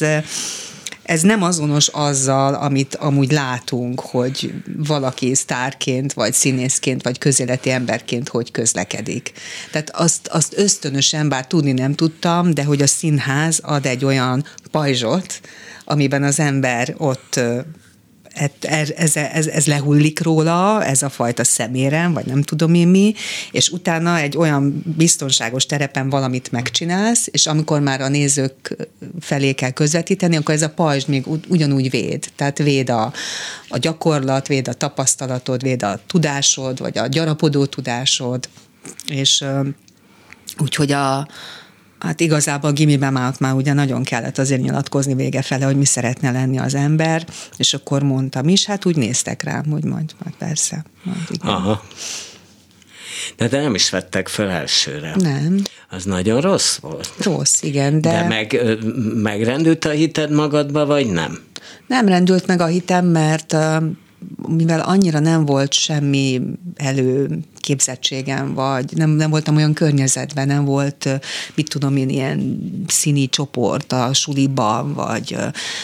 ez 1.09 1.21
nem 1.21 1.43
azonos 1.43 1.87
azzal, 1.87 2.53
amit 2.53 2.95
amúgy 2.95 3.31
látunk, 3.31 3.99
hogy 3.99 4.53
valaki 4.77 5.35
sztárként, 5.35 6.13
vagy 6.13 6.33
színészként, 6.33 7.03
vagy 7.03 7.17
közéleti 7.17 7.71
emberként 7.71 8.29
hogy 8.29 8.51
közlekedik. 8.51 9.31
Tehát 9.71 9.89
azt, 9.89 10.27
azt 10.27 10.57
ösztönösen, 10.57 11.29
bár 11.29 11.47
tudni 11.47 11.71
nem 11.71 11.95
tudtam, 11.95 12.53
de 12.53 12.63
hogy 12.63 12.81
a 12.81 12.87
színház 12.87 13.59
ad 13.63 13.85
egy 13.85 14.05
olyan 14.05 14.45
pajzsot, 14.71 15.41
amiben 15.85 16.23
az 16.23 16.39
ember 16.39 16.95
ott 16.97 17.39
ez, 18.61 18.89
ez, 18.89 19.15
ez, 19.15 19.47
ez 19.47 19.65
lehullik 19.65 20.21
róla, 20.21 20.85
ez 20.85 21.01
a 21.01 21.09
fajta 21.09 21.43
szemérem, 21.43 22.13
vagy 22.13 22.25
nem 22.25 22.41
tudom 22.41 22.73
én 22.73 22.87
mi, 22.87 23.13
és 23.51 23.69
utána 23.69 24.17
egy 24.17 24.37
olyan 24.37 24.83
biztonságos 24.97 25.65
terepen 25.65 26.09
valamit 26.09 26.51
megcsinálsz, 26.51 27.27
és 27.31 27.47
amikor 27.47 27.79
már 27.79 28.01
a 28.01 28.07
nézők 28.07 28.77
felé 29.19 29.53
kell 29.53 29.71
közvetíteni, 29.71 30.35
akkor 30.35 30.53
ez 30.53 30.61
a 30.61 30.69
pajzs 30.69 31.05
még 31.05 31.25
ugyanúgy 31.47 31.89
véd. 31.89 32.25
Tehát 32.35 32.57
véd 32.57 32.89
a, 32.89 33.13
a 33.67 33.77
gyakorlat, 33.77 34.47
véd 34.47 34.67
a 34.67 34.73
tapasztalatod, 34.73 35.61
véd 35.61 35.83
a 35.83 35.99
tudásod, 36.07 36.79
vagy 36.79 36.97
a 36.97 37.07
gyarapodó 37.07 37.65
tudásod, 37.65 38.49
és 39.07 39.45
úgyhogy 40.57 40.91
a, 40.91 41.27
Hát 41.99 42.19
igazából 42.19 42.69
a 42.69 42.73
gimiben 42.73 43.13
már, 43.13 43.33
már 43.39 43.53
ugye 43.53 43.73
nagyon 43.73 44.03
kellett 44.03 44.37
azért 44.37 44.61
nyilatkozni 44.61 45.13
vége 45.13 45.41
fele, 45.41 45.65
hogy 45.65 45.77
mi 45.77 45.85
szeretne 45.85 46.31
lenni 46.31 46.59
az 46.59 46.75
ember, 46.75 47.25
és 47.57 47.73
akkor 47.73 48.03
mondtam 48.03 48.47
is, 48.47 48.65
hát 48.65 48.85
úgy 48.85 48.95
néztek 48.95 49.43
rám, 49.43 49.65
hogy 49.69 49.83
majd, 49.83 50.15
majd 50.23 50.35
persze. 50.37 50.83
Majd 51.03 51.17
igen. 51.29 51.47
Aha. 51.47 51.83
De, 53.37 53.47
de 53.47 53.61
nem 53.61 53.75
is 53.75 53.89
vettek 53.89 54.27
fel 54.27 54.49
elsőre. 54.49 55.15
Nem. 55.15 55.61
Az 55.89 56.03
nagyon 56.03 56.41
rossz 56.41 56.77
volt. 56.77 57.13
Rossz, 57.19 57.61
igen, 57.61 58.01
de... 58.01 58.11
De 58.11 58.27
meg, 58.27 58.61
megrendült 59.13 59.85
a 59.85 59.89
hited 59.89 60.31
magadba, 60.31 60.85
vagy 60.85 61.07
nem? 61.07 61.39
Nem 61.87 62.07
rendült 62.07 62.47
meg 62.47 62.61
a 62.61 62.65
hitem, 62.65 63.05
mert 63.05 63.55
mivel 64.47 64.79
annyira 64.79 65.19
nem 65.19 65.45
volt 65.45 65.73
semmi 65.73 66.41
előképzettségem, 66.75 68.53
vagy 68.53 68.85
nem, 68.95 69.09
nem 69.09 69.29
voltam 69.29 69.55
olyan 69.55 69.73
környezetben, 69.73 70.47
nem 70.47 70.65
volt, 70.65 71.09
mit 71.55 71.69
tudom 71.69 71.97
én, 71.97 72.09
ilyen 72.09 72.59
színi 72.87 73.29
csoport 73.29 73.91
a 73.91 74.13
suliban, 74.13 74.93
vagy 74.93 75.35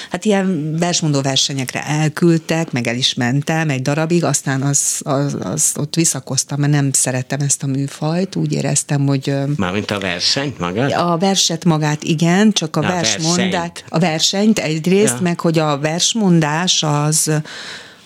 hát 0.10 0.26
ilyen 0.26 0.78
versmondó 0.78 1.22
versenyekre 1.22 1.86
elküldtek, 1.86 2.72
meg 2.72 2.88
el 2.88 2.96
is 2.96 3.14
mentem 3.14 3.70
egy 3.70 3.82
darabig, 3.82 4.24
aztán 4.24 4.62
az, 4.62 5.02
az, 5.04 5.38
az 5.40 5.72
ott 5.76 5.96
visszakoztam, 5.96 6.60
mert 6.60 6.72
nem 6.72 6.92
szerettem 6.92 7.40
ezt 7.40 7.64
a 7.64 7.68
műfajt, 7.68 8.36
úgy 8.36 8.54
éreztem, 8.54 9.06
hogy... 9.06 9.34
Mármint 9.56 9.92
a 9.92 10.00
versenyt 10.00 10.60
magát? 10.60 10.92
A 10.92 11.18
verset 11.18 11.66
magát 11.66 12.04
igen, 12.04 12.52
csak 12.52 12.76
a, 12.76 12.80
a 12.80 12.88
versmondát, 12.88 13.84
a 13.90 14.00
versenyt 14.00 14.60
egyrészt, 14.60 15.16
ja. 15.16 15.22
meg 15.22 15.40
hogy 15.40 15.60
a 15.60 15.80
versmondás 15.80 16.84
az 16.84 17.32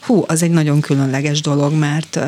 hú, 0.02 0.24
az 0.28 0.44
egy 0.44 0.52
nagyon 0.52 0.82
különleges 0.82 1.42
dolog, 1.42 1.74
mert 1.74 2.20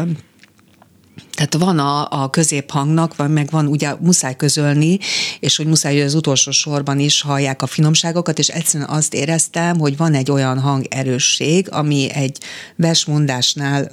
tehát 1.34 1.54
van 1.54 1.80
a, 1.80 2.24
a 2.24 2.30
középhangnak, 2.30 3.16
van, 3.16 3.32
meg 3.32 3.50
van 3.50 3.68
ugye 3.68 3.96
muszáj 4.00 4.36
közölni, 4.36 5.00
és 5.40 5.56
hogy 5.56 5.66
muszáj, 5.66 5.94
hogy 5.94 6.04
az 6.04 6.14
utolsó 6.14 6.52
sorban 6.52 7.00
is 7.00 7.22
hallják 7.22 7.62
a 7.62 7.68
finomságokat, 7.68 8.40
és 8.40 8.48
egyszerűen 8.48 8.90
azt 8.90 9.14
éreztem, 9.14 9.80
hogy 9.80 9.98
van 9.98 10.14
egy 10.14 10.32
olyan 10.32 10.60
hangerősség, 10.60 11.68
ami 11.72 12.10
egy 12.12 12.38
versmondásnál 12.76 13.92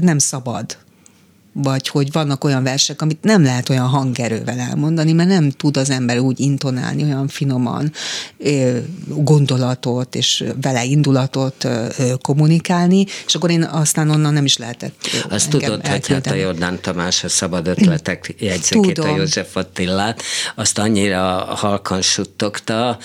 nem 0.00 0.18
szabad 0.18 0.78
vagy 1.62 1.88
hogy 1.88 2.12
vannak 2.12 2.44
olyan 2.44 2.62
versek, 2.62 3.02
amit 3.02 3.22
nem 3.22 3.42
lehet 3.42 3.68
olyan 3.68 3.86
hangerővel 3.86 4.58
elmondani, 4.58 5.12
mert 5.12 5.28
nem 5.28 5.50
tud 5.50 5.76
az 5.76 5.90
ember 5.90 6.18
úgy 6.18 6.40
intonálni 6.40 7.02
olyan 7.02 7.28
finoman 7.28 7.92
gondolatot 9.06 10.14
és 10.14 10.44
vele 10.60 10.84
indulatot 10.84 11.68
kommunikálni, 12.22 13.06
és 13.26 13.34
akkor 13.34 13.50
én 13.50 13.62
aztán 13.62 14.10
onnan 14.10 14.32
nem 14.32 14.44
is 14.44 14.56
lehetett 14.56 14.94
Azt 15.28 15.50
tudod, 15.50 15.86
hogy 15.86 16.06
hát 16.06 16.26
a 16.26 16.34
Jordán 16.34 16.78
Tamás 16.80 17.24
a 17.24 17.28
Szabad 17.28 17.66
Ötletek 17.66 18.34
jegyzekét, 18.38 18.98
a 18.98 19.16
József 19.16 19.56
Attillát, 19.56 20.22
azt 20.54 20.78
annyira 20.78 21.22
halkan 21.56 22.02
suttogta, 22.02 22.98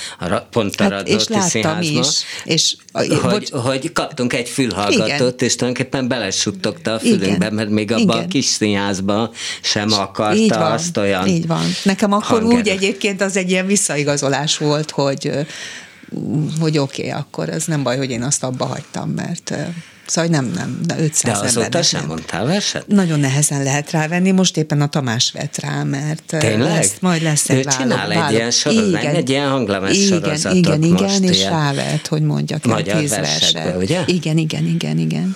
pont 0.51 0.75
a 0.75 0.83
hát, 0.83 1.07
és 1.07 1.27
láttam 1.27 1.81
is. 1.81 2.07
És, 2.43 2.75
hogy, 2.91 3.19
hogy, 3.21 3.49
hogy 3.51 3.91
kaptunk 3.91 4.33
egy 4.33 4.49
fülhallgatót, 4.49 5.33
igen. 5.33 5.47
és 5.47 5.55
tulajdonképpen 5.55 6.07
belesuttogta 6.07 6.93
a 6.93 6.99
fülünkbe, 6.99 7.49
mert 7.49 7.69
még 7.69 7.91
abban 7.91 8.19
a 8.23 8.27
kis 8.27 8.42
színházba 8.45 9.31
sem 9.61 9.91
akarta 9.91 10.35
így 10.35 10.49
van, 10.49 10.71
azt 10.71 10.97
olyan 10.97 11.27
Így 11.27 11.47
van. 11.47 11.65
Nekem 11.83 12.11
akkor 12.11 12.41
hanger. 12.41 12.57
úgy 12.57 12.67
egyébként 12.67 13.21
az 13.21 13.37
egy 13.37 13.49
ilyen 13.49 13.65
visszaigazolás 13.65 14.57
volt, 14.57 14.91
hogy 14.91 15.31
hogy 16.59 16.77
oké, 16.77 17.07
okay, 17.07 17.19
akkor 17.19 17.49
ez 17.49 17.65
nem 17.65 17.83
baj, 17.83 17.97
hogy 17.97 18.11
én 18.11 18.23
azt 18.23 18.43
abba 18.43 18.65
hagytam, 18.65 19.09
mert 19.09 19.53
Szóval 20.05 20.29
nem, 20.29 20.51
nem, 20.55 20.79
de 20.85 20.99
500 20.99 21.39
De 21.39 21.47
azóta 21.47 21.81
sem 21.81 21.99
nem. 21.99 22.09
mondtál 22.09 22.45
verset? 22.45 22.87
Nagyon 22.87 23.19
nehezen 23.19 23.63
lehet 23.63 23.91
rávenni, 23.91 24.31
most 24.31 24.57
éppen 24.57 24.81
a 24.81 24.87
Tamás 24.87 25.31
vett 25.31 25.57
rá, 25.57 25.83
mert 25.83 26.23
Tényleg? 26.25 26.59
Lesz, 26.59 26.93
majd 26.99 27.21
lesz 27.21 27.49
egy 27.49 27.57
Ő 27.57 27.63
csinál 27.77 28.07
válog, 28.07 28.23
egy 28.23 28.31
ilyen 28.31 28.51
sorozat, 28.51 28.87
igen, 28.87 29.15
egy 29.15 29.29
ilyen 29.29 29.49
hanglemes 29.49 29.97
igen, 29.97 30.07
sorozatot 30.07 30.57
Igen, 30.57 30.83
igen, 30.83 31.01
most 31.01 31.19
és 31.19 31.43
rávett, 31.43 32.07
hogy 32.07 32.21
mondjak 32.21 32.67
el 32.67 32.81
tíz 32.81 33.09
verset. 33.09 33.75
ugye? 33.77 34.03
Igen, 34.05 34.37
igen, 34.37 34.65
igen, 34.65 34.97
igen. 34.97 35.35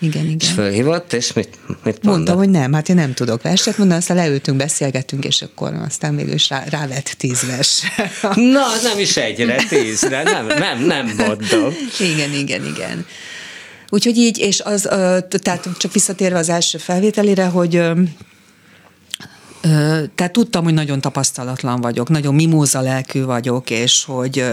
Igen, 0.00 0.24
igen. 0.24 0.36
És 0.40 0.48
fölhívott, 0.48 1.12
és 1.12 1.32
mit, 1.32 1.58
mit 1.66 1.78
mondott? 1.84 2.02
Mondta, 2.02 2.34
hogy 2.34 2.48
nem, 2.48 2.72
hát 2.72 2.88
én 2.88 2.96
nem 2.96 3.14
tudok 3.14 3.42
verset 3.42 3.78
mondani, 3.78 4.00
aztán 4.00 4.16
leültünk, 4.16 4.56
beszélgettünk, 4.56 5.24
és 5.24 5.42
akkor 5.42 5.72
aztán 5.74 6.16
végül 6.16 6.32
is 6.32 6.48
rá, 6.48 6.64
rávett 6.70 7.14
tíz 7.18 7.46
vers. 7.46 7.82
Na, 8.54 8.66
nem 8.82 8.98
is 8.98 9.16
egyre, 9.16 9.56
tízre, 9.68 10.22
nem, 10.22 10.46
nem, 10.46 10.84
nem 10.84 11.14
mondom. 11.16 11.74
Igen, 12.00 12.32
igen, 12.32 12.64
igen. 12.64 13.06
Úgyhogy 13.88 14.16
így, 14.16 14.38
és 14.38 14.60
az, 14.60 14.82
tehát 15.40 15.68
csak 15.78 15.92
visszatérve 15.92 16.38
az 16.38 16.48
első 16.48 16.78
felvételére, 16.78 17.44
hogy 17.44 17.82
tehát 20.14 20.32
tudtam, 20.32 20.64
hogy 20.64 20.74
nagyon 20.74 21.00
tapasztalatlan 21.00 21.80
vagyok, 21.80 22.08
nagyon 22.08 22.34
mimóza 22.34 22.80
lelkű 22.80 23.24
vagyok, 23.24 23.70
és 23.70 24.04
hogy 24.04 24.44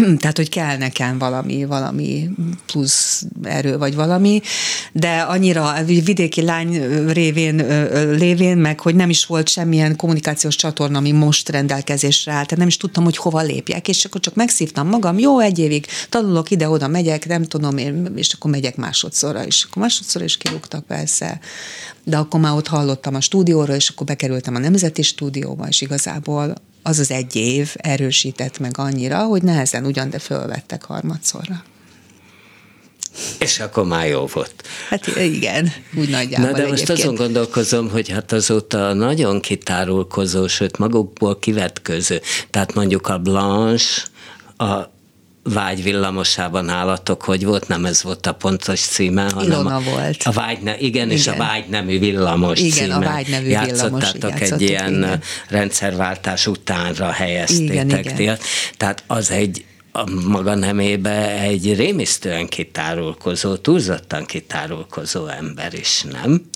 tehát, 0.20 0.36
hogy 0.36 0.48
kell 0.48 0.76
nekem 0.76 1.18
valami, 1.18 1.64
valami 1.64 2.28
plusz 2.66 3.24
erő, 3.42 3.78
vagy 3.78 3.94
valami, 3.94 4.40
de 4.92 5.20
annyira 5.20 5.84
vidéki 5.84 6.42
lány 6.42 6.84
révén 7.12 7.56
lévén, 8.16 8.56
meg 8.56 8.80
hogy 8.80 8.94
nem 8.94 9.10
is 9.10 9.26
volt 9.26 9.48
semmilyen 9.48 9.96
kommunikációs 9.96 10.56
csatorna, 10.56 10.98
ami 10.98 11.12
most 11.12 11.48
rendelkezésre 11.48 12.32
áll, 12.32 12.42
tehát 12.44 12.56
nem 12.56 12.68
is 12.68 12.76
tudtam, 12.76 13.04
hogy 13.04 13.16
hova 13.16 13.40
lépjek, 13.40 13.88
és 13.88 14.04
akkor 14.04 14.20
csak 14.20 14.34
megszívtam 14.34 14.88
magam, 14.88 15.18
jó, 15.18 15.38
egy 15.38 15.58
évig 15.58 15.86
tanulok 16.08 16.50
ide-oda, 16.50 16.88
megyek, 16.88 17.26
nem 17.26 17.44
tudom 17.44 17.76
én, 17.76 18.12
és 18.16 18.32
akkor 18.32 18.50
megyek 18.50 18.76
másodszorra 18.76 19.46
is. 19.46 19.64
Akkor 19.64 19.82
másodszor 19.82 20.22
is 20.22 20.36
kirúgtak 20.36 20.86
persze, 20.86 21.40
de 22.04 22.16
akkor 22.16 22.40
már 22.40 22.52
ott 22.52 22.68
hallottam 22.68 23.14
a 23.14 23.20
stúdióról, 23.20 23.76
és 23.76 23.88
akkor 23.88 24.06
bekerültem 24.06 24.54
a 24.54 24.58
Nemzeti 24.58 25.02
Stúdióba, 25.02 25.68
és 25.68 25.80
igazából 25.80 26.54
az 26.82 26.98
az 26.98 27.10
egy 27.10 27.36
év 27.36 27.74
erősített 27.76 28.58
meg 28.58 28.78
annyira, 28.78 29.24
hogy 29.24 29.42
nehezen 29.42 29.84
ugyan, 29.84 30.10
de 30.10 30.18
fölvettek 30.18 30.84
harmadszorra. 30.84 31.62
És 33.38 33.60
akkor 33.60 33.84
már 33.84 34.08
jó 34.08 34.26
volt. 34.26 34.54
Hát 34.88 35.06
igen, 35.16 35.72
úgy 35.96 36.08
nagyjából 36.08 36.50
Na 36.50 36.56
de 36.56 36.66
most 36.66 36.82
egyébként. 36.82 36.98
azon 36.98 37.14
gondolkozom, 37.14 37.90
hogy 37.90 38.08
hát 38.08 38.32
azóta 38.32 38.92
nagyon 38.92 39.40
kitárulkozó, 39.40 40.46
sőt 40.46 40.78
magukból 40.78 41.38
kivetköző. 41.38 42.20
Tehát 42.50 42.74
mondjuk 42.74 43.06
a 43.06 43.18
Blanche, 43.18 44.02
a 44.56 44.90
vágy 45.42 45.82
villamosában 45.82 46.68
állatok, 46.68 47.22
hogy 47.22 47.44
volt, 47.44 47.68
nem 47.68 47.84
ez 47.84 48.02
volt 48.02 48.26
a 48.26 48.32
pontos 48.32 48.80
címe, 48.80 49.22
hanem 49.22 49.50
Ilona 49.50 49.76
a, 49.76 49.80
volt. 49.80 50.22
A 50.24 50.30
vágy, 50.30 50.58
igen, 50.60 50.76
igen, 50.78 51.10
és 51.10 51.26
a 51.26 51.36
vágynemű 51.36 51.98
villamos 51.98 52.58
igen, 52.58 52.72
címe. 52.72 52.94
a 52.94 53.00
vágynemű 53.00 53.46
villamos. 53.46 54.12
egy 54.40 54.60
ilyen 54.60 54.96
igen. 54.96 55.22
rendszerváltás 55.48 56.46
utánra 56.46 57.10
helyeztétek. 57.10 58.00
Igen, 58.04 58.18
igen. 58.18 58.38
Tehát 58.76 59.02
az 59.06 59.30
egy 59.30 59.64
a 59.92 60.10
maga 60.10 60.54
nemébe 60.54 61.40
egy 61.40 61.76
rémisztően 61.76 62.46
kitárulkozó, 62.46 63.56
túlzottan 63.56 64.24
kitárulkozó 64.24 65.26
ember 65.26 65.74
is, 65.74 66.02
nem? 66.02 66.48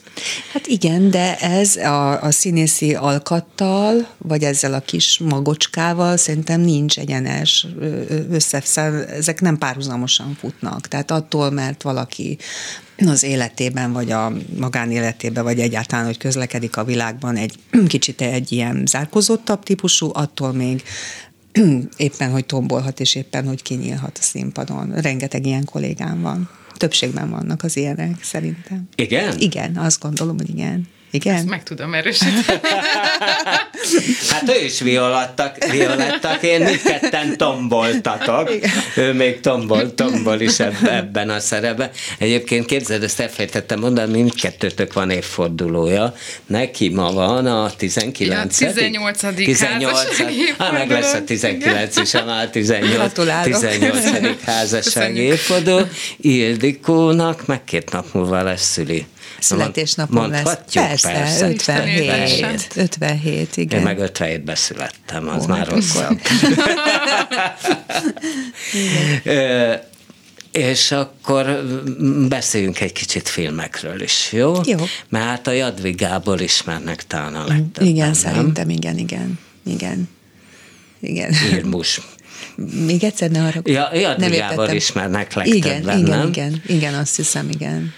Hát 0.53 0.66
igen, 0.66 1.11
de 1.11 1.39
ez 1.39 1.76
a, 1.76 2.22
a 2.22 2.30
színészi 2.30 2.95
alkattal, 2.95 4.09
vagy 4.18 4.43
ezzel 4.43 4.74
a 4.74 4.80
kis 4.80 5.18
magocskával 5.18 6.16
szerintem 6.16 6.61
nincs 6.61 6.99
egyenes 6.99 7.66
összefszel, 8.30 9.05
ezek 9.05 9.41
nem 9.41 9.59
párhuzamosan 9.59 10.37
futnak. 10.41 10.89
Tehát 10.89 11.11
attól, 11.11 11.51
mert 11.51 11.82
valaki 11.82 12.39
az 13.07 13.22
életében, 13.22 13.93
vagy 13.93 14.11
a 14.11 14.32
magánéletében, 14.59 15.45
vagy 15.45 15.61
egyáltalán, 15.61 16.05
hogy 16.05 16.18
közlekedik 16.18 16.76
a 16.76 16.85
világban 16.85 17.37
egy 17.37 17.55
kicsit 17.87 18.20
egy 18.20 18.53
ilyen 18.53 18.82
zárkozottabb 18.87 19.62
típusú, 19.62 20.11
attól 20.12 20.53
még 20.53 20.82
éppen, 21.96 22.30
hogy 22.30 22.46
tombolhat, 22.46 23.00
és 23.00 23.14
éppen, 23.14 23.46
hogy 23.46 23.62
kinyílhat 23.62 24.18
a 24.20 24.22
színpadon. 24.22 24.92
Rengeteg 25.00 25.46
ilyen 25.46 25.64
kollégám 25.64 26.20
van. 26.20 26.50
Többségben 26.76 27.30
vannak 27.30 27.62
az 27.62 27.76
ilyenek, 27.76 28.22
szerintem. 28.22 28.88
Igen? 28.94 29.38
Igen, 29.38 29.76
azt 29.76 30.00
gondolom, 30.00 30.36
hogy 30.36 30.48
igen. 30.48 30.88
Igen? 31.14 31.34
Ezt 31.34 31.48
meg 31.48 31.62
tudom 31.62 31.94
erősíteni. 31.94 32.40
hát 34.30 34.48
ő 34.48 34.64
is 34.64 34.80
violattak, 34.80 35.64
violettak, 35.70 36.42
én 36.42 36.62
mindketten 36.62 37.36
tomboltatok. 37.36 38.50
Igen. 38.50 38.70
Ő 38.96 39.12
még 39.12 39.40
tombol, 39.40 39.94
tombol 39.94 40.40
is 40.40 40.60
ebben 40.84 41.30
a 41.30 41.40
szerepben. 41.40 41.90
Egyébként 42.18 42.66
képzeld, 42.66 43.02
ezt 43.02 43.20
elfejtettem 43.20 43.78
mondani, 43.80 44.12
mindkettőtök 44.12 44.92
van 44.92 45.10
évfordulója. 45.10 46.14
Neki 46.46 46.88
ma 46.88 47.12
van 47.12 47.46
a 47.46 47.70
19. 47.76 48.60
Ja, 48.60 48.72
18. 48.72 49.20
18. 49.34 49.98
Hát 50.58 50.72
meg 50.72 50.90
lesz 50.90 51.12
a 51.12 51.24
19 51.24 51.96
is, 51.96 52.14
a 52.14 52.50
18. 52.50 53.12
18. 53.42 54.44
házasság 54.44 55.16
évforduló. 55.16 55.80
Ildikónak 56.16 57.46
meg 57.46 57.64
két 57.64 57.90
nap 57.92 58.06
múlva 58.12 58.42
lesz 58.42 58.70
szüli 58.72 59.06
születésnapom 59.44 60.30
lesz. 60.30 60.58
Persze, 60.72 61.03
persze. 61.12 61.48
57. 61.48 62.72
57, 62.76 63.57
igen. 63.57 63.78
Én 63.78 63.84
meg 63.84 63.98
57 63.98 64.44
beszülettem, 64.44 65.28
az 65.28 65.44
Ó, 65.44 65.46
már 65.46 65.68
rosszabb. 65.68 66.20
És 70.52 70.92
akkor 70.92 71.64
beszéljünk 72.28 72.80
egy 72.80 72.92
kicsit 72.92 73.28
filmekről 73.28 74.02
is, 74.02 74.32
jó? 74.32 74.55
Jó. 74.64 74.76
Mert 75.09 75.24
hát 75.24 75.46
a 75.46 75.50
Jadvig 75.50 75.96
Gábor 75.96 76.40
ismernek 76.40 77.07
talán 77.07 77.34
a 77.34 77.46
legtöbben, 77.46 77.86
Igen, 77.86 78.05
nem? 78.05 78.14
szerintem 78.14 78.70
igen, 78.70 78.98
igen, 78.98 79.38
igen. 79.66 80.09
Igen. 81.00 81.32
Irmus. 81.52 82.00
Még 82.86 83.05
egyszer 83.05 83.30
ne 83.30 83.44
arra. 83.44 83.61
Ja, 83.64 83.94
Jadvig 83.94 84.38
Gábor 84.38 84.74
ismernek 84.74 85.34
legtöbben, 85.34 85.57
igen, 85.57 85.98
igen, 85.98 86.18
nem? 86.18 86.28
Igen, 86.28 86.62
igen, 86.66 86.94
azt 86.94 87.16
hiszem, 87.16 87.48
igen 87.50 87.92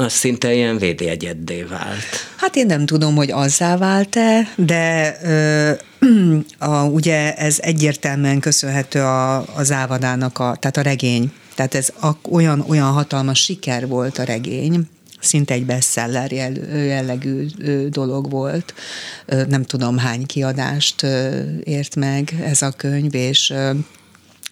az 0.00 0.12
szinte 0.12 0.54
ilyen 0.54 0.78
védjegyeddé 0.78 1.62
vált. 1.62 2.04
Hát 2.36 2.56
én 2.56 2.66
nem 2.66 2.86
tudom, 2.86 3.14
hogy 3.14 3.30
azzá 3.30 3.76
vált-e, 3.76 4.52
de 4.56 5.16
ö, 5.22 5.72
a, 6.72 6.84
ugye 6.84 7.34
ez 7.34 7.58
egyértelműen 7.60 8.40
köszönhető 8.40 9.00
a, 9.00 9.54
az 9.54 9.72
ávadának, 9.72 10.38
a, 10.38 10.56
tehát 10.60 10.76
a 10.76 10.80
regény. 10.80 11.32
Tehát 11.54 11.74
ez 11.74 11.88
a, 12.00 12.10
olyan, 12.30 12.64
olyan 12.68 12.92
hatalmas 12.92 13.40
siker 13.40 13.86
volt 13.86 14.18
a 14.18 14.22
regény, 14.22 14.88
szinte 15.20 15.54
egy 15.54 15.66
bestseller 15.66 16.32
jellegű 16.72 17.46
dolog 17.88 18.30
volt. 18.30 18.74
Nem 19.48 19.64
tudom 19.64 19.98
hány 19.98 20.26
kiadást 20.26 21.02
ért 21.64 21.96
meg 21.96 22.42
ez 22.44 22.62
a 22.62 22.70
könyv, 22.70 23.14
és 23.14 23.54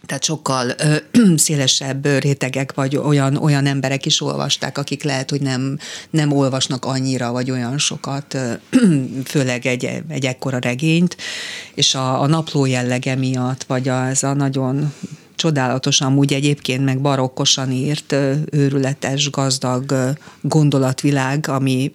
tehát 0.06 0.24
sokkal 0.24 0.72
ö, 0.78 0.96
szélesebb 1.36 2.06
rétegek, 2.06 2.74
vagy 2.74 2.96
olyan, 2.96 3.36
olyan 3.36 3.66
emberek 3.66 4.06
is 4.06 4.20
olvasták, 4.20 4.78
akik 4.78 5.02
lehet, 5.02 5.30
hogy 5.30 5.40
nem, 5.40 5.78
nem 6.10 6.32
olvasnak 6.32 6.84
annyira, 6.84 7.32
vagy 7.32 7.50
olyan 7.50 7.78
sokat, 7.78 8.34
ö, 8.34 8.52
főleg 9.24 9.66
egy, 9.66 10.02
egy 10.08 10.26
ekkora 10.26 10.58
regényt, 10.58 11.16
és 11.74 11.94
a, 11.94 12.20
a 12.20 12.26
napló 12.26 12.66
jellege 12.66 13.14
miatt, 13.14 13.64
vagy 13.64 13.88
az 13.88 14.24
a 14.24 14.34
nagyon 14.34 14.92
csodálatosan, 15.36 16.18
úgy 16.18 16.32
egyébként 16.32 16.84
meg 16.84 17.00
barokkosan 17.00 17.70
írt, 17.70 18.14
őrületes, 18.50 19.30
gazdag 19.30 19.94
gondolatvilág, 20.40 21.48
ami 21.48 21.94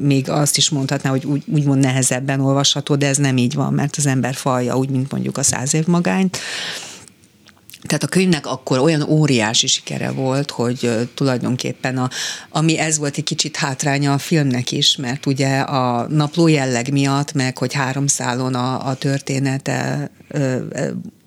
még 0.00 0.30
azt 0.30 0.56
is 0.56 0.70
mondhatná, 0.70 1.10
hogy 1.10 1.24
úgy, 1.24 1.42
úgymond 1.46 1.80
nehezebben 1.80 2.40
olvasható, 2.40 2.96
de 2.96 3.06
ez 3.06 3.16
nem 3.16 3.36
így 3.36 3.54
van, 3.54 3.72
mert 3.72 3.96
az 3.96 4.06
ember 4.06 4.34
falja, 4.34 4.76
úgy, 4.76 4.90
mint 4.90 5.10
mondjuk 5.10 5.38
a 5.38 5.42
száz 5.42 5.74
év 5.74 5.86
magányt. 5.86 6.38
Tehát 7.82 8.02
a 8.02 8.06
könyvnek 8.06 8.46
akkor 8.46 8.78
olyan 8.78 9.02
óriási 9.02 9.66
sikere 9.66 10.10
volt, 10.10 10.50
hogy 10.50 11.10
tulajdonképpen 11.14 11.98
a, 11.98 12.10
ami 12.50 12.78
ez 12.78 12.98
volt 12.98 13.16
egy 13.16 13.24
kicsit 13.24 13.56
hátránya 13.56 14.12
a 14.12 14.18
filmnek 14.18 14.72
is, 14.72 14.96
mert 14.96 15.26
ugye 15.26 15.58
a 15.58 16.06
napló 16.08 16.46
jelleg 16.46 16.92
miatt, 16.92 17.32
meg 17.32 17.58
hogy 17.58 17.72
három 17.72 18.06
szálon 18.06 18.54
a, 18.54 18.86
a 18.86 18.94
története 18.94 20.10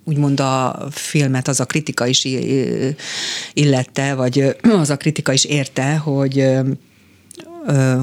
úgymond 0.03 0.39
a 0.39 0.87
filmet 0.91 1.47
az 1.47 1.59
a 1.59 1.65
kritika 1.65 2.05
is 2.05 2.27
illette, 3.53 4.13
vagy 4.13 4.55
az 4.81 4.89
a 4.89 4.97
kritika 4.97 5.33
is 5.33 5.45
érte, 5.45 5.95
hogy 5.95 6.47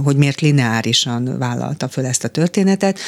hogy 0.04 0.16
miért 0.16 0.40
lineárisan 0.40 1.38
vállalta 1.38 1.88
föl 1.88 2.06
ezt 2.06 2.24
a 2.24 2.28
történetet 2.28 2.98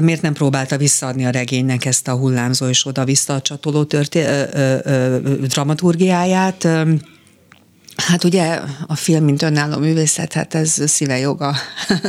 miért 0.00 0.22
nem 0.22 0.32
próbálta 0.32 0.76
visszaadni 0.76 1.26
a 1.26 1.30
regénynek 1.30 1.84
ezt 1.84 2.08
a 2.08 2.16
hullámzó 2.16 2.66
és 2.66 2.86
oda-vissza 2.86 3.40
csatoló 3.40 3.84
történ- 3.84 4.48
dramaturgiáját. 5.48 6.68
Hát 7.96 8.24
ugye 8.24 8.60
a 8.86 8.94
film, 8.94 9.24
mint 9.24 9.42
önálló 9.42 9.78
művészet, 9.78 10.32
hát 10.32 10.54
ez 10.54 10.82
szíve 10.86 11.18
joga 11.18 11.56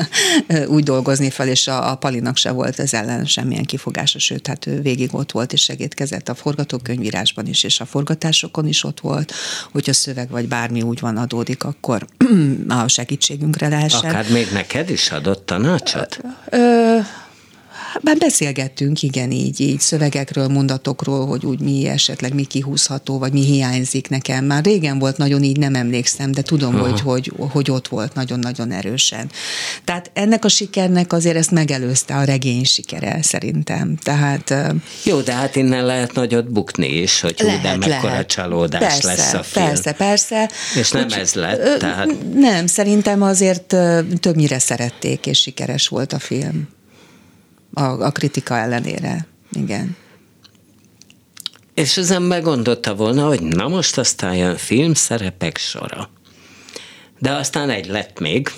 úgy 0.68 0.84
dolgozni 0.84 1.30
fel, 1.30 1.48
és 1.48 1.68
a, 1.68 1.92
a 1.92 1.96
Palinak 1.96 2.38
se 2.38 2.52
volt 2.52 2.80
ez 2.80 2.94
ellen 2.94 3.26
semmilyen 3.26 3.64
kifogása, 3.64 4.20
sőt, 4.20 4.48
hát 4.48 4.68
ő 4.68 4.82
végig 4.82 5.14
ott 5.14 5.32
volt 5.32 5.54
és 5.54 5.62
segítkezett 5.62 6.30
a 6.30 6.36
forgatókönyvírásban 6.36 7.48
is, 7.48 7.64
és 7.64 7.80
a 7.80 7.86
forgatásokon 7.86 8.68
is 8.68 8.84
ott 8.84 9.00
volt, 9.00 9.34
hogyha 9.72 9.94
szöveg 9.94 10.30
vagy 10.30 10.48
bármi 10.48 10.82
úgy 10.82 11.00
van 11.00 11.18
adódik, 11.18 11.64
akkor 11.64 12.08
a 12.68 12.88
segítségünkre 12.88 13.68
lehessen. 13.68 14.10
Akár 14.10 14.26
még 14.30 14.48
neked 14.54 14.90
is 14.90 15.12
adott 15.12 15.46
tanácsot? 15.46 16.20
Ö, 16.50 16.98
már 18.02 18.18
beszélgettünk, 18.18 19.02
igen, 19.02 19.32
így, 19.32 19.60
így 19.60 19.80
szövegekről, 19.80 20.48
mondatokról, 20.48 21.26
hogy 21.26 21.46
úgy 21.46 21.60
mi 21.60 21.88
esetleg 21.88 22.34
mi 22.34 22.43
kihúzható, 22.43 23.18
vagy 23.18 23.32
mi 23.32 23.46
hiányzik 23.46 24.10
nekem. 24.10 24.46
Már 24.46 24.64
régen 24.64 25.00
volt 25.00 25.18
nagyon 25.18 25.43
így, 25.43 25.58
nem 25.58 25.76
emlékszem, 25.76 26.32
de 26.32 26.41
tudom, 26.41 26.80
hogy, 26.80 27.02
hogy, 27.02 27.32
hogy 27.38 27.72
ott 27.72 27.88
volt 27.88 28.14
nagyon-nagyon 28.14 28.72
erősen. 28.72 29.32
Tehát 29.84 30.12
ennek 30.14 30.46
a 30.46 30.50
sikernek 30.50 31.14
azért 31.14 31.36
ezt 31.36 31.52
megelőzte 31.52 32.16
a 32.16 32.24
regény 32.24 32.64
sikere, 32.64 33.22
szerintem. 33.22 33.98
Tehát, 34.04 34.54
Jó, 35.04 35.22
de 35.22 35.34
hát 35.34 35.56
innen 35.56 35.86
lehet 35.86 36.14
nagyot 36.14 36.52
bukni 36.52 36.88
is, 36.88 37.22
hogy 37.22 37.36
lehet, 37.38 37.58
hú, 37.58 37.64
de 37.64 37.76
mekkora 37.88 38.12
lehet. 38.12 38.28
csalódás 38.28 38.82
persze, 38.82 39.08
lesz 39.08 39.34
a 39.34 39.43
film. 39.43 39.66
Persze, 39.66 39.91
persze. 39.91 40.50
És 40.76 40.91
nem 40.91 41.04
hogy, 41.04 41.14
ez 41.14 41.34
lett, 41.34 41.80
tehát... 41.80 42.34
Nem, 42.34 42.68
szerintem 42.68 43.22
azért 43.22 43.76
többnyire 44.20 44.60
szerették, 44.60 45.26
és 45.26 45.39
sikeres 45.39 45.88
volt 45.88 46.14
a 46.14 46.20
film 46.20 46.68
a, 47.76 47.84
a 47.84 48.11
kritika 48.11 48.57
ellenére. 48.57 49.28
Igen. 49.51 49.95
És 51.73 51.97
az 51.97 52.11
ember 52.11 52.41
gondolta 52.41 52.95
volna, 52.95 53.28
hogy 53.28 53.41
na 53.41 53.67
most 53.67 53.97
aztán 53.97 54.36
jön 54.36 54.57
film 54.57 54.93
szerepek 54.93 55.57
sora. 55.57 56.09
De 57.19 57.32
aztán 57.32 57.69
egy 57.69 57.88
lett 57.88 58.19
még, 58.19 58.51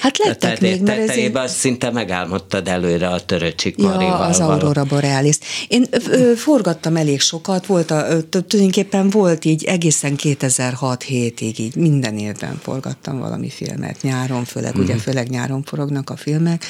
Hát 0.00 0.18
lettek 0.18 0.38
Tehát 0.38 0.60
még, 0.60 0.82
mert 0.82 1.06
tetejében 1.06 1.42
én... 1.42 1.48
azt 1.48 1.56
szinte 1.56 1.90
megálmodtad 1.90 2.68
előre 2.68 3.08
a 3.08 3.20
töröcsik 3.20 3.78
ja, 3.78 3.88
Marival. 3.88 4.22
az 4.22 4.40
Aurora 4.40 4.84
Borealis. 4.84 5.38
Én 5.68 5.86
ö, 5.90 6.32
forgattam 6.36 6.96
elég 6.96 7.20
sokat, 7.20 7.66
volt 7.66 7.90
a, 7.90 8.06
ö, 8.08 8.22
tulajdonképpen 8.22 9.10
volt 9.10 9.44
így 9.44 9.64
egészen 9.64 10.14
2006-7-ig 10.22 11.58
így 11.58 11.76
minden 11.76 12.18
évben 12.18 12.58
forgattam 12.62 13.18
valami 13.18 13.48
filmet, 13.48 14.02
nyáron, 14.02 14.44
főleg, 14.44 14.78
mm. 14.78 14.82
ugye 14.82 14.94
mhm. 14.94 15.02
főleg 15.02 15.28
nyáron 15.28 15.62
forognak 15.62 16.10
a 16.10 16.16
filmek, 16.16 16.64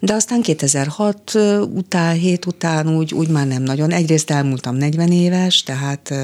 de 0.00 0.14
aztán 0.14 0.42
2006 0.42 1.34
után, 1.74 2.14
7 2.14 2.46
után 2.46 2.96
úgy, 2.96 3.14
úgy 3.14 3.28
már 3.28 3.46
nem 3.46 3.62
nagyon. 3.62 3.90
Egyrészt 3.90 4.30
elmúltam 4.30 4.76
40 4.76 5.12
éves, 5.12 5.62
tehát 5.62 6.14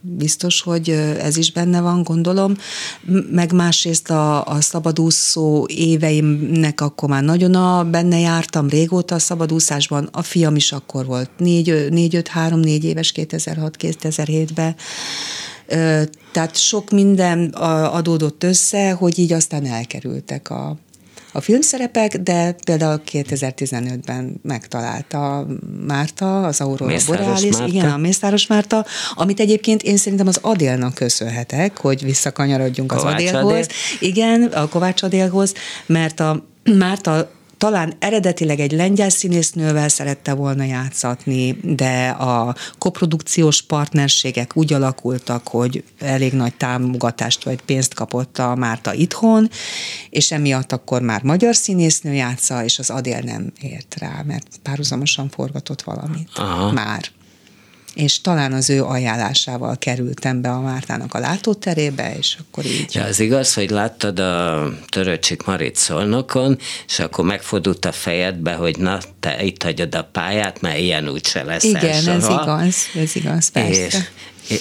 biztos, 0.00 0.60
hogy 0.60 0.90
ez 1.20 1.36
is 1.36 1.52
benne 1.52 1.80
van, 1.80 2.02
gondolom. 2.02 2.54
Meg 3.30 3.52
másrészt 3.52 4.10
a, 4.10 4.44
a 4.46 4.60
szabadúszó 4.60 5.66
éveimnek 5.68 6.80
akkor 6.80 7.08
már 7.08 7.22
nagyon 7.22 7.54
a, 7.54 7.84
benne 7.84 8.18
jártam 8.18 8.68
régóta 8.68 9.14
a 9.14 9.18
szabadúszásban. 9.18 10.08
A 10.12 10.22
fiam 10.22 10.56
is 10.56 10.72
akkor 10.72 11.06
volt 11.06 11.30
4-5-3-4 11.38 12.82
éves 12.82 13.12
2006-2007-ben. 13.16 14.74
Tehát 16.32 16.56
sok 16.56 16.90
minden 16.90 17.44
adódott 17.92 18.42
össze, 18.42 18.92
hogy 18.92 19.18
így 19.18 19.32
aztán 19.32 19.66
elkerültek 19.66 20.50
a, 20.50 20.76
a 21.32 21.40
filmszerepek, 21.40 22.16
de 22.16 22.54
például 22.64 23.00
2015-ben 23.12 24.40
megtalálta 24.42 25.46
Márta, 25.86 26.42
az 26.42 26.60
Aurora 26.60 26.86
Mészáros 26.86 27.24
Borealis, 27.24 27.56
Márta. 27.56 27.66
igen, 27.66 27.90
a 27.90 27.96
Mészáros 27.96 28.46
Márta, 28.46 28.86
amit 29.14 29.40
egyébként 29.40 29.82
én 29.82 29.96
szerintem 29.96 30.26
az 30.26 30.38
Adélnak 30.42 30.94
köszönhetek, 30.94 31.78
hogy 31.78 32.04
visszakanyarodjunk 32.04 32.92
az 32.92 32.98
Kovács 32.98 33.14
Adélhoz. 33.14 33.52
Adél. 33.52 33.66
Igen, 34.00 34.42
a 34.42 34.68
Kovács 34.68 35.02
Adélhoz, 35.02 35.54
mert 35.86 36.20
a 36.20 36.48
Márta 36.64 37.30
talán 37.60 37.94
eredetileg 37.98 38.60
egy 38.60 38.72
lengyel 38.72 39.08
színésznővel 39.10 39.88
szerette 39.88 40.32
volna 40.32 40.64
játszatni, 40.64 41.58
de 41.62 42.08
a 42.08 42.54
koprodukciós 42.78 43.62
partnerségek 43.62 44.56
úgy 44.56 44.72
alakultak, 44.72 45.48
hogy 45.48 45.84
elég 45.98 46.32
nagy 46.32 46.54
támogatást 46.54 47.44
vagy 47.44 47.62
pénzt 47.62 47.94
kapott 47.94 48.38
a 48.38 48.54
Márta 48.54 48.94
itthon, 48.94 49.50
és 50.10 50.32
emiatt 50.32 50.72
akkor 50.72 51.02
már 51.02 51.22
magyar 51.22 51.54
színésznő 51.56 52.12
játsza, 52.12 52.64
és 52.64 52.78
az 52.78 52.90
Adél 52.90 53.20
nem 53.20 53.52
ért 53.60 53.96
rá, 53.98 54.22
mert 54.26 54.46
párhuzamosan 54.62 55.28
forgatott 55.28 55.82
valamit. 55.82 56.28
Aha. 56.34 56.72
Már 56.72 57.10
és 57.94 58.20
talán 58.20 58.52
az 58.52 58.70
ő 58.70 58.82
ajánlásával 58.82 59.78
kerültem 59.78 60.40
be 60.40 60.50
a 60.50 60.60
Mártának 60.60 61.14
a 61.14 61.18
látóterébe, 61.18 62.16
és 62.18 62.36
akkor 62.40 62.64
így. 62.64 62.94
Ja, 62.94 63.04
az 63.04 63.20
igaz, 63.20 63.54
hogy 63.54 63.70
láttad 63.70 64.18
a 64.18 64.68
Töröcsik 64.88 65.42
Marit 65.42 65.76
szolnokon, 65.76 66.58
és 66.86 66.98
akkor 66.98 67.24
megfordult 67.24 67.84
a 67.84 67.92
fejedbe, 67.92 68.52
hogy 68.52 68.78
na, 68.78 68.98
te 69.20 69.42
itt 69.42 69.62
hagyod 69.62 69.94
a 69.94 70.08
pályát, 70.12 70.60
mert 70.60 70.78
ilyen 70.78 71.08
úgyse 71.08 71.42
lesz 71.42 71.62
Igen, 71.62 72.08
ez 72.08 72.24
igaz, 72.24 72.76
ez 72.94 73.16
igaz, 73.16 73.48
persze. 73.48 73.84
És, 73.84 73.96
és 74.48 74.60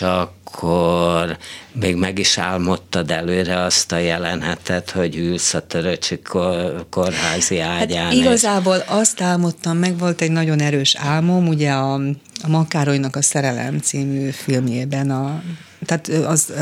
akkor 0.00 1.36
még 1.72 1.96
meg 1.96 2.18
is 2.18 2.38
álmodtad 2.38 3.10
előre 3.10 3.62
azt 3.62 3.92
a 3.92 3.96
jelenetet, 3.96 4.90
hogy 4.90 5.16
ülsz 5.16 5.54
a 5.54 5.66
Töröcsik 5.66 6.22
kor, 6.22 6.86
kórházi 6.90 7.58
ágyán. 7.58 8.04
Hát 8.04 8.12
és- 8.12 8.18
igazából 8.18 8.84
azt 8.86 9.20
álmodtam, 9.20 9.76
meg 9.76 9.98
volt 9.98 10.20
egy 10.20 10.30
nagyon 10.30 10.60
erős 10.60 10.94
álmom, 10.98 11.48
ugye 11.48 11.70
a, 11.70 11.94
a 12.42 12.48
Makárolynak 12.48 13.16
a 13.16 13.22
Szerelem 13.22 13.78
című 13.78 14.30
filmjében, 14.30 15.10
a, 15.10 15.42
tehát 15.86 16.08
az, 16.08 16.52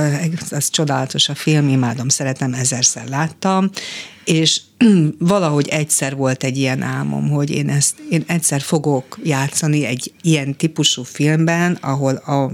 az, 0.41 0.53
az 0.53 0.71
csodálatos 0.71 1.29
a 1.29 1.35
film, 1.35 1.69
imádom, 1.69 2.09
szeretem, 2.09 2.53
ezerszer 2.53 3.09
láttam, 3.09 3.71
és 4.25 4.61
valahogy 5.19 5.69
egyszer 5.69 6.17
volt 6.17 6.45
egy 6.45 6.57
ilyen 6.57 6.83
álmom, 6.83 7.31
hogy 7.31 7.51
én 7.51 7.69
ezt, 7.69 7.95
én 8.11 8.25
egyszer 8.27 8.61
fogok 8.61 9.19
játszani 9.23 9.85
egy 9.85 10.13
ilyen 10.23 10.57
típusú 10.57 11.03
filmben, 11.03 11.79
ahol 11.81 12.15
a 12.15 12.51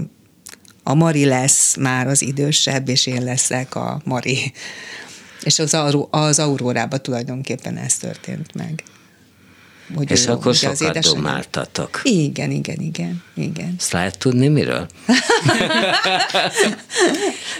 a 0.89 0.93
Mari 0.93 1.25
lesz 1.25 1.75
már 1.75 2.07
az 2.07 2.21
idősebb, 2.21 2.89
és 2.89 3.05
én 3.05 3.23
leszek 3.23 3.75
a 3.75 4.01
Mari. 4.03 4.51
És 5.43 5.59
az, 5.59 5.77
az 6.09 6.39
Aurórában 6.39 7.01
tulajdonképpen 7.01 7.77
ez 7.77 7.97
történt 7.97 8.53
meg. 8.55 8.83
Hogy 9.95 10.11
És 10.11 10.25
ő- 10.27 10.31
akkor 10.31 10.51
ugye 10.55 10.67
az 10.69 10.77
sokat 10.77 10.95
édesanyja- 10.95 11.23
domáltatok. 11.23 11.99
Igen, 12.03 12.51
igen, 12.51 12.79
igen, 12.79 13.23
igen. 13.35 13.75
Ezt 13.79 13.91
lehet 13.91 14.17
tudni 14.17 14.47
miről? 14.47 14.87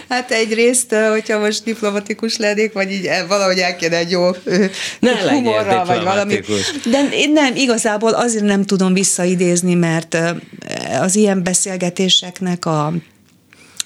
Hát 0.08 0.30
egyrészt, 0.30 0.94
hogyha 0.94 1.38
most 1.38 1.64
diplomatikus 1.64 2.36
lennék, 2.36 2.72
vagy 2.72 2.92
így 2.92 3.06
el- 3.06 3.26
valahogy 3.26 3.58
el 3.58 3.76
kéne 3.76 3.96
egy 3.96 4.10
jó 4.10 4.30
Ne 5.00 5.30
humorral, 5.30 5.84
vagy 5.84 6.02
valami. 6.02 6.40
De 6.90 7.08
én 7.12 7.32
nem, 7.32 7.56
igazából 7.56 8.12
azért 8.12 8.44
nem 8.44 8.64
tudom 8.64 8.92
visszaidézni, 8.92 9.74
mert 9.74 10.16
az 11.00 11.16
ilyen 11.16 11.42
beszélgetéseknek 11.42 12.66
a 12.66 12.92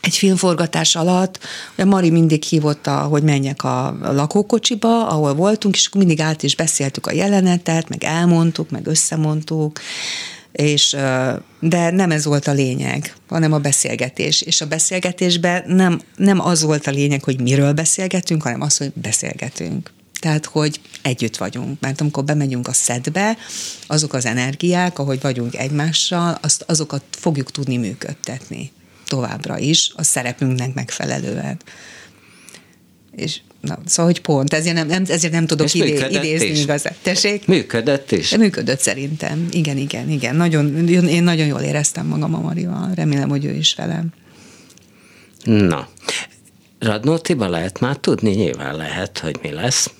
egy 0.03 0.16
filmforgatás 0.16 0.96
alatt, 0.96 1.38
ugye 1.72 1.84
Mari 1.84 2.11
mindig 2.11 2.42
hívotta, 2.42 2.96
hogy 2.96 3.22
menjek 3.22 3.64
a 3.64 3.96
lakókocsiba, 4.00 5.09
ahol 5.09 5.34
voltunk, 5.34 5.74
és 5.74 5.88
mindig 5.94 6.20
át 6.20 6.42
is 6.42 6.57
beszéltük 6.57 7.07
a 7.07 7.12
jelenetet, 7.12 7.88
meg 7.88 8.05
elmondtuk, 8.05 8.70
meg 8.70 8.86
összemondtuk, 8.86 9.80
és, 10.53 10.96
de 11.61 11.90
nem 11.90 12.11
ez 12.11 12.24
volt 12.24 12.46
a 12.46 12.53
lényeg, 12.53 13.14
hanem 13.28 13.53
a 13.53 13.59
beszélgetés. 13.59 14.42
És 14.42 14.61
a 14.61 14.66
beszélgetésben 14.66 15.64
nem, 15.66 16.00
nem 16.16 16.40
az 16.40 16.62
volt 16.62 16.86
a 16.86 16.90
lényeg, 16.90 17.24
hogy 17.24 17.40
miről 17.40 17.72
beszélgetünk, 17.72 18.42
hanem 18.42 18.61
az, 18.61 18.76
hogy 18.76 18.92
beszélgetünk. 18.94 19.90
Tehát, 20.20 20.46
hogy 20.46 20.80
együtt 21.03 21.36
vagyunk. 21.36 21.80
Mert 21.80 22.00
amikor 22.00 22.24
bemegyünk 22.24 22.68
a 22.68 22.72
szedbe, 22.72 23.36
azok 23.86 24.12
az 24.12 24.26
energiák, 24.26 24.98
ahogy 24.98 25.20
vagyunk 25.20 25.57
egymással, 25.57 26.38
azt, 26.40 26.64
azokat 26.66 27.03
fogjuk 27.11 27.50
tudni 27.50 27.76
működtetni 27.76 28.72
továbbra 29.12 29.58
is 29.58 29.90
a 29.96 30.02
szerepünknek 30.02 30.74
megfelelően. 30.74 31.56
És 33.16 33.40
na, 33.60 33.78
szóval, 33.84 34.12
hogy 34.12 34.20
pont, 34.20 34.52
ezért 34.52 34.74
nem, 34.74 34.86
nem, 34.86 35.04
ezért 35.08 35.32
nem 35.32 35.46
tudok 35.46 35.74
idé, 35.74 36.06
idézni 36.10 36.46
is. 36.46 36.62
igazán. 36.62 36.92
Tessék? 37.02 37.46
Működött 37.46 38.12
is? 38.12 38.36
Működött 38.36 38.80
szerintem. 38.80 39.48
Igen, 39.50 39.76
igen, 39.76 40.10
igen. 40.10 40.36
Nagyon, 40.36 40.88
én 40.88 41.22
nagyon 41.22 41.46
jól 41.46 41.60
éreztem 41.60 42.06
magam 42.06 42.34
a 42.34 42.40
Marival. 42.40 42.90
Remélem, 42.94 43.28
hogy 43.28 43.44
ő 43.44 43.52
is 43.52 43.74
velem. 43.74 44.06
Na, 45.44 45.88
Radnótiba 46.78 47.48
lehet 47.48 47.80
már 47.80 47.96
tudni? 47.96 48.30
Nyilván 48.30 48.76
lehet, 48.76 49.18
hogy 49.18 49.38
mi 49.42 49.50
lesz. 49.50 49.90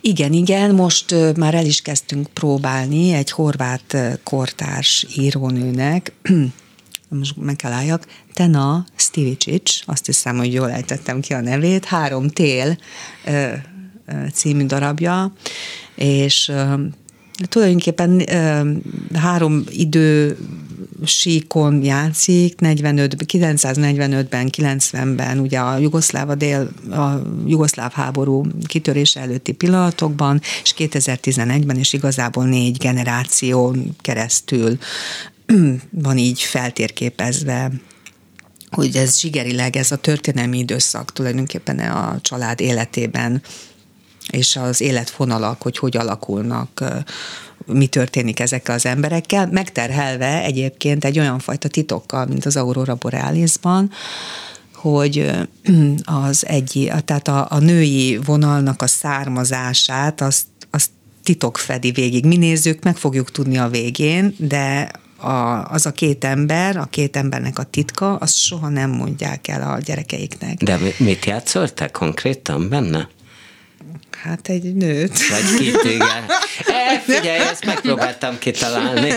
Igen, 0.00 0.32
igen, 0.32 0.74
most 0.74 1.14
már 1.36 1.54
el 1.54 1.66
is 1.66 1.80
kezdtünk 1.82 2.26
próbálni 2.26 3.12
egy 3.12 3.30
horvát 3.30 3.96
kortárs 4.22 5.06
írónőnek, 5.16 6.12
most 7.08 7.36
meg 7.36 7.56
kell 7.56 7.72
álljak, 7.72 8.06
Tena 8.32 8.84
Stivicic, 8.96 9.80
azt 9.84 10.06
hiszem, 10.06 10.36
hogy 10.36 10.52
jól 10.52 10.70
ejtettem 10.70 11.20
ki 11.20 11.32
a 11.32 11.40
nevét, 11.40 11.84
Három 11.84 12.28
tél 12.28 12.78
című 14.32 14.66
darabja, 14.66 15.32
és 15.94 16.48
ö, 16.48 16.74
tulajdonképpen 17.48 18.24
három 19.14 19.64
idő 19.70 20.36
síkon 21.04 21.84
játszik, 21.84 22.60
45, 22.60 23.16
945-ben, 23.32 24.48
90-ben, 24.56 25.38
ugye 25.38 25.58
a 25.58 25.78
jugoszláv, 25.78 26.28
a, 26.28 26.34
dél, 26.34 26.70
a 26.90 27.22
jugoszláv 27.46 27.92
háború 27.92 28.46
kitörése 28.66 29.20
előtti 29.20 29.52
pillanatokban, 29.52 30.40
és 30.62 30.74
2011-ben 30.78 31.78
is 31.78 31.92
igazából 31.92 32.44
négy 32.44 32.76
generáción 32.76 33.96
keresztül 34.00 34.78
van 35.90 36.18
így 36.18 36.40
feltérképezve 36.40 37.70
hogy 38.70 38.96
ez 38.96 39.20
zsigerileg, 39.20 39.76
ez 39.76 39.92
a 39.92 39.96
történelmi 39.96 40.58
időszak 40.58 41.12
tulajdonképpen 41.12 41.78
a 41.78 42.18
család 42.20 42.60
életében 42.60 43.42
és 44.30 44.56
az 44.56 44.80
életfonalak, 44.80 45.62
hogy 45.62 45.78
hogy 45.78 45.96
alakulnak, 45.96 46.84
mi 47.66 47.86
történik 47.86 48.40
ezekkel 48.40 48.74
az 48.74 48.86
emberekkel, 48.86 49.48
megterhelve 49.50 50.42
egyébként 50.42 51.04
egy 51.04 51.18
olyan 51.18 51.38
fajta 51.38 51.68
titokkal, 51.68 52.26
mint 52.26 52.46
az 52.46 52.56
Aurora 52.56 52.94
Borealisban, 52.94 53.90
hogy 54.74 55.30
az 56.04 56.46
egy, 56.46 56.92
tehát 57.04 57.28
a, 57.28 57.46
a 57.50 57.58
női 57.58 58.18
vonalnak 58.24 58.82
a 58.82 58.86
származását, 58.86 60.20
azt, 60.20 60.46
azt 60.70 60.90
titok 61.22 61.58
fedi 61.58 61.90
végig. 61.90 62.24
Mi 62.24 62.36
nézzük, 62.36 62.82
meg 62.82 62.96
fogjuk 62.96 63.30
tudni 63.30 63.58
a 63.58 63.68
végén, 63.68 64.34
de 64.38 64.90
a, 65.16 65.64
az 65.70 65.86
a 65.86 65.92
két 65.92 66.24
ember, 66.24 66.76
a 66.76 66.84
két 66.84 67.16
embernek 67.16 67.58
a 67.58 67.62
titka, 67.62 68.16
azt 68.16 68.36
soha 68.36 68.68
nem 68.68 68.90
mondják 68.90 69.48
el 69.48 69.72
a 69.72 69.78
gyerekeiknek. 69.78 70.62
De 70.62 70.76
mi- 70.76 71.04
mit 71.04 71.24
játszoltál 71.24 71.90
konkrétan 71.90 72.68
benne? 72.68 73.08
Hát 74.26 74.48
egy 74.48 74.74
nőt. 74.74 75.28
Vagy 75.28 75.56
kit, 75.58 75.84
igen. 75.84 76.24
E, 76.66 76.98
figyelj, 76.98 77.38
ezt 77.38 77.64
megpróbáltam 77.64 78.38
kitalálni. 78.38 79.12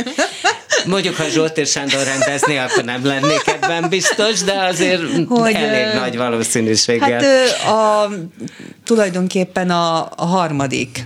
Mondjuk, 0.86 1.16
ha 1.16 1.30
Zsolt 1.30 1.57
és 1.57 1.70
Sándor 1.70 2.03
rendezni, 2.03 2.57
akkor 2.57 2.84
nem 2.84 3.05
lennék 3.05 3.41
ebben 3.45 3.89
biztos, 3.89 4.43
de 4.43 4.53
azért 4.64 5.01
Hogy, 5.01 5.26
hogy, 5.28 5.53
elég 5.53 5.86
ö, 5.93 5.99
nagy 5.99 6.18
valószínűséggel. 6.18 7.12
Hát 7.12 7.24
ö, 7.24 7.70
a, 7.70 8.10
tulajdonképpen 8.86 9.70
a, 9.70 10.10
a 10.16 10.26
harmadik 10.26 11.03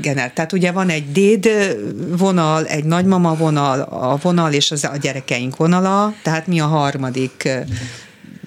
generál. 0.00 0.32
Tehát 0.34 0.52
ugye 0.52 0.72
van 0.72 0.88
egy 0.88 1.12
déd 1.12 1.48
vonal, 2.16 2.66
egy 2.66 2.84
nagymama 2.84 3.34
vonal, 3.34 3.80
a 3.80 4.18
vonal 4.22 4.52
és 4.52 4.70
az 4.70 4.84
a 4.84 4.96
gyerekeink 5.00 5.56
vonala, 5.56 6.14
tehát 6.22 6.46
mi 6.46 6.60
a 6.60 6.66
harmadik 6.66 7.48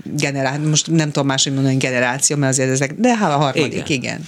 generáció, 0.04 0.68
most 0.68 0.92
nem 0.92 1.12
tudom 1.12 1.28
máshogy 1.28 1.54
mondani 1.54 1.76
generáció, 1.76 2.38
mert 2.38 2.52
azért 2.52 2.70
ezek, 2.70 2.94
de 2.94 3.16
hát 3.16 3.32
a 3.32 3.38
harmadik, 3.38 3.90
igen. 3.90 4.04
Igen. 4.04 4.28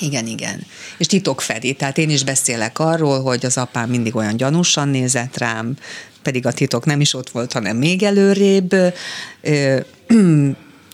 Igen. 0.00 0.26
Igen. 0.26 0.66
És 0.98 1.06
titok 1.06 1.40
Fedi, 1.40 1.74
tehát 1.74 1.98
én 1.98 2.10
is 2.10 2.24
beszélek 2.24 2.78
arról, 2.78 3.22
hogy 3.22 3.46
az 3.46 3.56
apám 3.56 3.88
mindig 3.88 4.16
olyan 4.16 4.36
gyanúsan 4.36 4.88
nézett 4.88 5.38
rám, 5.38 5.76
pedig 6.22 6.46
a 6.46 6.52
titok 6.52 6.84
nem 6.84 7.00
is 7.00 7.14
ott 7.14 7.30
volt, 7.30 7.52
hanem 7.52 7.76
még 7.76 8.02
előrébb. 8.02 8.74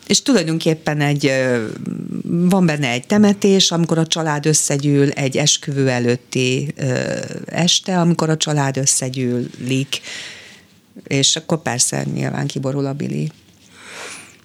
És 0.06 0.22
tulajdonképpen 0.22 1.00
egy, 1.00 1.32
van 2.24 2.66
benne 2.66 2.88
egy 2.88 3.06
temetés, 3.06 3.70
amikor 3.70 3.98
a 3.98 4.06
család 4.06 4.46
összegyűl, 4.46 5.10
egy 5.10 5.36
esküvő 5.36 5.88
előtti 5.88 6.74
este, 7.44 8.00
amikor 8.00 8.30
a 8.30 8.36
család 8.36 8.76
összegyűlik, 8.76 10.00
és 11.06 11.36
akkor 11.36 11.62
persze 11.62 12.04
nyilván 12.14 12.46
kiborul 12.46 12.86
a 12.86 12.92
Billy. 12.92 13.28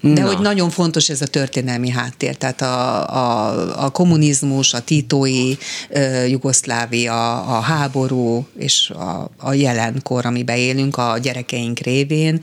De 0.02 0.22
Na. 0.22 0.28
hogy 0.28 0.40
nagyon 0.40 0.70
fontos 0.70 1.10
ez 1.10 1.22
a 1.22 1.28
történelmi 1.28 1.90
háttér, 1.90 2.36
tehát 2.36 2.62
a, 2.62 3.10
a, 3.10 3.84
a 3.86 3.90
kommunizmus, 3.90 4.74
a 4.74 4.80
titói 4.80 5.54
uh, 5.90 6.30
Jugoszlávia, 6.30 7.42
a 7.42 7.60
háború 7.60 8.48
és 8.58 8.90
a, 8.90 9.30
a 9.38 9.54
jelenkor, 9.54 10.26
amiben 10.26 10.58
élünk 10.58 10.98
a 10.98 11.18
gyerekeink 11.18 11.80
révén, 11.80 12.42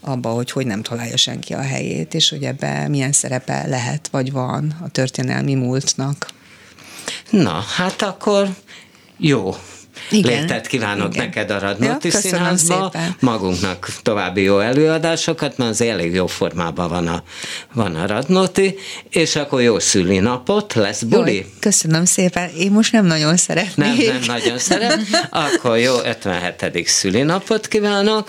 abba, 0.00 0.28
hogy 0.30 0.50
hogy 0.50 0.66
nem 0.66 0.82
találja 0.82 1.16
senki 1.16 1.54
a 1.54 1.60
helyét, 1.60 2.14
és 2.14 2.28
hogy 2.28 2.42
ebbe 2.42 2.88
milyen 2.88 3.12
szerepe 3.12 3.66
lehet, 3.66 4.08
vagy 4.10 4.32
van 4.32 4.76
a 4.84 4.88
történelmi 4.88 5.54
múltnak. 5.54 6.26
Na, 7.30 7.64
hát 7.76 8.02
akkor 8.02 8.48
jó. 9.16 9.54
Igen. 10.10 10.40
Létet 10.40 10.66
kívánok 10.66 11.14
Igen. 11.14 11.24
neked 11.24 11.50
a 11.50 11.58
Radnóti 11.58 12.08
ja, 12.08 12.18
Színházba, 12.18 12.92
magunknak 13.20 13.88
további 14.02 14.42
jó 14.42 14.58
előadásokat, 14.58 15.56
mert 15.58 15.70
az 15.70 15.80
elég 15.80 16.14
jó 16.14 16.26
formában 16.26 16.88
van 16.88 17.06
a, 17.06 17.22
van 17.72 17.94
a 17.94 18.06
Radnóti, 18.06 18.78
és 19.10 19.36
akkor 19.36 19.62
jó 19.62 19.78
szülinapot, 19.78 20.74
lesz 20.74 21.02
buli? 21.02 21.34
Jó, 21.34 21.42
köszönöm 21.60 22.04
szépen, 22.04 22.50
én 22.58 22.70
most 22.70 22.92
nem 22.92 23.06
nagyon 23.06 23.36
szeretnék. 23.36 24.06
Nem, 24.06 24.06
nem 24.06 24.22
nagyon 24.26 24.58
szeret, 24.58 24.98
akkor 25.30 25.78
jó 25.78 25.94
57. 26.04 26.86
szülinapot 26.86 27.68
kívánok. 27.68 28.28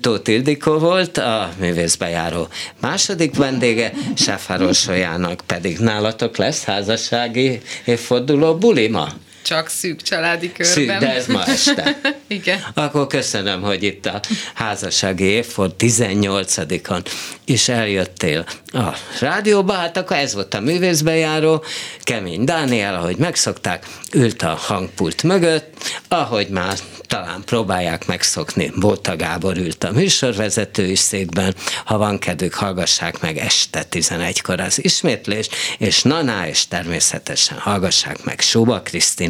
Tóth 0.00 0.30
Ildikó 0.30 0.78
volt 0.78 1.18
a 1.18 1.50
művészbejáró 1.58 2.48
második 2.80 3.36
vendége, 3.36 3.92
Sáfárosolyának 4.14 5.42
pedig 5.46 5.78
nálatok 5.78 6.36
lesz 6.36 6.64
házassági 6.64 7.60
évforduló 7.84 8.54
buli 8.54 8.88
ma? 8.88 9.08
Csak 9.46 9.68
szűk 9.68 10.02
családi 10.02 10.52
körben. 10.52 10.74
Szűk, 10.74 10.98
de 10.98 11.14
ez 11.14 11.26
ma 11.26 11.44
este. 11.44 12.00
Igen. 12.26 12.64
Akkor 12.74 13.06
köszönöm, 13.06 13.62
hogy 13.62 13.82
itt 13.82 14.06
a 14.06 14.20
házassági 14.54 15.24
évford 15.24 15.72
18-on 15.78 17.04
is 17.44 17.68
eljöttél 17.68 18.46
a 18.72 18.96
rádióba. 19.20 19.72
Hát 19.72 19.96
akkor 19.96 20.16
ez 20.16 20.34
volt 20.34 20.54
a 20.54 20.60
művészbejáró. 20.60 21.64
Kemény 22.02 22.44
Dániel, 22.44 22.94
ahogy 22.94 23.16
megszokták, 23.16 23.86
ült 24.12 24.42
a 24.42 24.54
hangpult 24.54 25.22
mögött, 25.22 25.74
ahogy 26.08 26.48
már 26.48 26.78
talán 27.06 27.42
próbálják 27.44 28.06
megszokni. 28.06 28.72
Bóta 28.76 29.16
Gábor 29.16 29.56
ült 29.56 29.84
a 29.84 29.92
műsorvezetői 29.92 30.94
székben. 30.94 31.54
Ha 31.84 31.98
van 31.98 32.18
kedvük, 32.18 32.54
hallgassák 32.54 33.20
meg 33.20 33.38
este 33.38 33.84
11-kor 33.90 34.60
az 34.60 34.84
ismétlést, 34.84 35.54
és 35.78 36.02
Naná, 36.02 36.48
és 36.48 36.68
természetesen 36.68 37.58
hallgassák 37.58 38.24
meg 38.24 38.40
Suba 38.40 38.82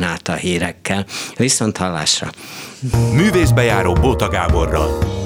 Krisztinát 0.07 0.28
a 0.28 0.32
hírekkel. 0.32 1.07
Viszont 1.36 1.76
hallásra! 1.76 2.30
Művészbejáró 3.12 3.92
Bóta 3.92 4.28
Gáborral. 4.28 5.26